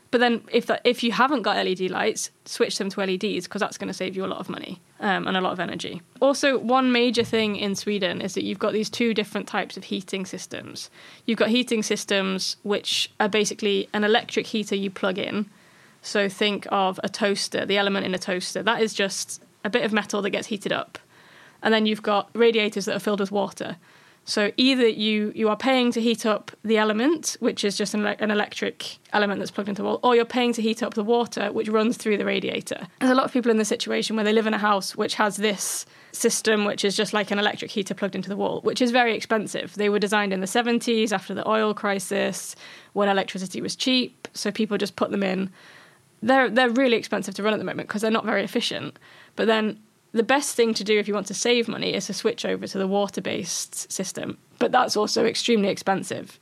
But 0.09 0.19
then 0.19 0.41
if 0.53 0.67
that, 0.67 0.79
if 0.85 1.03
you 1.03 1.11
haven't 1.11 1.41
got 1.41 1.57
LED 1.57 1.81
lights, 1.89 2.31
switch 2.45 2.77
them 2.77 2.91
to 2.91 3.01
LEDs 3.01 3.43
because 3.43 3.59
that's 3.59 3.77
going 3.77 3.89
to 3.89 3.93
save 3.93 4.15
you 4.15 4.23
a 4.23 4.27
lot 4.27 4.39
of 4.39 4.47
money 4.47 4.79
um, 5.03 5.27
and 5.27 5.35
a 5.35 5.41
lot 5.41 5.51
of 5.51 5.59
energy. 5.59 6.01
Also, 6.21 6.57
one 6.57 6.91
major 6.91 7.25
thing 7.25 7.57
in 7.57 7.75
Sweden 7.75 8.21
is 8.21 8.33
that 8.35 8.45
you've 8.45 8.57
got 8.57 8.71
these 8.71 8.89
two 8.89 9.13
different 9.13 9.47
types 9.47 9.75
of 9.75 9.83
heating 9.83 10.25
systems. 10.25 10.89
You've 11.25 11.37
got 11.37 11.49
heating 11.49 11.83
systems 11.83 12.55
which 12.63 13.11
are 13.19 13.27
basically 13.27 13.89
an 13.93 14.05
electric 14.05 14.47
heater 14.47 14.75
you 14.75 14.89
plug 14.89 15.19
in. 15.19 15.49
So 16.01 16.29
think 16.29 16.65
of 16.71 17.01
a 17.03 17.09
toaster, 17.09 17.65
the 17.65 17.77
element 17.77 18.05
in 18.05 18.15
a 18.15 18.17
toaster. 18.17 18.63
That 18.63 18.81
is 18.81 18.93
just 18.93 19.43
a 19.65 19.69
bit 19.69 19.83
of 19.83 19.91
metal 19.91 20.21
that 20.21 20.29
gets 20.29 20.47
heated 20.47 20.71
up. 20.71 20.97
And 21.61 21.73
then 21.73 21.85
you've 21.85 22.01
got 22.01 22.29
radiators 22.33 22.85
that 22.85 22.95
are 22.95 22.99
filled 22.99 23.19
with 23.19 23.31
water. 23.31 23.75
So 24.25 24.51
either 24.55 24.87
you 24.87 25.33
you 25.35 25.49
are 25.49 25.57
paying 25.57 25.91
to 25.91 26.01
heat 26.01 26.25
up 26.25 26.51
the 26.63 26.77
element, 26.77 27.35
which 27.39 27.63
is 27.63 27.77
just 27.77 27.93
an, 27.93 28.05
an, 28.05 28.31
electric 28.31 28.97
element 29.11 29.39
that's 29.39 29.51
plugged 29.51 29.69
into 29.69 29.81
the 29.81 29.87
wall, 29.87 29.99
or 30.01 30.15
you're 30.15 30.23
paying 30.23 30.53
to 30.53 30.61
heat 30.61 30.81
up 30.81 30.93
the 30.93 31.03
water, 31.03 31.51
which 31.51 31.67
runs 31.67 31.97
through 31.97 32.17
the 32.17 32.25
radiator. 32.25 32.87
There's 32.99 33.11
a 33.11 33.15
lot 33.15 33.25
of 33.25 33.33
people 33.33 33.51
in 33.51 33.57
the 33.57 33.65
situation 33.65 34.15
where 34.15 34.23
they 34.23 34.31
live 34.31 34.47
in 34.47 34.53
a 34.53 34.57
house 34.57 34.95
which 34.95 35.15
has 35.15 35.37
this 35.37 35.85
system, 36.13 36.63
which 36.63 36.85
is 36.85 36.95
just 36.95 37.11
like 37.11 37.31
an 37.31 37.39
electric 37.39 37.71
heater 37.71 37.93
plugged 37.93 38.15
into 38.15 38.29
the 38.29 38.37
wall, 38.37 38.61
which 38.61 38.81
is 38.81 38.91
very 38.91 39.13
expensive. 39.13 39.73
They 39.75 39.89
were 39.89 39.99
designed 39.99 40.31
in 40.31 40.39
the 40.39 40.47
70s 40.47 41.11
after 41.11 41.33
the 41.33 41.47
oil 41.47 41.73
crisis, 41.73 42.55
when 42.93 43.09
electricity 43.09 43.61
was 43.61 43.75
cheap, 43.75 44.27
so 44.33 44.51
people 44.51 44.77
just 44.77 44.95
put 44.95 45.11
them 45.11 45.23
in. 45.23 45.49
They're 46.21 46.49
they're 46.49 46.69
really 46.69 46.95
expensive 46.95 47.35
to 47.35 47.43
run 47.43 47.53
at 47.53 47.57
the 47.57 47.65
moment 47.65 47.89
because 47.89 48.01
they're 48.01 48.11
not 48.11 48.23
very 48.23 48.43
efficient. 48.43 48.97
But 49.35 49.47
then 49.47 49.79
the 50.13 50.23
best 50.23 50.55
thing 50.55 50.73
to 50.75 50.83
do 50.83 50.97
if 50.99 51.07
you 51.07 51.13
want 51.13 51.27
to 51.27 51.33
save 51.33 51.67
money 51.67 51.93
is 51.93 52.05
to 52.05 52.13
switch 52.13 52.45
over 52.45 52.67
to 52.67 52.77
the 52.77 52.87
water 52.87 53.21
based 53.21 53.91
system. 53.91 54.37
But 54.59 54.71
that's 54.71 54.95
also 54.95 55.25
extremely 55.25 55.69
expensive. 55.69 56.39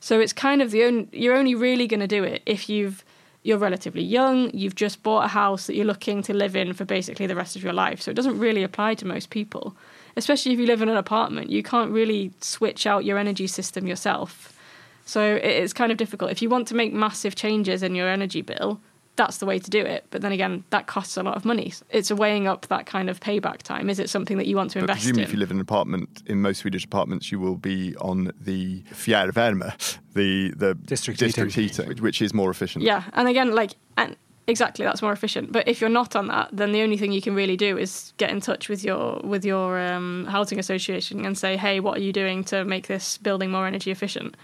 So 0.00 0.20
it's 0.20 0.32
kind 0.32 0.60
of 0.60 0.70
the 0.70 0.84
only, 0.84 1.08
you're 1.12 1.34
only 1.34 1.54
really 1.54 1.86
going 1.86 2.00
to 2.00 2.06
do 2.06 2.22
it 2.22 2.42
if 2.46 2.68
you've 2.68 3.04
you're 3.44 3.58
relatively 3.58 4.02
young, 4.02 4.50
you've 4.54 4.74
just 4.74 5.02
bought 5.02 5.26
a 5.26 5.28
house 5.28 5.66
that 5.66 5.76
you're 5.76 5.84
looking 5.84 6.22
to 6.22 6.32
live 6.32 6.56
in 6.56 6.72
for 6.72 6.86
basically 6.86 7.26
the 7.26 7.36
rest 7.36 7.56
of 7.56 7.62
your 7.62 7.74
life. 7.74 8.00
So 8.00 8.10
it 8.10 8.14
doesn't 8.14 8.38
really 8.38 8.62
apply 8.62 8.94
to 8.94 9.06
most 9.06 9.28
people. 9.28 9.76
Especially 10.16 10.54
if 10.54 10.58
you 10.58 10.66
live 10.66 10.80
in 10.80 10.88
an 10.88 10.96
apartment, 10.96 11.50
you 11.50 11.62
can't 11.62 11.90
really 11.90 12.32
switch 12.40 12.86
out 12.86 13.04
your 13.04 13.18
energy 13.18 13.46
system 13.46 13.86
yourself. 13.86 14.58
So 15.04 15.34
it's 15.42 15.74
kind 15.74 15.92
of 15.92 15.98
difficult. 15.98 16.30
If 16.30 16.40
you 16.40 16.48
want 16.48 16.66
to 16.68 16.74
make 16.74 16.94
massive 16.94 17.34
changes 17.34 17.82
in 17.82 17.94
your 17.94 18.08
energy 18.08 18.40
bill, 18.40 18.80
that's 19.16 19.38
the 19.38 19.46
way 19.46 19.58
to 19.60 19.70
do 19.70 19.80
it. 19.80 20.04
But 20.10 20.22
then 20.22 20.32
again, 20.32 20.64
that 20.70 20.86
costs 20.86 21.16
a 21.16 21.22
lot 21.22 21.36
of 21.36 21.44
money. 21.44 21.72
It's 21.90 22.10
weighing 22.10 22.48
up 22.48 22.66
that 22.68 22.84
kind 22.86 23.08
of 23.08 23.20
payback 23.20 23.58
time. 23.62 23.88
Is 23.88 23.98
it 24.00 24.10
something 24.10 24.38
that 24.38 24.46
you 24.46 24.56
want 24.56 24.72
to 24.72 24.78
But 24.80 24.90
invest 24.90 24.98
presumably, 25.00 25.22
in? 25.22 25.28
if 25.28 25.32
you 25.32 25.38
live 25.38 25.50
in 25.52 25.58
an 25.58 25.60
apartment, 25.60 26.22
in 26.26 26.42
most 26.42 26.58
Swedish 26.58 26.84
apartments, 26.84 27.30
you 27.30 27.38
will 27.38 27.56
be 27.56 27.94
on 27.96 28.32
the 28.40 28.82
fjärrvärme, 28.92 29.72
the 30.14 30.50
the 30.56 30.74
District 30.74 31.18
district 31.20 31.54
heating. 31.54 31.68
heating, 31.68 31.88
which- 31.88 32.00
which 32.00 32.22
is 32.22 32.34
more 32.34 32.50
efficient. 32.50 32.84
Yeah, 32.84 33.04
and 33.12 33.28
again, 33.28 33.54
like, 33.54 33.72
and 33.96 34.16
exactly, 34.48 34.84
that's 34.84 35.00
more 35.02 35.12
efficient. 35.12 35.52
But 35.52 35.68
if 35.68 35.80
you're 35.80 35.90
not 35.90 36.16
on 36.16 36.26
that, 36.28 36.48
then 36.52 36.72
the 36.72 36.82
only 36.82 36.96
thing 36.96 37.12
you 37.12 37.22
can 37.22 37.34
really 37.34 37.56
do 37.56 37.78
is 37.78 38.12
get 38.16 38.30
in 38.30 38.40
touch 38.40 38.68
with 38.68 38.82
your 38.84 39.20
with 39.22 39.44
your 39.44 39.78
um, 39.78 40.26
housing 40.28 40.58
association 40.58 41.24
and 41.24 41.38
say, 41.38 41.56
hey, 41.56 41.78
what 41.80 41.98
are 41.98 42.02
you 42.02 42.12
doing 42.12 42.42
to 42.44 42.64
make 42.64 42.86
this 42.88 43.16
building 43.18 43.50
more 43.50 43.66
energy 43.66 43.90
efficient? 43.90 44.36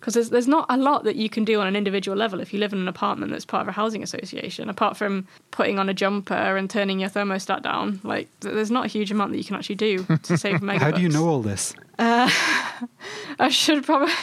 Because 0.00 0.14
there's 0.14 0.30
there's 0.30 0.48
not 0.48 0.66
a 0.68 0.76
lot 0.76 1.04
that 1.04 1.16
you 1.16 1.28
can 1.28 1.44
do 1.44 1.60
on 1.60 1.66
an 1.66 1.74
individual 1.74 2.16
level 2.16 2.40
if 2.40 2.52
you 2.52 2.60
live 2.60 2.72
in 2.72 2.78
an 2.78 2.88
apartment 2.88 3.32
that's 3.32 3.44
part 3.44 3.62
of 3.62 3.68
a 3.68 3.72
housing 3.72 4.02
association, 4.02 4.68
apart 4.68 4.96
from 4.96 5.26
putting 5.50 5.78
on 5.78 5.88
a 5.88 5.94
jumper 5.94 6.56
and 6.56 6.70
turning 6.70 7.00
your 7.00 7.10
thermostat 7.10 7.62
down. 7.62 8.00
Like, 8.04 8.28
there's 8.40 8.70
not 8.70 8.84
a 8.84 8.88
huge 8.88 9.10
amount 9.10 9.32
that 9.32 9.38
you 9.38 9.44
can 9.44 9.56
actually 9.56 9.74
do 9.74 10.04
to 10.22 10.38
save 10.38 10.56
megabucks. 10.60 10.78
How 10.80 10.90
do 10.92 11.02
you 11.02 11.08
know 11.08 11.28
all 11.28 11.42
this? 11.42 11.74
I 12.00 13.48
should 13.50 13.84
probably. 13.84 14.14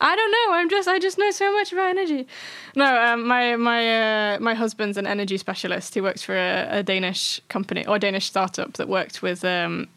I 0.00 0.16
don't 0.16 0.30
know. 0.30 0.54
I'm 0.54 0.68
just. 0.68 0.86
I 0.86 0.98
just 0.98 1.16
know 1.16 1.30
so 1.30 1.50
much 1.52 1.72
about 1.72 1.88
energy. 1.88 2.26
No, 2.74 2.84
um, 2.84 3.26
my 3.26 3.56
my 3.56 4.34
uh, 4.34 4.38
my 4.40 4.52
husband's 4.52 4.98
an 4.98 5.06
energy 5.06 5.38
specialist. 5.38 5.94
He 5.94 6.02
works 6.02 6.22
for 6.22 6.36
a, 6.36 6.80
a 6.80 6.82
Danish 6.82 7.40
company 7.48 7.86
or 7.86 7.98
Danish 7.98 8.26
startup 8.26 8.74
that 8.74 8.88
worked 8.88 9.22
with. 9.22 9.44
Um, 9.46 9.88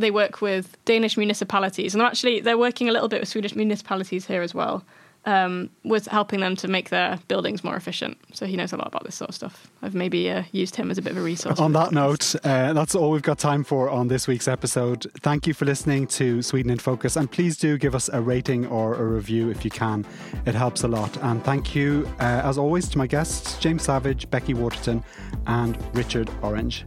they 0.00 0.10
work 0.10 0.40
with 0.40 0.76
Danish 0.84 1.16
municipalities, 1.16 1.94
and 1.94 2.02
actually 2.02 2.40
they're 2.40 2.58
working 2.58 2.88
a 2.88 2.92
little 2.92 3.08
bit 3.08 3.20
with 3.20 3.28
Swedish 3.28 3.54
municipalities 3.54 4.26
here 4.26 4.42
as 4.42 4.54
well, 4.54 4.84
um, 5.26 5.68
with 5.84 6.06
helping 6.06 6.40
them 6.40 6.56
to 6.56 6.68
make 6.68 6.88
their 6.88 7.18
buildings 7.28 7.62
more 7.62 7.76
efficient. 7.76 8.16
So 8.32 8.46
he 8.46 8.56
knows 8.56 8.72
a 8.72 8.76
lot 8.76 8.86
about 8.86 9.04
this 9.04 9.14
sort 9.14 9.28
of 9.28 9.34
stuff. 9.34 9.70
I've 9.82 9.94
maybe 9.94 10.30
uh, 10.30 10.44
used 10.52 10.76
him 10.76 10.90
as 10.90 10.98
a 10.98 11.02
bit 11.02 11.12
of 11.12 11.18
a 11.18 11.22
resource. 11.22 11.60
On 11.60 11.72
that 11.74 11.92
note, 11.92 12.34
uh, 12.44 12.72
that's 12.72 12.94
all 12.94 13.10
we've 13.10 13.22
got 13.22 13.38
time 13.38 13.64
for 13.64 13.90
on 13.90 14.08
this 14.08 14.26
week's 14.26 14.48
episode. 14.48 15.06
Thank 15.20 15.46
you 15.46 15.54
for 15.54 15.66
listening 15.66 16.06
to 16.08 16.42
Sweden 16.42 16.70
in 16.70 16.78
Focus, 16.78 17.16
and 17.16 17.30
please 17.30 17.58
do 17.58 17.76
give 17.76 17.94
us 17.94 18.08
a 18.12 18.20
rating 18.20 18.66
or 18.66 18.94
a 18.94 19.04
review 19.04 19.50
if 19.50 19.64
you 19.64 19.70
can. 19.70 20.06
It 20.46 20.54
helps 20.54 20.84
a 20.84 20.88
lot. 20.88 21.14
And 21.22 21.44
thank 21.44 21.74
you, 21.74 22.08
uh, 22.18 22.42
as 22.44 22.56
always, 22.58 22.88
to 22.88 22.98
my 22.98 23.06
guests 23.06 23.58
James 23.58 23.82
Savage, 23.82 24.30
Becky 24.30 24.54
Waterton, 24.54 25.04
and 25.46 25.76
Richard 25.94 26.30
Orange. 26.42 26.86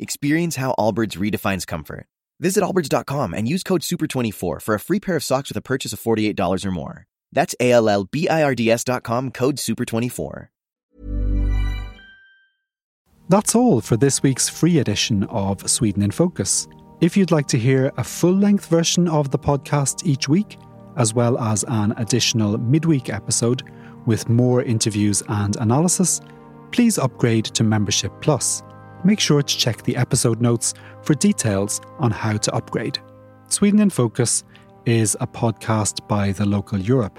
Experience 0.00 0.56
how 0.56 0.74
Allbirds 0.78 1.18
redefines 1.18 1.66
comfort. 1.66 2.06
Visit 2.40 2.64
allbirds.com 2.64 3.34
and 3.34 3.46
use 3.46 3.62
code 3.62 3.82
SUPER24 3.82 4.62
for 4.62 4.74
a 4.74 4.80
free 4.80 4.98
pair 4.98 5.14
of 5.14 5.22
socks 5.22 5.50
with 5.50 5.58
a 5.58 5.62
purchase 5.62 5.92
of 5.92 6.00
$48 6.00 6.64
or 6.64 6.70
more. 6.70 7.06
That's 7.32 7.54
A 7.60 7.70
L 7.72 7.86
L 7.86 8.04
B 8.04 8.26
I 8.26 8.42
R 8.42 8.54
D 8.54 8.70
S.com 8.70 9.30
code 9.30 9.56
SUPER24. 9.56 10.48
That's 13.28 13.54
all 13.54 13.82
for 13.82 13.98
this 13.98 14.22
week's 14.22 14.48
free 14.48 14.78
edition 14.78 15.24
of 15.24 15.68
Sweden 15.68 16.02
in 16.02 16.10
Focus. 16.10 16.66
If 17.02 17.14
you'd 17.14 17.30
like 17.30 17.46
to 17.48 17.58
hear 17.58 17.92
a 17.98 18.02
full 18.02 18.34
length 18.34 18.66
version 18.66 19.06
of 19.06 19.30
the 19.30 19.38
podcast 19.38 20.06
each 20.06 20.28
week, 20.28 20.56
as 20.96 21.12
well 21.12 21.38
as 21.38 21.62
an 21.68 21.92
additional 21.98 22.56
midweek 22.56 23.10
episode 23.10 23.62
with 24.06 24.30
more 24.30 24.62
interviews 24.62 25.22
and 25.28 25.56
analysis, 25.56 26.22
please 26.72 26.98
upgrade 26.98 27.44
to 27.44 27.62
Membership 27.62 28.12
Plus. 28.22 28.62
Make 29.04 29.20
sure 29.20 29.42
to 29.42 29.58
check 29.58 29.82
the 29.82 29.96
episode 29.96 30.40
notes 30.40 30.74
for 31.02 31.14
details 31.14 31.80
on 31.98 32.10
how 32.10 32.36
to 32.36 32.54
upgrade. 32.54 32.98
Sweden 33.48 33.80
in 33.80 33.90
Focus 33.90 34.44
is 34.86 35.16
a 35.20 35.26
podcast 35.26 36.06
by 36.06 36.32
the 36.32 36.46
local 36.46 36.78
Europe. 36.78 37.18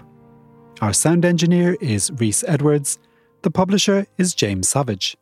Our 0.81 0.93
sound 0.93 1.25
engineer 1.25 1.77
is 1.81 2.11
Reese 2.17 2.43
Edwards. 2.47 2.97
The 3.41 3.51
publisher 3.51 4.05
is 4.17 4.33
James 4.33 4.67
Savage. 4.67 5.17